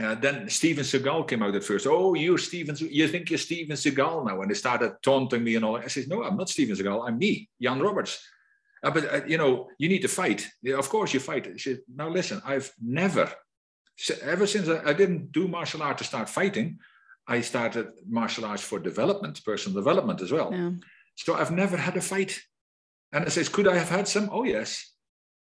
uh, 0.00 0.14
then 0.14 0.48
Steven 0.48 0.84
Seagal 0.84 1.28
came 1.28 1.42
out 1.42 1.56
at 1.56 1.64
first. 1.64 1.86
Oh, 1.86 2.14
you're 2.14 2.38
Steven. 2.38 2.76
You 2.78 3.08
think 3.08 3.30
you're 3.30 3.38
Steven 3.38 3.76
Seagal 3.76 4.26
now? 4.26 4.40
And 4.40 4.50
they 4.50 4.54
started 4.54 4.92
taunting 5.02 5.42
me 5.42 5.56
and 5.56 5.64
all. 5.64 5.76
I 5.76 5.88
said, 5.88 6.08
No, 6.08 6.22
I'm 6.22 6.36
not 6.36 6.48
Steven 6.48 6.76
Seagal. 6.76 7.08
I'm 7.08 7.18
me, 7.18 7.48
Jan 7.60 7.80
Robberts. 7.80 8.16
Uh, 8.82 8.92
but 8.92 9.12
uh, 9.12 9.24
you 9.26 9.38
know, 9.38 9.68
you 9.78 9.88
need 9.88 10.02
to 10.02 10.08
fight. 10.08 10.46
Yeah, 10.62 10.76
of 10.76 10.88
course, 10.88 11.12
you 11.12 11.18
fight. 11.18 11.48
She 11.56 11.70
said, 11.70 11.80
Now 11.92 12.08
listen, 12.08 12.40
I've 12.44 12.72
never, 12.80 13.28
ever 14.22 14.46
since 14.46 14.68
I, 14.68 14.90
I 14.90 14.92
didn't 14.92 15.32
do 15.32 15.48
martial 15.48 15.82
art 15.82 15.98
to 15.98 16.04
start 16.04 16.28
fighting, 16.28 16.78
I 17.26 17.40
started 17.40 17.88
martial 18.08 18.44
arts 18.44 18.62
for 18.62 18.78
development, 18.78 19.44
personal 19.44 19.74
development 19.80 20.20
as 20.20 20.30
well. 20.30 20.52
Yeah. 20.52 20.70
So 21.16 21.34
I've 21.34 21.50
never 21.50 21.76
had 21.76 21.96
a 21.96 22.00
fight. 22.00 22.40
And 23.12 23.24
I 23.24 23.28
says, 23.30 23.48
Could 23.48 23.66
I 23.66 23.76
have 23.76 23.88
had 23.90 24.06
some? 24.06 24.30
Oh 24.32 24.44
yes. 24.44 24.94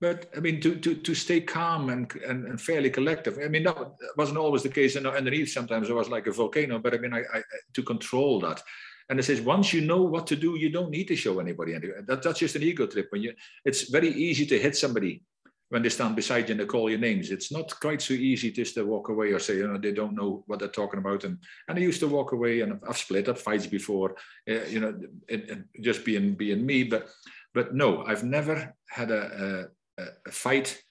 But 0.01 0.31
I 0.37 0.41
mean, 0.41 0.61
to, 0.61 0.77
to, 0.77 0.95
to 0.95 1.15
stay 1.15 1.41
calm 1.41 1.89
and, 1.89 2.13
and, 2.17 2.47
and 2.47 2.61
fairly 2.61 2.91
collective. 2.91 3.39
I 3.43 3.49
mean, 3.49 3.63
that 3.65 3.93
wasn't 4.17 4.39
always 4.39 4.63
the 4.63 4.69
case. 4.69 4.97
And 4.97 5.07
underneath, 5.07 5.51
sometimes 5.51 5.89
it 5.89 5.95
was 5.95 6.09
like 6.09 6.27
a 6.27 6.33
volcano. 6.33 6.79
But 6.79 6.95
I 6.95 6.99
mean, 6.99 7.15
I, 7.15 7.21
I 7.21 7.43
to 7.73 7.83
control 7.83 8.41
that. 8.41 8.63
And 9.09 9.19
it 9.19 9.23
says 9.23 9.41
once 9.41 9.73
you 9.73 9.81
know 9.81 10.03
what 10.03 10.27
to 10.27 10.37
do, 10.37 10.59
you 10.59 10.69
don't 10.69 10.91
need 10.91 11.09
to 11.09 11.17
show 11.17 11.39
anybody 11.39 11.75
anything. 11.75 12.05
That, 12.07 12.23
that's 12.23 12.41
just 12.41 12.57
an 12.57 12.63
ego 12.63 12.87
trip. 12.87 13.07
When 13.11 13.23
you, 13.23 13.33
it's 13.65 13.89
very 13.89 14.09
easy 14.09 14.45
to 14.47 14.59
hit 14.59 14.77
somebody 14.77 15.23
when 15.69 15.83
they 15.83 15.89
stand 15.89 16.15
beside 16.15 16.49
you 16.49 16.53
and 16.53 16.61
they 16.61 16.67
call 16.67 16.89
your 16.91 16.99
names. 16.99 17.31
It's 17.31 17.51
not 17.51 17.79
quite 17.81 18.01
so 18.01 18.15
easy 18.15 18.53
just 18.53 18.75
to 18.75 18.85
walk 18.85 19.09
away 19.09 19.33
or 19.33 19.39
say, 19.39 19.57
you 19.57 19.67
know, 19.67 19.79
they 19.79 19.93
don't 19.93 20.15
know 20.15 20.45
what 20.47 20.59
they're 20.59 20.69
talking 20.69 20.99
about. 20.99 21.25
And 21.25 21.39
and 21.69 21.79
I 21.79 21.81
used 21.81 22.01
to 22.01 22.09
walk 22.09 22.33
away, 22.33 22.61
and 22.61 22.81
I've 22.89 22.99
split 22.99 23.29
up 23.29 23.39
fights 23.39 23.67
before, 23.67 24.17
uh, 24.49 24.65
you 24.69 24.81
know, 24.81 24.99
it, 25.29 25.51
it 25.51 25.83
just 25.83 26.05
being 26.05 26.35
being 26.35 26.65
me. 26.65 26.85
But 26.85 27.09
but 27.55 27.75
no, 27.75 28.05
I've 28.05 28.23
never 28.23 28.75
had 28.89 29.11
a, 29.11 29.69
a 29.99 30.31
fight 30.31 30.83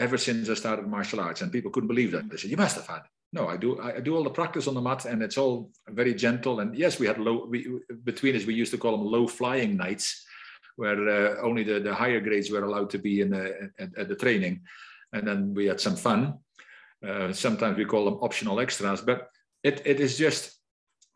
ever 0.00 0.18
since 0.18 0.48
I 0.48 0.54
started 0.54 0.86
martial 0.86 1.20
arts, 1.20 1.42
and 1.42 1.52
people 1.52 1.70
couldn't 1.70 1.88
believe 1.88 2.12
that. 2.12 2.28
They 2.28 2.36
said, 2.36 2.50
"You 2.50 2.56
must 2.56 2.76
have 2.76 2.86
had." 2.86 3.02
No, 3.32 3.48
I 3.48 3.56
do. 3.56 3.80
I 3.80 4.00
do 4.00 4.14
all 4.14 4.24
the 4.24 4.30
practice 4.30 4.66
on 4.66 4.74
the 4.74 4.80
mat, 4.80 5.04
and 5.06 5.22
it's 5.22 5.38
all 5.38 5.70
very 5.88 6.14
gentle. 6.14 6.60
And 6.60 6.76
yes, 6.76 6.98
we 6.98 7.06
had 7.06 7.18
low 7.18 7.46
we, 7.46 7.80
between 8.04 8.36
us. 8.36 8.44
We 8.44 8.54
used 8.54 8.72
to 8.72 8.78
call 8.78 8.96
them 8.96 9.06
low 9.06 9.26
flying 9.26 9.76
nights, 9.76 10.24
where 10.76 11.08
uh, 11.08 11.40
only 11.42 11.64
the, 11.64 11.80
the 11.80 11.94
higher 11.94 12.20
grades 12.20 12.50
were 12.50 12.64
allowed 12.64 12.90
to 12.90 12.98
be 12.98 13.20
in 13.22 13.30
the, 13.30 13.70
at, 13.78 13.96
at 13.96 14.08
the 14.08 14.16
training, 14.16 14.62
and 15.12 15.26
then 15.26 15.54
we 15.54 15.66
had 15.66 15.80
some 15.80 15.96
fun. 15.96 16.38
Uh, 17.06 17.32
sometimes 17.32 17.76
we 17.76 17.84
call 17.84 18.04
them 18.04 18.18
optional 18.20 18.60
extras, 18.60 19.00
but 19.00 19.28
it, 19.64 19.82
it 19.84 19.98
is 19.98 20.16
just 20.18 20.61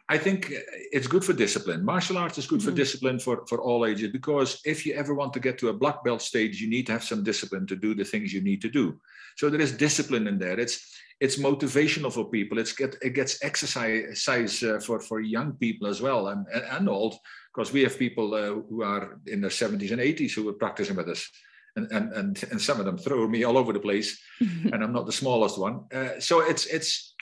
I 0.09 0.19
think 0.19 0.53
it's 0.93 1.09
good 1.09 1.25
for 1.25 1.33
discipline. 1.33 1.85
Martial 1.85 2.17
arts 2.17 2.39
is 2.39 2.47
good 2.47 2.61
mm-hmm. 2.61 2.69
for 2.69 2.77
discipline 2.77 3.19
for, 3.19 3.45
for 3.49 3.61
all 3.61 3.85
ages 3.85 4.13
because 4.13 4.61
if 4.65 4.87
you 4.87 4.95
ever 4.95 5.15
want 5.15 5.33
to 5.33 5.41
get 5.41 5.59
to 5.59 5.69
a 5.69 5.73
black 5.73 6.05
belt 6.05 6.23
stage, 6.23 6.61
you 6.61 6.71
need 6.71 6.87
to 6.87 6.93
have 6.93 7.03
some 7.03 7.25
discipline 7.25 7.67
to 7.67 7.75
do 7.75 7.93
the 7.95 8.05
things 8.05 8.33
you 8.33 8.41
need 8.41 8.63
to 8.63 8.69
do. 8.69 9.01
So 9.37 9.51
there 9.51 9.61
is 9.61 9.73
discipline 9.73 10.29
in 10.29 10.39
there. 10.39 10.59
It's 10.59 10.95
it's 11.19 11.39
motivational 11.39 12.13
for 12.13 12.31
people. 12.31 12.59
It's 12.59 12.73
get 12.73 12.95
it 13.03 13.15
gets 13.15 13.43
exercise 13.43 14.63
uh, 14.63 14.79
for 14.79 15.01
for 15.01 15.21
young 15.21 15.53
people 15.55 15.89
as 15.89 16.01
well 16.01 16.29
and 16.29 16.47
and, 16.55 16.65
and 16.65 16.89
old 16.89 17.17
because 17.53 17.73
we 17.73 17.83
have 17.83 17.99
people 17.99 18.35
uh, 18.35 18.53
who 18.69 18.83
are 18.83 19.19
in 19.27 19.41
their 19.41 19.51
70s 19.51 19.91
and 19.91 20.01
80s 20.01 20.35
who 20.35 20.47
are 20.49 20.53
practicing 20.53 20.95
with 20.95 21.09
us. 21.09 21.31
And, 21.75 21.91
and, 21.91 22.13
and, 22.13 22.45
and 22.51 22.61
some 22.61 22.81
of 22.81 22.87
them 22.87 22.97
throw 22.97 23.27
me 23.29 23.45
all 23.45 23.59
over 23.59 23.73
the 23.73 23.81
place, 23.81 24.19
and 24.41 24.83
I'm 24.83 24.95
not 24.95 25.05
the 25.05 25.13
smallest 25.13 25.59
one. 25.59 25.85
Uh, 25.93 26.19
so 26.21 26.41
it's 26.41 26.65
it's 26.67 27.15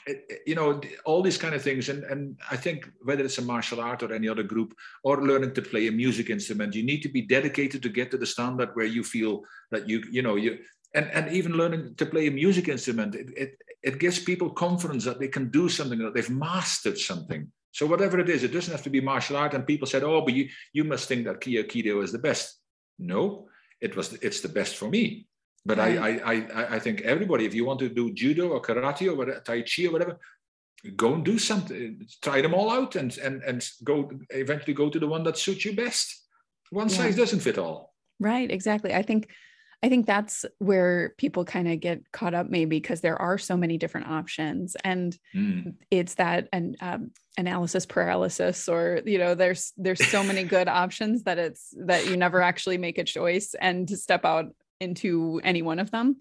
you 0.45 0.55
know 0.55 0.79
all 1.03 1.21
these 1.21 1.37
kind 1.37 1.55
of 1.55 1.61
things 1.61 1.89
and 1.89 2.03
and 2.03 2.39
i 2.51 2.55
think 2.55 2.89
whether 3.01 3.23
it's 3.23 3.39
a 3.39 3.41
martial 3.41 3.81
art 3.81 4.03
or 4.03 4.13
any 4.13 4.29
other 4.29 4.43
group 4.43 4.75
or 5.03 5.23
learning 5.23 5.53
to 5.53 5.61
play 5.61 5.87
a 5.87 5.91
music 5.91 6.29
instrument 6.29 6.75
you 6.75 6.83
need 6.83 7.01
to 7.01 7.09
be 7.09 7.21
dedicated 7.21 7.81
to 7.81 7.89
get 7.89 8.11
to 8.11 8.17
the 8.17 8.25
standard 8.25 8.69
where 8.73 8.85
you 8.85 9.03
feel 9.03 9.41
that 9.71 9.89
you 9.89 10.03
you 10.11 10.21
know 10.21 10.35
you 10.35 10.59
and 10.95 11.11
and 11.11 11.31
even 11.31 11.53
learning 11.53 11.93
to 11.95 12.05
play 12.05 12.27
a 12.27 12.31
music 12.31 12.67
instrument 12.67 13.15
it 13.15 13.29
it, 13.35 13.51
it 13.83 13.99
gives 13.99 14.17
people 14.17 14.49
confidence 14.49 15.05
that 15.05 15.19
they 15.19 15.27
can 15.27 15.49
do 15.51 15.69
something 15.69 15.99
that 15.99 16.15
they've 16.15 16.29
mastered 16.29 16.97
something. 16.97 17.51
So 17.71 17.85
whatever 17.85 18.19
it 18.19 18.29
is 18.29 18.43
it 18.43 18.53
doesn't 18.53 18.71
have 18.71 18.83
to 18.83 18.89
be 18.89 19.01
martial 19.01 19.37
art 19.37 19.53
and 19.53 19.67
people 19.67 19.87
said 19.87 20.03
oh 20.03 20.21
but 20.21 20.33
you 20.33 20.49
you 20.73 20.83
must 20.83 21.07
think 21.07 21.25
that 21.25 21.41
Ki 21.41 21.61
Aikido 21.61 22.03
is 22.03 22.11
the 22.11 22.25
best. 22.29 22.59
No 22.97 23.47
it 23.81 23.95
was 23.95 24.13
it's 24.13 24.41
the 24.41 24.49
best 24.49 24.77
for 24.77 24.89
me 24.89 25.27
but 25.65 25.77
right. 25.77 25.97
I, 25.97 26.09
I, 26.09 26.33
I, 26.33 26.75
I 26.75 26.79
think 26.79 27.01
everybody, 27.01 27.45
if 27.45 27.53
you 27.53 27.65
want 27.65 27.79
to 27.79 27.89
do 27.89 28.13
judo 28.13 28.49
or 28.49 28.61
karate 28.61 29.07
or 29.07 29.15
whatever, 29.15 29.39
tai 29.39 29.61
chi 29.61 29.85
or 29.87 29.91
whatever, 29.91 30.19
go 30.95 31.13
and 31.13 31.25
do 31.25 31.39
something. 31.39 32.05
Try 32.21 32.41
them 32.41 32.53
all 32.53 32.69
out 32.69 32.95
and 32.95 33.17
and 33.17 33.41
and 33.43 33.67
go 33.83 34.11
eventually 34.29 34.73
go 34.73 34.89
to 34.89 34.99
the 34.99 35.07
one 35.07 35.23
that 35.23 35.37
suits 35.37 35.65
you 35.65 35.75
best. 35.75 36.23
One 36.69 36.89
yeah. 36.89 36.97
size 36.97 37.15
doesn't 37.15 37.39
fit 37.39 37.57
all. 37.57 37.93
Right. 38.19 38.49
Exactly. 38.49 38.93
I 38.93 39.01
think 39.01 39.29
I 39.83 39.89
think 39.89 40.05
that's 40.05 40.45
where 40.59 41.13
people 41.17 41.45
kind 41.45 41.67
of 41.67 41.79
get 41.79 42.11
caught 42.11 42.33
up, 42.33 42.49
maybe 42.49 42.79
because 42.79 43.01
there 43.01 43.21
are 43.21 43.37
so 43.37 43.57
many 43.57 43.77
different 43.77 44.07
options, 44.07 44.75
and 44.83 45.15
mm. 45.35 45.75
it's 45.91 46.15
that 46.15 46.47
an 46.53 46.75
um, 46.81 47.11
analysis 47.37 47.85
paralysis, 47.85 48.67
or 48.67 49.01
you 49.05 49.19
know, 49.19 49.35
there's 49.35 49.73
there's 49.77 50.03
so 50.07 50.23
many 50.23 50.43
good 50.55 50.67
options 50.67 51.23
that 51.23 51.37
it's 51.37 51.73
that 51.77 52.07
you 52.07 52.17
never 52.17 52.41
actually 52.41 52.77
make 52.77 52.97
a 52.97 53.03
choice 53.03 53.53
and 53.59 53.87
to 53.89 53.97
step 53.97 54.25
out 54.25 54.55
into 54.79 55.41
any 55.43 55.61
one 55.61 55.79
of 55.79 55.91
them 55.91 56.17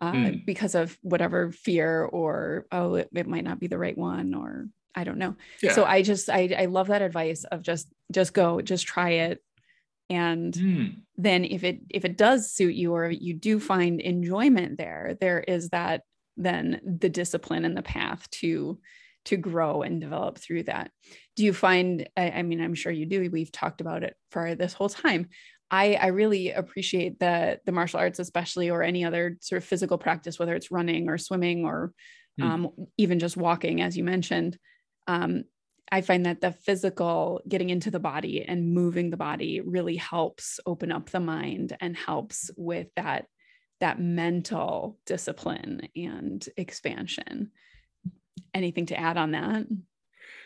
uh, 0.00 0.12
mm. 0.12 0.46
because 0.46 0.74
of 0.74 0.96
whatever 1.02 1.52
fear 1.52 2.02
or 2.02 2.66
oh, 2.70 2.94
it, 2.94 3.08
it, 3.14 3.26
might 3.26 3.44
not 3.44 3.60
be 3.60 3.66
the 3.66 3.78
right 3.78 3.98
one 3.98 4.34
or 4.34 4.68
I 4.94 5.04
don't 5.04 5.18
know. 5.18 5.36
Yeah. 5.62 5.72
So 5.72 5.84
I 5.84 6.02
just 6.02 6.28
I 6.28 6.54
I 6.58 6.64
love 6.66 6.88
that 6.88 7.02
advice 7.02 7.44
of 7.44 7.62
just 7.62 7.88
just 8.10 8.32
go, 8.32 8.60
just 8.60 8.86
try 8.86 9.10
it 9.10 9.42
and 10.10 10.54
mm. 10.54 10.96
then 11.16 11.44
if 11.44 11.64
it 11.64 11.80
if 11.90 12.04
it 12.04 12.16
does 12.16 12.50
suit 12.50 12.74
you 12.74 12.94
or 12.94 13.10
you 13.10 13.34
do 13.34 13.60
find 13.60 14.00
enjoyment 14.00 14.78
there 14.78 15.16
there 15.20 15.40
is 15.40 15.70
that 15.70 16.02
then 16.36 16.80
the 16.84 17.08
discipline 17.08 17.64
and 17.64 17.76
the 17.76 17.82
path 17.82 18.28
to 18.30 18.78
to 19.24 19.36
grow 19.36 19.82
and 19.82 20.00
develop 20.00 20.38
through 20.38 20.62
that 20.62 20.90
do 21.36 21.44
you 21.44 21.52
find 21.52 22.08
I, 22.16 22.30
I, 22.30 22.42
mean 22.42 22.60
i'm 22.60 22.74
sure 22.74 22.92
you 22.92 23.06
do 23.06 23.28
we've 23.30 23.52
talked 23.52 23.80
about 23.80 24.02
it 24.02 24.16
for 24.30 24.54
this 24.54 24.72
whole 24.72 24.88
time 24.88 25.28
i 25.70 25.94
i 25.94 26.06
really 26.06 26.50
appreciate 26.50 27.18
the 27.18 27.60
the 27.66 27.72
martial 27.72 28.00
arts 28.00 28.18
especially 28.18 28.70
or 28.70 28.82
any 28.82 29.04
other 29.04 29.36
sort 29.40 29.62
of 29.62 29.68
physical 29.68 29.98
practice 29.98 30.38
whether 30.38 30.54
it's 30.54 30.70
running 30.70 31.08
or 31.08 31.18
swimming 31.18 31.64
or 31.64 31.92
mm. 32.40 32.44
um, 32.44 32.70
even 32.96 33.18
just 33.18 33.36
walking 33.36 33.80
as 33.80 33.96
you 33.96 34.04
mentioned 34.04 34.58
um, 35.06 35.44
I 35.90 36.02
find 36.02 36.26
that 36.26 36.40
the 36.40 36.52
physical 36.52 37.40
getting 37.48 37.70
into 37.70 37.90
the 37.90 37.98
body 37.98 38.44
and 38.46 38.74
moving 38.74 39.10
the 39.10 39.16
body 39.16 39.60
really 39.60 39.96
helps 39.96 40.60
open 40.66 40.92
up 40.92 41.10
the 41.10 41.20
mind 41.20 41.76
and 41.80 41.96
helps 41.96 42.50
with 42.56 42.88
that 42.96 43.26
that 43.80 44.00
mental 44.00 44.98
discipline 45.06 45.88
and 45.94 46.46
expansion. 46.56 47.52
Anything 48.52 48.86
to 48.86 48.98
add 48.98 49.16
on 49.16 49.32
that? 49.32 49.66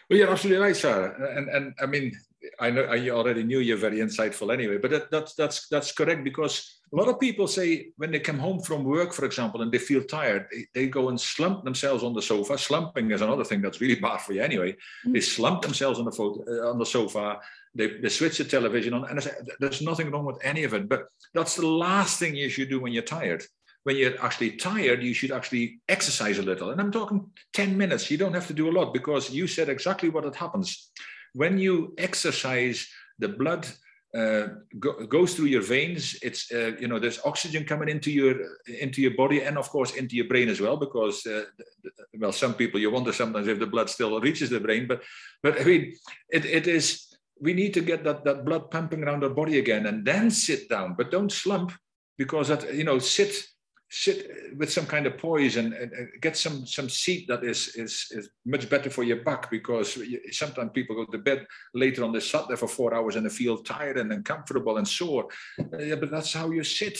Well, 0.09 0.19
you're 0.19 0.31
absolutely 0.31 0.63
right, 0.63 0.77
Sarah. 0.77 1.37
And 1.37 1.49
and 1.49 1.75
I 1.81 1.87
mean, 1.87 2.13
I 2.59 2.71
know 2.71 2.85
I 2.85 3.11
already 3.11 3.45
knew 3.45 3.59
you're 3.61 3.77
very 3.77 3.99
insightful 3.99 4.53
anyway, 4.53 4.79
but 4.79 4.91
that, 4.91 5.11
that's 5.11 5.35
that's 5.35 5.69
that's 5.69 5.93
correct 5.93 6.25
because 6.25 6.81
a 6.93 6.97
lot 6.97 7.09
of 7.09 7.19
people 7.19 7.47
say 7.47 7.89
when 7.97 8.11
they 8.11 8.21
come 8.21 8.39
home 8.39 8.61
from 8.61 8.85
work, 8.85 9.13
for 9.13 9.25
example, 9.25 9.63
and 9.63 9.73
they 9.73 9.79
feel 9.79 10.03
tired, 10.03 10.47
they, 10.53 10.67
they 10.75 10.89
go 10.89 11.09
and 11.09 11.19
slump 11.19 11.65
themselves 11.65 12.05
on 12.05 12.13
the 12.13 12.21
sofa. 12.21 12.59
Slumping 12.59 13.11
is 13.11 13.23
another 13.23 13.45
thing 13.45 13.63
that's 13.63 13.81
really 13.81 13.95
bad 14.01 14.21
for 14.21 14.35
you 14.35 14.43
anyway. 14.43 14.77
Mm. 15.07 15.15
They 15.15 15.21
slump 15.21 15.63
themselves 15.63 15.99
on 15.99 16.05
the 16.05 16.13
photo, 16.13 16.45
uh, 16.47 16.71
on 16.71 16.79
the 16.79 16.87
sofa. 16.87 17.41
They, 17.75 17.99
they 17.99 18.11
switch 18.11 18.37
the 18.37 18.45
television 18.45 18.93
on, 18.93 19.09
and 19.09 19.23
say, 19.23 19.33
there's 19.59 19.81
nothing 19.81 20.11
wrong 20.11 20.27
with 20.27 20.39
any 20.45 20.65
of 20.65 20.75
it. 20.75 20.89
But 20.89 21.07
that's 21.33 21.57
the 21.57 21.67
last 21.67 22.19
thing 22.19 22.35
you 22.35 22.51
should 22.51 22.69
do 22.69 22.81
when 22.81 22.93
you're 22.93 23.03
tired. 23.03 23.43
When 23.85 23.97
you're 23.97 24.23
actually 24.23 24.53
tired, 24.53 25.03
you 25.03 25.15
should 25.15 25.33
actually 25.33 25.81
exercise 25.89 26.39
a 26.39 26.43
little. 26.43 26.71
And 26.71 26.81
I'm 26.81 26.93
talking 26.93 27.31
10 27.55 27.77
minutes. 27.77 28.11
You 28.11 28.19
don't 28.19 28.35
have 28.35 28.47
to 28.49 28.55
do 28.55 28.69
a 28.69 28.77
lot 28.79 28.93
because 28.93 29.31
you 29.31 29.47
said 29.47 29.71
exactly 29.71 30.11
what 30.11 30.27
it 30.27 30.37
happens. 30.37 30.91
When 31.33 31.59
you 31.59 31.95
exercise, 31.99 32.87
the 33.19 33.29
blood 33.29 33.67
uh, 34.15 34.49
go, 34.79 35.07
goes 35.07 35.35
through 35.35 35.47
your 35.47 35.63
veins. 35.63 36.19
It's 36.23 36.53
uh, 36.53 36.73
you 36.79 36.87
know 36.87 36.99
there's 36.99 37.21
oxygen 37.25 37.65
coming 37.65 37.89
into 37.89 38.11
your 38.11 38.35
into 38.67 39.01
your 39.01 39.15
body 39.15 39.43
and 39.43 39.57
of 39.57 39.71
course 39.71 39.95
into 39.95 40.17
your 40.17 40.29
brain 40.29 40.49
as 40.49 40.61
well 40.61 40.77
because 40.77 41.25
uh, 41.27 41.45
well 42.19 42.33
some 42.33 42.55
people 42.55 42.79
you 42.79 42.91
wonder 42.91 43.13
sometimes 43.13 43.49
if 43.49 43.59
the 43.59 43.67
blood 43.67 43.89
still 43.89 44.21
reaches 44.21 44.51
the 44.51 44.61
brain 44.61 44.87
but 44.87 45.03
but 45.43 45.59
I 45.61 45.65
mean 45.65 45.95
it, 46.29 46.45
it 46.45 46.67
is 46.67 47.09
we 47.41 47.55
need 47.55 47.73
to 47.75 47.81
get 47.81 48.05
that 48.05 48.23
that 48.25 48.45
blood 48.45 48.71
pumping 48.71 49.03
around 49.03 49.25
our 49.25 49.31
body 49.31 49.59
again 49.59 49.87
and 49.87 50.05
then 50.05 50.31
sit 50.31 50.69
down 50.69 50.95
but 50.97 51.11
don't 51.11 51.33
slump 51.33 51.73
because 52.19 52.49
that 52.49 52.75
you 52.75 52.85
know 52.85 52.99
sit 52.99 53.33
sit 53.95 54.57
with 54.57 54.73
some 54.73 54.87
kind 54.87 55.07
of 55.07 55.19
poise 55.19 55.57
and, 55.57 55.75
and, 55.75 56.09
get 56.23 56.35
some 56.35 56.67
some 56.67 56.89
seat 56.89 57.29
that 57.29 57.45
is, 57.45 57.69
is 57.77 58.07
is 58.11 58.31
much 58.47 58.69
better 58.71 58.89
for 58.89 59.05
your 59.05 59.23
back 59.23 59.51
because 59.51 59.99
sometimes 60.31 60.71
people 60.73 60.97
go 60.97 61.05
to 61.05 61.19
bed 61.19 61.47
later 61.75 62.03
on 62.03 62.11
they 62.11 62.21
sat 62.21 62.49
there 62.49 62.57
for 62.57 62.67
four 62.69 62.95
hours 62.95 63.17
and 63.17 63.27
they 63.27 63.31
feel 63.31 63.59
tired 63.59 63.99
and 63.99 64.11
uncomfortable 64.11 64.79
and 64.79 64.89
sore 64.89 65.27
uh, 65.61 65.79
yeah, 65.79 65.95
but 65.95 66.11
that's 66.11 66.33
how 66.33 66.51
you 66.51 66.65
sit 66.65 66.99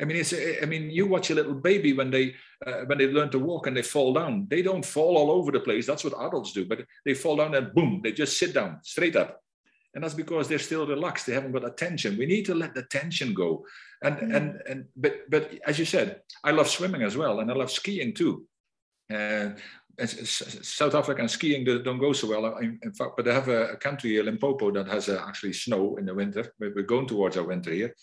I 0.00 0.04
mean, 0.04 0.18
it's. 0.18 0.32
I 0.32 0.64
mean, 0.64 0.90
you 0.90 1.06
watch 1.06 1.30
a 1.30 1.34
little 1.34 1.54
baby 1.54 1.92
when 1.92 2.08
they 2.08 2.36
uh, 2.64 2.82
when 2.86 2.98
they 2.98 3.08
learn 3.08 3.30
to 3.30 3.38
walk 3.40 3.66
and 3.66 3.76
they 3.76 3.82
fall 3.82 4.12
down. 4.14 4.46
They 4.48 4.62
don't 4.62 4.84
fall 4.84 5.16
all 5.16 5.32
over 5.32 5.50
the 5.50 5.58
place. 5.58 5.86
That's 5.88 6.04
what 6.04 6.14
adults 6.24 6.52
do. 6.52 6.66
But 6.66 6.84
they 7.04 7.14
fall 7.14 7.34
down 7.34 7.56
and 7.56 7.74
boom, 7.74 8.00
they 8.04 8.12
just 8.12 8.38
sit 8.38 8.54
down 8.54 8.78
straight 8.84 9.16
up. 9.16 9.42
And 9.94 10.04
that's 10.04 10.14
because 10.14 10.48
they're 10.48 10.58
still 10.58 10.86
relaxed. 10.86 11.26
They 11.26 11.34
haven't 11.34 11.52
got 11.52 11.64
attention. 11.64 12.18
We 12.18 12.26
need 12.26 12.44
to 12.46 12.54
let 12.54 12.74
the 12.74 12.82
tension 12.82 13.34
go. 13.34 13.64
And 14.02 14.16
mm. 14.16 14.36
and 14.36 14.62
and 14.68 14.84
but 14.96 15.28
but 15.30 15.58
as 15.66 15.78
you 15.78 15.84
said, 15.84 16.20
I 16.44 16.52
love 16.52 16.68
swimming 16.68 17.02
as 17.02 17.16
well, 17.16 17.40
and 17.40 17.50
I 17.50 17.54
love 17.54 17.70
skiing 17.70 18.14
too. 18.14 18.46
Uh, 19.12 19.50
South 20.06 20.94
Africa 20.94 21.20
and 21.20 21.30
skiing 21.30 21.64
don't 21.64 21.98
go 21.98 22.12
so 22.12 22.28
well. 22.28 22.56
In 22.58 22.92
fact, 22.92 23.16
but 23.16 23.26
I 23.26 23.34
have 23.34 23.48
a, 23.48 23.76
country, 23.76 24.22
Limpopo, 24.22 24.70
that 24.70 24.86
has 24.86 25.08
uh, 25.08 25.24
actually 25.26 25.52
snow 25.52 25.96
in 25.96 26.06
the 26.06 26.14
winter. 26.14 26.52
We're 26.60 26.82
going 26.82 27.08
towards 27.08 27.36
our 27.36 27.44
winter 27.44 27.72
here, 27.72 27.94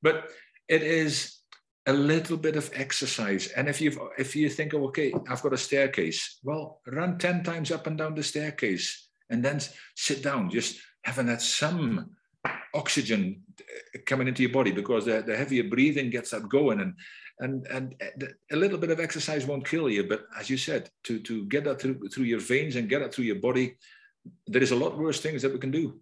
but 0.00 0.30
it 0.68 0.82
is 0.82 1.38
a 1.86 1.92
little 1.92 2.36
bit 2.36 2.54
of 2.54 2.70
exercise. 2.74 3.48
And 3.48 3.68
if 3.68 3.80
you 3.80 4.10
if 4.18 4.36
you 4.36 4.48
think, 4.48 4.74
oh, 4.74 4.84
okay, 4.88 5.12
I've 5.28 5.42
got 5.42 5.52
a 5.52 5.58
staircase, 5.58 6.38
well, 6.44 6.80
run 6.86 7.18
ten 7.18 7.42
times 7.42 7.72
up 7.72 7.86
and 7.88 7.98
down 7.98 8.14
the 8.14 8.22
staircase, 8.22 9.08
and 9.30 9.44
then 9.44 9.60
sit 9.96 10.22
down. 10.22 10.50
Just 10.50 10.80
having 11.02 11.26
that 11.26 11.42
some 11.42 12.10
oxygen 12.74 13.42
uh, 13.60 13.98
coming 14.06 14.28
into 14.28 14.42
your 14.42 14.52
body 14.52 14.70
because 14.70 15.04
the, 15.04 15.22
the 15.26 15.36
heavier 15.36 15.64
breathing 15.64 16.10
gets 16.10 16.30
that 16.30 16.48
going 16.48 16.80
and 16.80 16.94
and 17.40 17.66
and 17.66 17.94
uh, 18.02 18.26
a 18.52 18.56
little 18.56 18.78
bit 18.78 18.90
of 18.90 19.00
exercise 19.00 19.46
won't 19.46 19.66
kill 19.66 19.90
you 19.90 20.08
but 20.08 20.24
as 20.38 20.48
you 20.48 20.56
said 20.56 20.88
to 21.02 21.18
to 21.20 21.44
get 21.46 21.64
that 21.64 21.80
through 21.80 21.98
through 22.08 22.24
your 22.24 22.40
veins 22.40 22.76
and 22.76 22.88
get 22.88 23.00
that 23.00 23.12
through 23.12 23.24
your 23.24 23.40
body 23.40 23.76
there 24.46 24.62
is 24.62 24.70
a 24.70 24.76
lot 24.76 24.98
worse 24.98 25.20
things 25.20 25.42
that 25.42 25.52
we 25.52 25.58
can 25.58 25.70
do. 25.70 26.00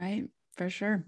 Right 0.00 0.28
for 0.56 0.70
sure. 0.70 1.04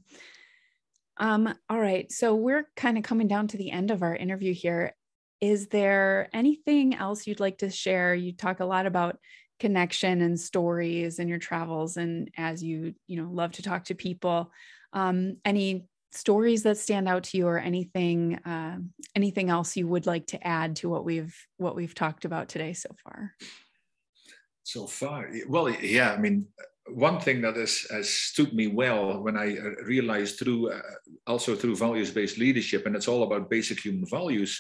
Um 1.19 1.53
all 1.69 1.81
right 1.81 2.11
so 2.11 2.35
we're 2.35 2.69
kind 2.77 2.99
of 2.99 3.05
coming 3.05 3.29
down 3.29 3.49
to 3.49 3.57
the 3.57 3.71
end 3.71 3.91
of 3.91 4.03
our 4.03 4.15
interview 4.15 4.55
here. 4.55 4.95
Is 5.41 5.69
there 5.69 6.29
anything 6.33 6.95
else 6.95 7.27
you'd 7.27 7.41
like 7.41 7.59
to 7.59 7.71
share? 7.71 8.15
You 8.15 8.33
talk 8.33 8.61
a 8.61 8.65
lot 8.65 8.87
about 8.87 9.19
connection 9.63 10.23
and 10.23 10.39
stories 10.41 11.21
and 11.21 11.29
your 11.29 11.39
travels 11.39 11.97
and 11.97 12.29
as 12.37 12.65
you 12.65 12.93
you 13.07 13.17
know 13.17 13.31
love 13.31 13.53
to 13.53 13.63
talk 13.63 13.85
to 13.85 13.95
people. 13.95 14.51
Um, 14.93 15.37
any 15.45 15.87
stories 16.11 16.65
that 16.65 16.79
stand 16.79 17.09
out 17.09 17.23
to 17.23 17.39
you 17.39 17.47
or 17.47 17.61
anything 17.61 18.35
uh, 18.45 18.79
anything 19.15 19.51
else 19.51 19.77
you 19.77 19.87
would 19.87 20.05
like 20.05 20.27
to 20.27 20.45
add 20.45 20.75
to 20.77 20.89
what 20.89 21.05
we've 21.05 21.37
what 21.59 21.77
we've 21.77 21.95
talked 21.95 22.25
about 22.25 22.49
today 22.49 22.73
so 22.73 22.91
far? 23.05 23.35
So 24.65 24.89
far 24.89 25.31
well 25.49 25.71
yeah 25.71 26.13
i 26.13 26.19
mean 26.19 26.47
one 26.89 27.21
thing 27.21 27.41
that 27.43 27.57
has, 27.57 27.87
has 27.91 28.09
stood 28.11 28.53
me 28.53 28.67
well 28.67 29.23
when 29.23 29.37
i 29.37 29.57
uh, 29.57 29.71
realized 29.95 30.39
through 30.39 30.71
uh, 30.71 30.83
also 31.27 31.55
through 31.55 31.77
values 31.77 32.11
based 32.11 32.39
leadership 32.39 32.87
and 32.87 32.97
it's 32.97 33.09
all 33.09 33.23
about 33.23 33.51
basic 33.51 33.79
human 33.81 34.07
values 34.07 34.53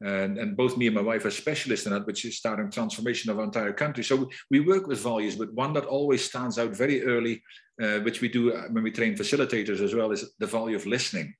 and, 0.00 0.38
and 0.38 0.56
both 0.56 0.76
me 0.76 0.86
and 0.86 0.94
my 0.94 1.02
wife 1.02 1.24
are 1.24 1.30
specialists 1.30 1.86
in 1.86 1.92
that, 1.92 2.06
which 2.06 2.24
is 2.24 2.36
starting 2.36 2.70
transformation 2.70 3.30
of 3.30 3.38
our 3.38 3.44
entire 3.44 3.72
country. 3.72 4.04
So 4.04 4.28
we 4.50 4.60
work 4.60 4.86
with 4.86 5.00
values, 5.00 5.36
but 5.36 5.52
one 5.54 5.72
that 5.74 5.86
always 5.86 6.24
stands 6.24 6.58
out 6.58 6.76
very 6.76 7.04
early, 7.04 7.42
uh, 7.82 8.00
which 8.00 8.20
we 8.20 8.28
do 8.28 8.52
uh, 8.52 8.64
when 8.70 8.84
we 8.84 8.90
train 8.90 9.14
facilitators 9.14 9.80
as 9.80 9.94
well, 9.94 10.10
is 10.12 10.34
the 10.38 10.46
value 10.46 10.76
of 10.76 10.86
listening. 10.86 11.34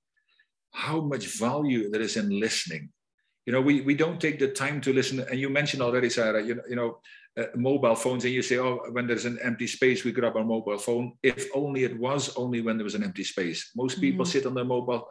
How 0.73 1.01
much 1.01 1.27
value 1.39 1.91
there 1.91 2.01
is 2.01 2.17
in 2.17 2.41
listening. 2.41 2.91
You 3.47 3.53
know, 3.53 3.61
we, 3.61 3.83
we 3.83 3.95
don't 3.95 4.21
take 4.21 4.39
the 4.39 4.49
time 4.49 4.81
to 4.83 4.93
listen. 4.93 5.21
And 5.21 5.39
you 5.39 5.51
mentioned 5.51 5.83
already, 5.83 6.09
Sarah, 6.09 6.43
you 6.43 6.55
know, 6.55 6.63
you 6.69 6.77
know 6.77 6.99
uh, 7.37 7.47
mobile 7.57 7.97
phones, 7.97 8.25
and 8.25 8.33
you 8.33 8.43
say, 8.43 8.59
oh, 8.59 8.81
when 8.93 9.07
there's 9.07 9.25
an 9.25 9.39
empty 9.43 9.67
space, 9.67 10.05
we 10.05 10.13
grab 10.13 10.37
our 10.37 10.45
mobile 10.45 10.79
phone. 10.79 11.13
If 11.23 11.49
only 11.55 11.85
it 11.85 11.99
was 11.99 12.35
only 12.37 12.61
when 12.61 12.79
there 12.79 12.85
was 12.85 12.95
an 12.95 13.03
empty 13.03 13.25
space. 13.25 13.73
Most 13.77 14.01
people 14.01 14.25
mm-hmm. 14.25 14.31
sit 14.31 14.47
on 14.47 14.55
their 14.55 14.65
mobile 14.65 15.09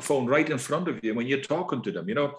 phone 0.00 0.26
right 0.26 0.48
in 0.48 0.58
front 0.58 0.88
of 0.88 1.02
you 1.02 1.14
when 1.14 1.26
you're 1.26 1.40
talking 1.40 1.82
to 1.82 1.92
them. 1.92 2.08
You 2.08 2.14
know, 2.14 2.34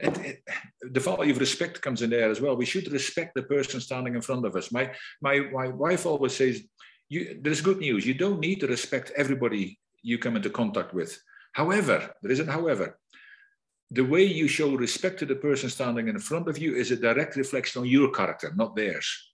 it, 0.00 0.18
it, 0.18 0.42
the 0.80 1.00
value 1.00 1.32
of 1.32 1.38
respect 1.38 1.80
comes 1.80 2.02
in 2.02 2.10
there 2.10 2.30
as 2.30 2.40
well. 2.40 2.56
We 2.56 2.66
should 2.66 2.90
respect 2.92 3.34
the 3.34 3.42
person 3.42 3.80
standing 3.80 4.14
in 4.14 4.22
front 4.22 4.46
of 4.46 4.56
us. 4.56 4.72
My 4.72 4.92
my 5.20 5.40
my 5.40 5.68
wife 5.68 6.06
always 6.06 6.34
says, 6.36 6.62
"You 7.08 7.38
there's 7.40 7.60
good 7.60 7.78
news. 7.78 8.06
You 8.06 8.14
don't 8.14 8.40
need 8.40 8.60
to 8.60 8.66
respect 8.66 9.12
everybody 9.16 9.78
you 10.02 10.18
come 10.18 10.36
into 10.36 10.50
contact 10.50 10.94
with. 10.94 11.20
However, 11.52 12.12
there 12.22 12.32
isn't 12.32 12.48
however." 12.48 12.98
The 13.94 14.04
way 14.04 14.24
you 14.24 14.48
show 14.48 14.74
respect 14.74 15.18
to 15.18 15.26
the 15.26 15.36
person 15.36 15.68
standing 15.68 16.08
in 16.08 16.18
front 16.18 16.48
of 16.48 16.56
you 16.56 16.74
is 16.74 16.90
a 16.90 16.96
direct 16.96 17.36
reflection 17.36 17.82
on 17.82 17.88
your 17.88 18.10
character, 18.10 18.50
not 18.56 18.74
theirs. 18.74 19.31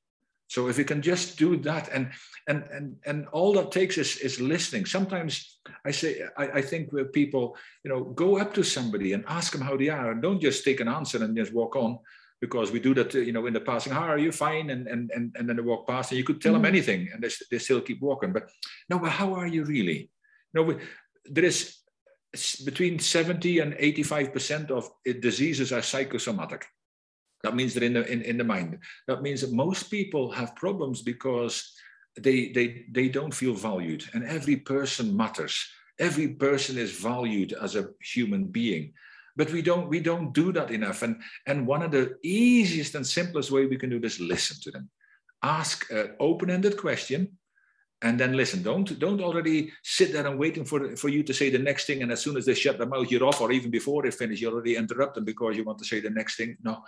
So 0.48 0.68
if 0.68 0.78
you 0.78 0.84
can 0.84 1.02
just 1.02 1.38
do 1.38 1.56
that, 1.58 1.88
and 1.92 2.10
and 2.48 2.64
and 2.72 2.96
and 3.04 3.28
all 3.28 3.52
that 3.52 3.70
takes 3.70 3.98
is 3.98 4.16
is 4.16 4.40
listening. 4.40 4.86
Sometimes 4.86 5.60
I 5.84 5.90
say 5.90 6.22
I, 6.36 6.44
I 6.58 6.62
think 6.62 6.90
with 6.92 7.12
people, 7.12 7.56
you 7.84 7.90
know, 7.90 8.04
go 8.04 8.38
up 8.38 8.54
to 8.54 8.64
somebody 8.64 9.12
and 9.12 9.24
ask 9.28 9.52
them 9.52 9.60
how 9.60 9.76
they 9.76 9.90
are, 9.90 10.10
and 10.10 10.22
don't 10.22 10.40
just 10.40 10.64
take 10.64 10.80
an 10.80 10.88
answer 10.88 11.22
and 11.22 11.36
just 11.36 11.52
walk 11.52 11.76
on, 11.76 11.98
because 12.40 12.72
we 12.72 12.80
do 12.80 12.94
that, 12.94 13.12
you 13.12 13.32
know, 13.32 13.46
in 13.46 13.52
the 13.52 13.60
passing. 13.60 13.92
How 13.92 14.08
are 14.08 14.18
you? 14.18 14.32
Fine, 14.32 14.70
and 14.70 14.88
and 14.88 15.10
and, 15.14 15.36
and 15.36 15.48
then 15.48 15.56
they 15.56 15.62
walk 15.62 15.86
past, 15.86 16.12
and 16.12 16.18
you 16.18 16.24
could 16.24 16.40
tell 16.40 16.54
mm-hmm. 16.54 16.62
them 16.62 16.74
anything, 16.74 17.08
and 17.12 17.22
they, 17.22 17.30
they 17.50 17.58
still 17.58 17.82
keep 17.82 18.00
walking. 18.00 18.32
But 18.32 18.48
no, 18.88 18.98
but 18.98 19.10
how 19.10 19.34
are 19.34 19.46
you 19.46 19.64
really? 19.64 20.10
No, 20.54 20.62
we, 20.62 20.76
there 21.26 21.44
is 21.44 21.78
between 22.64 22.98
70 22.98 23.60
and 23.60 23.72
85% 23.74 24.70
of 24.70 24.90
diseases 25.20 25.72
are 25.72 25.82
psychosomatic. 25.82 26.66
That 27.42 27.54
means 27.54 27.72
they're 27.72 27.84
in 27.84 27.94
the, 27.94 28.10
in, 28.10 28.22
in 28.22 28.38
the 28.38 28.44
mind. 28.44 28.78
That 29.06 29.22
means 29.22 29.40
that 29.40 29.52
most 29.52 29.84
people 29.90 30.30
have 30.32 30.56
problems 30.56 31.02
because 31.02 31.72
they, 32.18 32.50
they, 32.52 32.84
they 32.90 33.08
don't 33.08 33.34
feel 33.34 33.54
valued. 33.54 34.04
And 34.12 34.24
every 34.24 34.56
person 34.56 35.16
matters. 35.16 35.56
Every 36.00 36.28
person 36.28 36.78
is 36.78 36.98
valued 36.98 37.52
as 37.52 37.76
a 37.76 37.90
human 38.00 38.44
being. 38.44 38.92
But 39.36 39.52
we 39.52 39.62
don't, 39.62 39.88
we 39.88 40.00
don't 40.00 40.32
do 40.32 40.52
that 40.52 40.70
enough. 40.72 41.02
And, 41.02 41.22
and 41.46 41.66
one 41.66 41.82
of 41.82 41.92
the 41.92 42.16
easiest 42.24 42.96
and 42.96 43.06
simplest 43.06 43.52
way 43.52 43.66
we 43.66 43.78
can 43.78 43.90
do 43.90 44.00
this, 44.00 44.18
listen 44.18 44.56
to 44.62 44.70
them. 44.72 44.90
Ask 45.42 45.88
an 45.92 46.16
open-ended 46.18 46.76
question 46.76 47.38
and 48.02 48.18
then 48.18 48.36
listen. 48.36 48.62
Don't 48.62 48.98
don't 48.98 49.20
already 49.20 49.72
sit 49.82 50.12
there 50.12 50.26
and 50.26 50.38
waiting 50.38 50.64
for 50.64 50.96
for 50.96 51.08
you 51.08 51.22
to 51.22 51.34
say 51.34 51.50
the 51.50 51.58
next 51.58 51.86
thing. 51.86 52.02
And 52.02 52.12
as 52.12 52.20
soon 52.20 52.36
as 52.36 52.44
they 52.44 52.54
shut 52.54 52.78
their 52.78 52.86
mouth, 52.86 53.10
you're 53.10 53.24
off, 53.24 53.40
or 53.40 53.52
even 53.52 53.70
before 53.70 54.02
they 54.02 54.10
finish, 54.10 54.40
you 54.40 54.50
already 54.50 54.76
interrupt 54.76 55.14
them 55.14 55.24
because 55.24 55.56
you 55.56 55.64
want 55.64 55.78
to 55.78 55.84
say 55.84 56.00
the 56.00 56.10
next 56.10 56.36
thing. 56.36 56.56
No, 56.62 56.82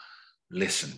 listen. 0.50 0.92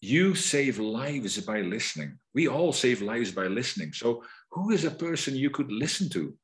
You 0.00 0.34
save 0.34 0.78
lives 0.78 1.40
by 1.40 1.60
listening. 1.60 2.18
We 2.34 2.48
all 2.48 2.72
save 2.72 3.02
lives 3.02 3.30
by 3.30 3.46
listening. 3.46 3.92
So, 3.92 4.24
who 4.50 4.70
is 4.70 4.84
a 4.84 4.90
person 4.90 5.36
you 5.36 5.50
could 5.50 5.70
listen 5.70 6.08
to? 6.10 6.34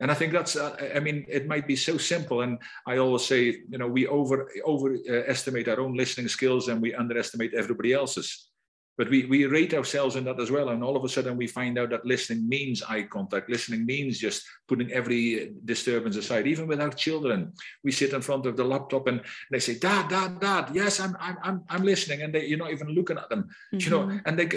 And 0.00 0.10
I 0.10 0.14
think 0.14 0.32
that's, 0.32 0.56
uh, 0.56 0.76
I 0.94 1.00
mean, 1.00 1.24
it 1.28 1.46
might 1.46 1.66
be 1.66 1.76
so 1.76 1.96
simple. 1.96 2.42
And 2.42 2.58
I 2.86 2.98
always 2.98 3.24
say, 3.24 3.62
you 3.68 3.78
know, 3.78 3.86
we 3.86 4.06
over 4.06 4.50
overestimate 4.66 5.68
our 5.68 5.80
own 5.80 5.96
listening 5.96 6.28
skills 6.28 6.68
and 6.68 6.82
we 6.82 6.94
underestimate 6.94 7.54
everybody 7.54 7.92
else's. 7.92 8.50
But 8.96 9.10
we, 9.10 9.26
we 9.26 9.46
rate 9.46 9.74
ourselves 9.74 10.14
in 10.16 10.24
that 10.24 10.38
as 10.38 10.50
well. 10.50 10.68
And 10.68 10.84
all 10.84 10.96
of 10.96 11.04
a 11.04 11.08
sudden 11.08 11.36
we 11.36 11.46
find 11.46 11.78
out 11.78 11.90
that 11.90 12.06
listening 12.06 12.48
means 12.48 12.82
eye 12.82 13.02
contact. 13.02 13.50
Listening 13.50 13.84
means 13.84 14.18
just 14.18 14.44
putting 14.68 14.92
every 14.92 15.52
disturbance 15.64 16.16
aside. 16.16 16.46
Even 16.46 16.66
with 16.66 16.80
our 16.80 16.90
children, 16.90 17.52
we 17.82 17.90
sit 17.90 18.12
in 18.12 18.22
front 18.22 18.46
of 18.46 18.56
the 18.56 18.64
laptop 18.64 19.08
and 19.08 19.20
they 19.50 19.58
say, 19.58 19.78
Dad, 19.78 20.08
Dad, 20.08 20.40
Dad, 20.40 20.70
yes, 20.72 21.00
I'm 21.00 21.16
I'm 21.18 21.36
I'm, 21.42 21.64
I'm 21.68 21.82
listening. 21.82 22.22
And 22.22 22.34
they, 22.34 22.46
you're 22.46 22.58
not 22.58 22.72
even 22.72 22.88
looking 22.88 23.18
at 23.18 23.28
them. 23.28 23.48
Mm-hmm. 23.72 23.78
You 23.78 23.90
know, 23.90 24.06
mm-hmm. 24.06 24.18
and 24.26 24.38
they 24.38 24.48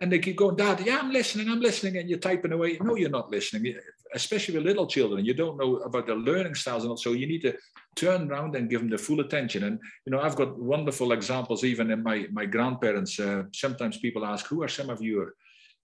and 0.00 0.12
they 0.12 0.18
keep 0.18 0.36
going, 0.36 0.56
Dad, 0.56 0.80
yeah, 0.84 0.98
I'm 1.00 1.12
listening, 1.12 1.48
I'm 1.48 1.60
listening. 1.60 1.98
And 1.98 2.08
you're 2.08 2.18
typing 2.18 2.52
away. 2.52 2.78
No, 2.80 2.96
you're 2.96 3.10
not 3.10 3.30
listening. 3.30 3.76
Especially 4.14 4.54
with 4.54 4.64
little 4.64 4.86
children. 4.86 5.24
You 5.24 5.34
don't 5.34 5.58
know 5.58 5.76
about 5.78 6.06
their 6.06 6.16
learning 6.16 6.54
styles 6.54 6.84
and 6.84 6.98
so 6.98 7.12
you 7.12 7.26
need 7.26 7.42
to 7.42 7.56
turn 7.96 8.30
around 8.30 8.54
and 8.56 8.70
give 8.70 8.80
them 8.80 8.90
the 8.90 8.98
full 8.98 9.20
attention. 9.20 9.64
And 9.64 9.78
you 10.06 10.12
know, 10.12 10.20
I've 10.20 10.36
got 10.36 10.58
wonderful 10.58 11.12
examples 11.12 11.64
even 11.64 11.90
in 11.90 12.02
my 12.02 12.26
my 12.32 12.46
grandparents. 12.46 13.18
Uh, 13.18 13.44
sometimes 13.52 13.98
people 13.98 14.24
ask, 14.24 14.46
"Who 14.46 14.62
are 14.62 14.68
some 14.68 14.90
of 14.90 15.02
your 15.02 15.34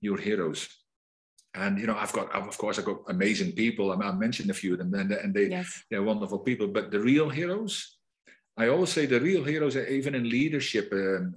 your 0.01 0.19
heroes?" 0.19 0.69
And 1.55 1.79
you 1.79 1.87
know, 1.87 1.97
I've 1.97 2.13
got, 2.13 2.33
of 2.33 2.59
course, 2.59 2.79
I've 2.79 2.85
got 2.85 3.03
amazing 3.09 3.53
people. 3.53 3.93
I, 3.93 4.13
mentioned 4.13 4.51
a 4.51 4.55
few 4.55 4.73
of 4.73 4.79
them, 4.79 4.93
and, 4.95 5.13
and 5.13 5.33
they 5.33 5.49
yes. 5.49 5.85
they're 5.91 6.03
wonderful 6.03 6.41
people. 6.41 6.67
But 6.67 6.91
the 6.91 6.99
real 6.99 7.29
heroes, 7.29 7.99
I 8.57 8.69
always 8.69 8.91
say, 8.91 9.07
the 9.07 9.21
real 9.21 9.45
heroes 9.45 9.77
are 9.77 9.87
even 9.87 10.17
in 10.17 10.29
leadership 10.29 10.93
um, 10.93 11.35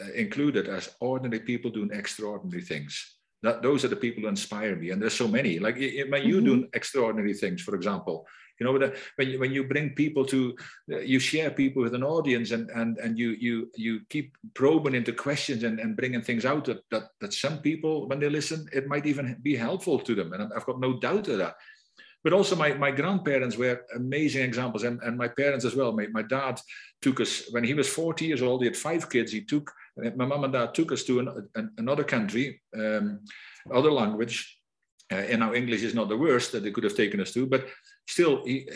uh, 0.00 0.12
included 0.12 0.68
as 0.68 0.94
ordinary 1.00 1.40
people 1.40 1.70
doing 1.70 1.90
extraordinary 1.92 2.62
things. 2.62 3.15
That, 3.46 3.62
those 3.62 3.84
are 3.84 3.88
the 3.88 3.96
people 3.96 4.22
who 4.22 4.28
inspire 4.28 4.76
me, 4.76 4.90
and 4.90 5.00
there's 5.00 5.14
so 5.14 5.28
many. 5.28 5.58
Like 5.58 5.76
when 5.76 6.24
you 6.24 6.36
mm-hmm. 6.36 6.44
doing 6.44 6.68
extraordinary 6.74 7.34
things, 7.34 7.62
for 7.62 7.74
example, 7.74 8.26
you 8.58 8.66
know 8.66 8.90
when 9.16 9.30
you, 9.30 9.38
when 9.38 9.52
you 9.52 9.64
bring 9.64 9.90
people 9.90 10.24
to 10.24 10.56
uh, 10.92 10.98
you 10.98 11.18
share 11.18 11.50
people 11.50 11.82
with 11.82 11.94
an 11.94 12.02
audience 12.02 12.50
and 12.50 12.70
and 12.70 12.98
and 12.98 13.18
you 13.18 13.30
you 13.38 13.70
you 13.76 14.00
keep 14.08 14.36
probing 14.54 14.94
into 14.94 15.12
questions 15.12 15.62
and, 15.62 15.78
and 15.78 15.96
bringing 15.96 16.22
things 16.22 16.44
out 16.44 16.64
that, 16.64 16.82
that 16.90 17.04
that 17.20 17.32
some 17.32 17.58
people 17.58 18.08
when 18.08 18.18
they 18.18 18.28
listen 18.28 18.66
it 18.72 18.88
might 18.88 19.06
even 19.06 19.36
be 19.42 19.56
helpful 19.56 19.98
to 19.98 20.14
them 20.14 20.32
and 20.32 20.52
i've 20.54 20.66
got 20.66 20.80
no 20.80 20.98
doubt 20.98 21.28
of 21.28 21.38
that 21.38 21.56
but 22.24 22.32
also 22.32 22.56
my, 22.56 22.72
my 22.74 22.90
grandparents 22.90 23.56
were 23.56 23.82
amazing 23.94 24.42
examples 24.42 24.82
and, 24.82 25.00
and 25.02 25.16
my 25.16 25.28
parents 25.28 25.64
as 25.64 25.76
well 25.76 25.92
my, 25.92 26.06
my 26.08 26.22
dad 26.22 26.60
took 27.00 27.20
us 27.20 27.44
when 27.50 27.62
he 27.62 27.74
was 27.74 27.88
40 27.88 28.24
years 28.24 28.42
old 28.42 28.62
he 28.62 28.66
had 28.66 28.76
five 28.76 29.08
kids 29.10 29.32
he 29.32 29.42
took 29.42 29.70
my 30.16 30.26
mom 30.26 30.44
and 30.44 30.52
dad 30.52 30.74
took 30.74 30.92
us 30.92 31.04
to 31.04 31.20
an, 31.20 31.48
an, 31.54 31.70
another 31.78 32.04
country 32.04 32.60
um, 32.76 33.20
other 33.72 33.92
language 33.92 34.58
uh, 35.12 35.14
and 35.14 35.40
now 35.40 35.54
english 35.54 35.82
is 35.82 35.94
not 35.94 36.08
the 36.08 36.16
worst 36.16 36.52
that 36.52 36.62
they 36.62 36.70
could 36.70 36.84
have 36.84 36.96
taken 36.96 37.20
us 37.20 37.32
to 37.32 37.46
but 37.46 37.66
still, 38.06 38.44
he, 38.44 38.68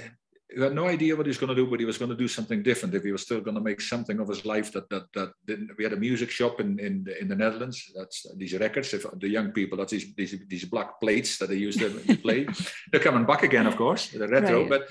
he 0.53 0.61
had 0.61 0.75
no 0.75 0.89
idea 0.89 1.15
what 1.15 1.27
he 1.27 1.31
was 1.31 1.39
going 1.39 1.55
to 1.55 1.55
do, 1.55 1.67
but 1.67 1.79
he 1.79 1.87
was 1.87 1.99
going 1.99 2.11
to 2.11 2.17
do 2.17 2.27
something 2.27 2.63
different. 2.63 2.95
If 2.95 3.05
he 3.05 3.13
was 3.13 3.23
still 3.23 3.41
going 3.41 3.55
to 3.55 3.61
make 3.61 3.81
something 3.81 4.19
of 4.19 4.29
his 4.29 4.45
life, 4.45 4.73
that 4.73 4.89
that 4.91 5.05
that 5.15 5.33
didn't. 5.47 5.71
We 5.79 5.85
had 5.85 5.93
a 5.93 5.97
music 5.97 6.31
shop 6.31 6.61
in 6.61 6.79
in 6.81 7.05
the, 7.05 7.21
in 7.21 7.29
the 7.29 7.37
Netherlands. 7.37 7.91
That's 7.97 8.27
these 8.37 8.59
records. 8.59 8.93
If 8.93 9.07
the 9.19 9.29
young 9.29 9.53
people, 9.53 9.79
that's 9.79 9.93
these 9.93 10.13
these, 10.15 10.37
these 10.49 10.65
black 10.65 11.01
plates 11.01 11.39
that 11.39 11.49
they 11.49 11.57
used 11.57 11.79
to 11.79 11.91
play. 12.23 12.49
They're 12.91 13.01
coming 13.01 13.27
back 13.27 13.43
again, 13.45 13.67
of 13.67 13.77
course, 13.77 14.09
the 14.09 14.27
retro. 14.27 14.63
Right. 14.63 14.71
But 14.71 14.89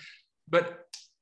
but 0.47 0.79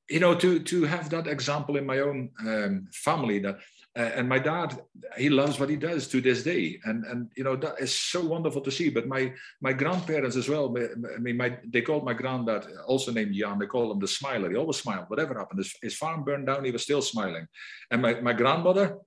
you 0.10 0.20
know, 0.20 0.36
to 0.36 0.60
to 0.60 0.84
have 0.84 1.10
that 1.10 1.28
example 1.28 1.78
in 1.78 1.86
my 1.86 2.00
own 2.00 2.30
um, 2.46 2.88
family 2.94 3.40
that 3.40 3.60
and 3.96 4.30
my 4.30 4.38
dad, 4.38 4.80
he 5.18 5.30
loves 5.30 5.60
what 5.60 5.70
he 5.70 5.76
does 5.76 6.08
to 6.10 6.22
this 6.22 6.44
day, 6.44 6.80
and 6.86 7.04
and 7.06 7.32
you 7.36 7.44
know 7.44 7.56
that 7.56 7.80
is 7.80 7.94
so 7.94 8.24
wonderful 8.24 8.62
to 8.62 8.72
see. 8.72 8.90
But 8.90 9.08
my 9.08 9.34
my 9.60 9.74
grandparents 9.74 10.36
as 10.36 10.48
well. 10.48 10.76
I 10.78 11.20
mean, 11.20 11.38
my 11.38 11.58
they 11.68 11.82
called 11.82 12.06
my 12.06 12.14
granddad 12.14 12.68
also 12.86 13.12
named 13.12 13.34
Jan. 13.34 13.58
They 13.58 13.66
call 13.66 13.92
him 13.92 14.00
the 14.00 14.08
smiler. 14.08 14.52
He 14.52 14.56
always 14.56 14.78
smiled. 14.78 15.06
Whatever 15.08 15.38
happened, 15.38 15.60
his, 15.60 15.74
his 15.82 15.98
farm 15.98 16.24
burned 16.24 16.46
down. 16.46 16.64
He 16.64 16.72
was 16.72 16.84
still 16.84 17.02
smiling. 17.02 17.48
And 17.90 18.02
my 18.02 18.22
my 18.22 18.34
grandmother, 18.34 18.98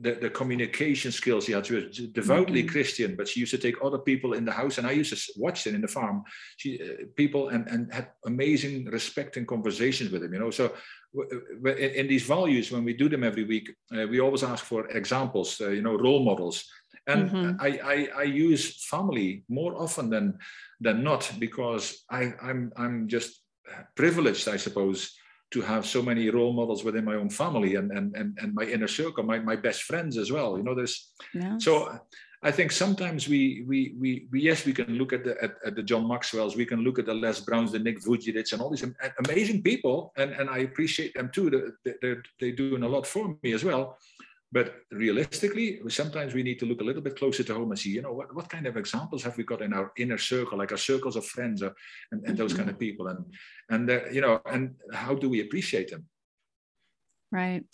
the, 0.00 0.12
the 0.14 0.30
communication 0.30 1.12
skills 1.12 1.46
he 1.46 1.52
had. 1.52 1.66
She 1.66 1.74
was 1.74 1.98
devoutly 2.12 2.62
mm-hmm. 2.62 2.72
Christian, 2.72 3.16
but 3.16 3.28
she 3.28 3.40
used 3.40 3.52
to 3.52 3.58
take 3.58 3.76
other 3.82 3.98
people 3.98 4.34
in 4.34 4.44
the 4.44 4.52
house, 4.52 4.78
and 4.78 4.86
I 4.86 4.92
used 4.92 5.14
to 5.14 5.32
watch 5.40 5.64
them 5.64 5.74
in 5.74 5.80
the 5.80 5.88
farm. 5.88 6.24
She 6.56 6.80
uh, 6.80 7.04
people 7.16 7.48
and 7.48 7.68
and 7.68 7.92
had 7.92 8.08
amazing 8.26 8.86
respect 8.86 9.36
and 9.36 9.46
conversations 9.46 10.10
with 10.10 10.22
him. 10.24 10.32
You 10.32 10.40
know, 10.40 10.50
so 10.50 10.72
in 11.94 12.08
these 12.08 12.24
values, 12.24 12.72
when 12.72 12.84
we 12.84 12.92
do 12.92 13.08
them 13.08 13.22
every 13.22 13.44
week, 13.44 13.70
uh, 13.94 14.06
we 14.08 14.20
always 14.20 14.42
ask 14.42 14.64
for 14.64 14.88
examples, 14.88 15.60
uh, 15.60 15.68
you 15.68 15.82
know, 15.82 15.96
role 15.96 16.24
models. 16.24 16.64
And 17.06 17.30
mm-hmm. 17.30 17.60
I, 17.60 17.68
I, 17.84 18.08
I, 18.20 18.22
use 18.22 18.86
family 18.86 19.44
more 19.48 19.76
often 19.76 20.08
than 20.08 20.38
than 20.80 21.04
not 21.04 21.30
because 21.38 22.04
I, 22.10 22.32
I'm 22.42 22.72
I'm 22.76 23.08
just 23.08 23.40
privileged, 23.94 24.48
I 24.48 24.56
suppose, 24.56 25.14
to 25.54 25.60
have 25.62 25.86
so 25.86 26.02
many 26.02 26.28
role 26.30 26.52
models 26.52 26.82
within 26.84 27.04
my 27.04 27.14
own 27.14 27.30
family 27.30 27.76
and 27.76 27.90
and 27.92 28.14
and, 28.16 28.36
and 28.40 28.54
my 28.54 28.64
inner 28.64 28.88
circle, 28.88 29.24
my, 29.24 29.38
my 29.38 29.56
best 29.56 29.84
friends 29.84 30.18
as 30.18 30.30
well. 30.30 30.58
You 30.58 30.64
know, 30.64 30.74
there's 30.74 31.12
yes. 31.32 31.64
so 31.64 31.98
I 32.44 32.50
think 32.50 32.72
sometimes 32.72 33.26
we, 33.26 33.64
we, 33.66 33.94
we, 33.98 34.28
we, 34.30 34.42
yes, 34.42 34.66
we 34.66 34.74
can 34.74 34.98
look 34.98 35.14
at 35.14 35.24
the, 35.24 35.42
at, 35.42 35.54
at, 35.64 35.74
the 35.76 35.82
John 35.82 36.06
Maxwell's, 36.06 36.56
we 36.56 36.66
can 36.66 36.80
look 36.80 36.98
at 36.98 37.06
the 37.06 37.14
Les 37.14 37.40
Browns, 37.40 37.72
the 37.72 37.78
Nick 37.78 38.04
Vujicic, 38.04 38.52
and 38.52 38.60
all 38.60 38.68
these 38.68 38.84
amazing 39.24 39.62
people, 39.62 40.12
and, 40.18 40.30
and 40.32 40.50
I 40.50 40.58
appreciate 40.58 41.14
them 41.14 41.30
too. 41.32 41.48
They're, 41.48 41.96
they're, 42.02 42.22
they're 42.38 42.52
doing 42.52 42.82
a 42.82 42.88
lot 42.88 43.06
for 43.06 43.34
me 43.42 43.54
as 43.54 43.64
well. 43.64 43.96
But 44.54 44.76
realistically, 44.92 45.80
sometimes 45.88 46.32
we 46.32 46.44
need 46.44 46.60
to 46.60 46.66
look 46.66 46.80
a 46.80 46.84
little 46.84 47.02
bit 47.02 47.18
closer 47.18 47.42
to 47.42 47.54
home 47.54 47.72
and 47.72 47.78
see, 47.78 47.90
you 47.90 48.02
know, 48.02 48.12
what, 48.12 48.32
what 48.36 48.48
kind 48.48 48.68
of 48.68 48.76
examples 48.76 49.24
have 49.24 49.36
we 49.36 49.42
got 49.42 49.62
in 49.62 49.72
our 49.72 49.90
inner 49.98 50.16
circle, 50.16 50.58
like 50.58 50.70
our 50.70 50.78
circles 50.78 51.16
of 51.16 51.26
friends 51.26 51.60
or, 51.60 51.74
and, 52.12 52.22
and 52.24 52.38
those 52.38 52.54
kind 52.54 52.70
of 52.70 52.78
people, 52.78 53.08
and 53.08 53.18
and 53.68 53.90
uh, 53.90 54.02
you 54.12 54.20
know, 54.20 54.40
and 54.46 54.76
how 54.92 55.12
do 55.12 55.28
we 55.28 55.40
appreciate 55.40 55.90
them? 55.90 56.06
Right. 57.32 57.64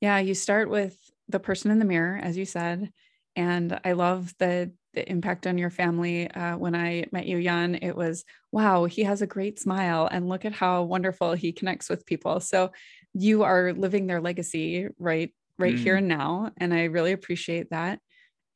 Yeah. 0.00 0.18
You 0.18 0.34
start 0.34 0.68
with 0.68 0.96
the 1.28 1.38
person 1.38 1.70
in 1.70 1.78
the 1.78 1.84
mirror, 1.84 2.18
as 2.20 2.36
you 2.36 2.46
said, 2.46 2.90
and 3.36 3.80
I 3.84 3.92
love 3.92 4.34
the 4.40 4.72
the 4.94 5.08
impact 5.08 5.46
on 5.46 5.56
your 5.56 5.70
family. 5.70 6.28
Uh, 6.28 6.56
when 6.58 6.74
I 6.74 7.06
met 7.12 7.26
you, 7.26 7.40
Jan, 7.44 7.76
it 7.76 7.94
was 7.94 8.24
wow, 8.50 8.86
he 8.86 9.04
has 9.04 9.22
a 9.22 9.34
great 9.36 9.60
smile, 9.60 10.08
and 10.10 10.28
look 10.28 10.44
at 10.44 10.52
how 10.52 10.82
wonderful 10.82 11.34
he 11.34 11.52
connects 11.52 11.88
with 11.88 12.06
people. 12.06 12.40
So 12.40 12.72
you 13.12 13.44
are 13.44 13.72
living 13.72 14.08
their 14.08 14.20
legacy 14.20 14.88
right 14.98 15.30
right 15.58 15.74
mm. 15.74 15.78
here 15.78 15.96
and 15.96 16.08
now, 16.08 16.50
and 16.56 16.72
I 16.72 16.84
really 16.84 17.12
appreciate 17.12 17.70
that. 17.70 18.00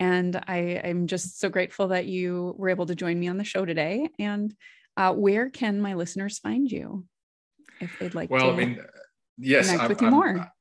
And 0.00 0.36
I, 0.36 0.80
I'm 0.84 1.06
just 1.06 1.40
so 1.40 1.48
grateful 1.48 1.88
that 1.88 2.06
you 2.06 2.54
were 2.56 2.68
able 2.68 2.86
to 2.86 2.94
join 2.94 3.18
me 3.18 3.28
on 3.28 3.36
the 3.36 3.44
show 3.44 3.64
today. 3.64 4.08
And 4.18 4.54
uh, 4.96 5.12
where 5.12 5.50
can 5.50 5.80
my 5.80 5.94
listeners 5.94 6.38
find 6.38 6.70
you 6.70 7.04
if 7.80 7.98
they'd 7.98 8.14
like 8.14 8.30
well, 8.30 8.48
to? 8.48 8.52
I 8.52 8.56
mean, 8.56 8.80
yes, 9.38 9.66
connect 9.66 9.82
I'm, 9.82 9.88
with 9.88 10.00
you 10.00 10.06
I'm, 10.06 10.12
more. 10.12 10.52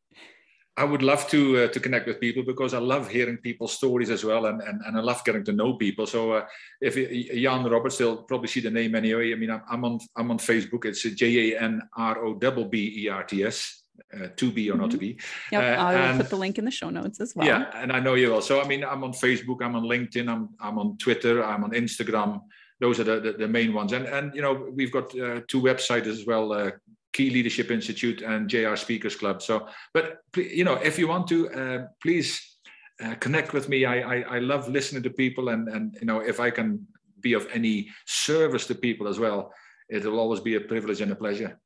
I 0.78 0.84
would 0.84 1.02
love 1.02 1.28
to 1.30 1.64
uh, 1.64 1.68
to 1.70 1.80
connect 1.80 2.06
with 2.06 2.20
people 2.20 2.44
because 2.44 2.76
I 2.76 2.78
love 2.78 3.10
hearing 3.10 3.38
people's 3.38 3.74
stories 3.74 4.12
as 4.12 4.24
well, 4.24 4.46
and 4.46 4.62
and, 4.62 4.80
and 4.86 4.96
I 4.96 5.02
love 5.02 5.24
getting 5.26 5.44
to 5.46 5.52
know 5.52 5.74
people. 5.74 6.06
So 6.06 6.34
uh, 6.34 6.46
if 6.80 6.94
Jan 6.96 7.64
Robberts, 7.64 7.98
they'll 7.98 8.24
probably 8.24 8.48
see 8.48 8.60
the 8.60 8.70
name 8.70 8.94
anyway. 8.94 9.34
I 9.34 9.36
mean, 9.36 9.50
I'm, 9.50 9.64
I'm 9.68 9.86
on 9.86 10.00
I'm 10.16 10.30
on 10.30 10.38
Facebook. 10.38 10.86
It's 10.86 11.02
J 11.02 11.54
A 11.54 11.60
N 11.60 11.82
R 11.98 12.24
O 12.24 12.36
B 12.36 12.64
B 12.70 13.04
E 13.06 13.10
R 13.10 13.24
T 13.24 13.44
S. 13.44 13.87
Uh, 14.14 14.28
to 14.38 14.52
be 14.52 14.70
or 14.70 14.74
mm-hmm. 14.74 14.82
not 14.82 14.92
to 14.92 14.98
mm-hmm. 14.98 15.18
be. 15.18 15.20
Yep, 15.52 15.64
uh, 15.64 15.82
I'll 15.82 16.18
put 16.18 16.30
the 16.30 16.38
link 16.38 16.58
in 16.58 16.66
the 16.66 16.72
show 16.72 16.90
notes 16.90 17.20
as 17.20 17.36
well. 17.36 17.46
Yeah, 17.46 17.70
and 17.74 17.92
I 17.92 18.00
know 18.00 18.14
you 18.14 18.32
will. 18.32 18.42
So 18.42 18.62
I 18.62 18.68
mean, 18.68 18.86
I'm 18.86 19.04
on 19.04 19.12
Facebook, 19.12 19.62
I'm 19.62 19.76
on 19.76 19.84
LinkedIn, 19.84 20.30
I'm 20.30 20.50
I'm 20.62 20.80
on 20.80 20.98
Twitter, 20.98 21.44
I'm 21.44 21.64
on 21.64 21.72
Instagram. 21.72 22.42
Those 22.80 23.00
are 23.00 23.04
the, 23.04 23.20
the, 23.20 23.32
the 23.34 23.48
main 23.48 23.74
ones. 23.74 23.92
And 23.92 24.06
and 24.06 24.34
you 24.34 24.42
know, 24.42 24.70
we've 24.74 24.92
got 24.92 25.08
uh, 25.20 25.42
two 25.48 25.62
websites 25.62 26.06
as 26.08 26.26
well, 26.26 26.54
uh, 26.54 26.72
Ki 27.12 27.30
Leadership 27.30 27.70
Institute 27.70 28.22
and 28.22 28.50
JR 28.50 28.76
Speakers 28.76 29.16
Club. 29.16 29.42
So, 29.42 29.68
but 29.94 30.20
you 30.36 30.64
know, 30.64 30.76
if 30.76 30.98
you 30.98 31.08
want 31.08 31.28
to, 31.28 31.50
uh, 31.50 31.88
please 32.02 32.60
uh, 33.04 33.16
connect 33.16 33.52
with 33.54 33.68
me. 33.68 33.86
I, 33.86 33.98
I, 34.00 34.36
I 34.36 34.40
love 34.40 34.70
listening 34.70 35.04
to 35.04 35.10
people, 35.10 35.50
and 35.50 35.68
and 35.68 35.98
you 36.00 36.06
know, 36.06 36.20
if 36.20 36.40
I 36.40 36.50
can 36.50 36.88
be 37.20 37.34
of 37.34 37.48
any 37.54 37.90
service 38.06 38.68
to 38.68 38.76
people 38.76 39.08
as 39.08 39.20
well, 39.20 39.52
it 39.90 40.06
will 40.06 40.20
always 40.20 40.40
be 40.40 40.56
a 40.56 40.62
privilege 40.62 41.02
and 41.02 41.12
a 41.12 41.16
pleasure. 41.16 41.60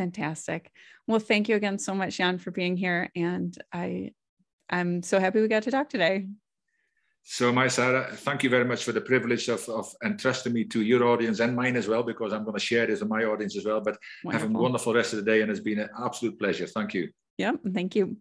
Fantastic. 0.00 0.72
Well, 1.06 1.18
thank 1.18 1.50
you 1.50 1.56
again 1.56 1.78
so 1.78 1.94
much, 1.94 2.16
Jan, 2.16 2.38
for 2.38 2.50
being 2.50 2.74
here. 2.74 3.10
And 3.14 3.54
I, 3.70 4.12
I'm 4.70 5.02
so 5.02 5.20
happy 5.20 5.42
we 5.42 5.48
got 5.48 5.64
to 5.64 5.70
talk 5.70 5.90
today. 5.90 6.26
So, 7.22 7.52
my 7.52 7.68
Sarah, 7.68 8.08
thank 8.10 8.42
you 8.42 8.48
very 8.48 8.64
much 8.64 8.82
for 8.82 8.92
the 8.92 9.02
privilege 9.02 9.48
of, 9.48 9.68
of 9.68 9.94
entrusting 10.02 10.54
me 10.54 10.64
to 10.64 10.80
your 10.80 11.04
audience 11.04 11.40
and 11.40 11.54
mine 11.54 11.76
as 11.76 11.86
well, 11.86 12.02
because 12.02 12.32
I'm 12.32 12.44
going 12.44 12.56
to 12.56 12.64
share 12.64 12.86
this 12.86 13.00
with 13.00 13.10
my 13.10 13.24
audience 13.24 13.58
as 13.58 13.66
well. 13.66 13.82
But 13.82 13.98
wonderful. 14.24 14.48
have 14.48 14.56
a 14.56 14.58
wonderful 14.58 14.94
rest 14.94 15.12
of 15.12 15.18
the 15.18 15.30
day, 15.30 15.42
and 15.42 15.50
it's 15.50 15.60
been 15.60 15.80
an 15.80 15.90
absolute 16.02 16.38
pleasure. 16.38 16.66
Thank 16.66 16.94
you. 16.94 17.10
Yep. 17.36 17.56
Thank 17.74 17.94
you. 17.94 18.16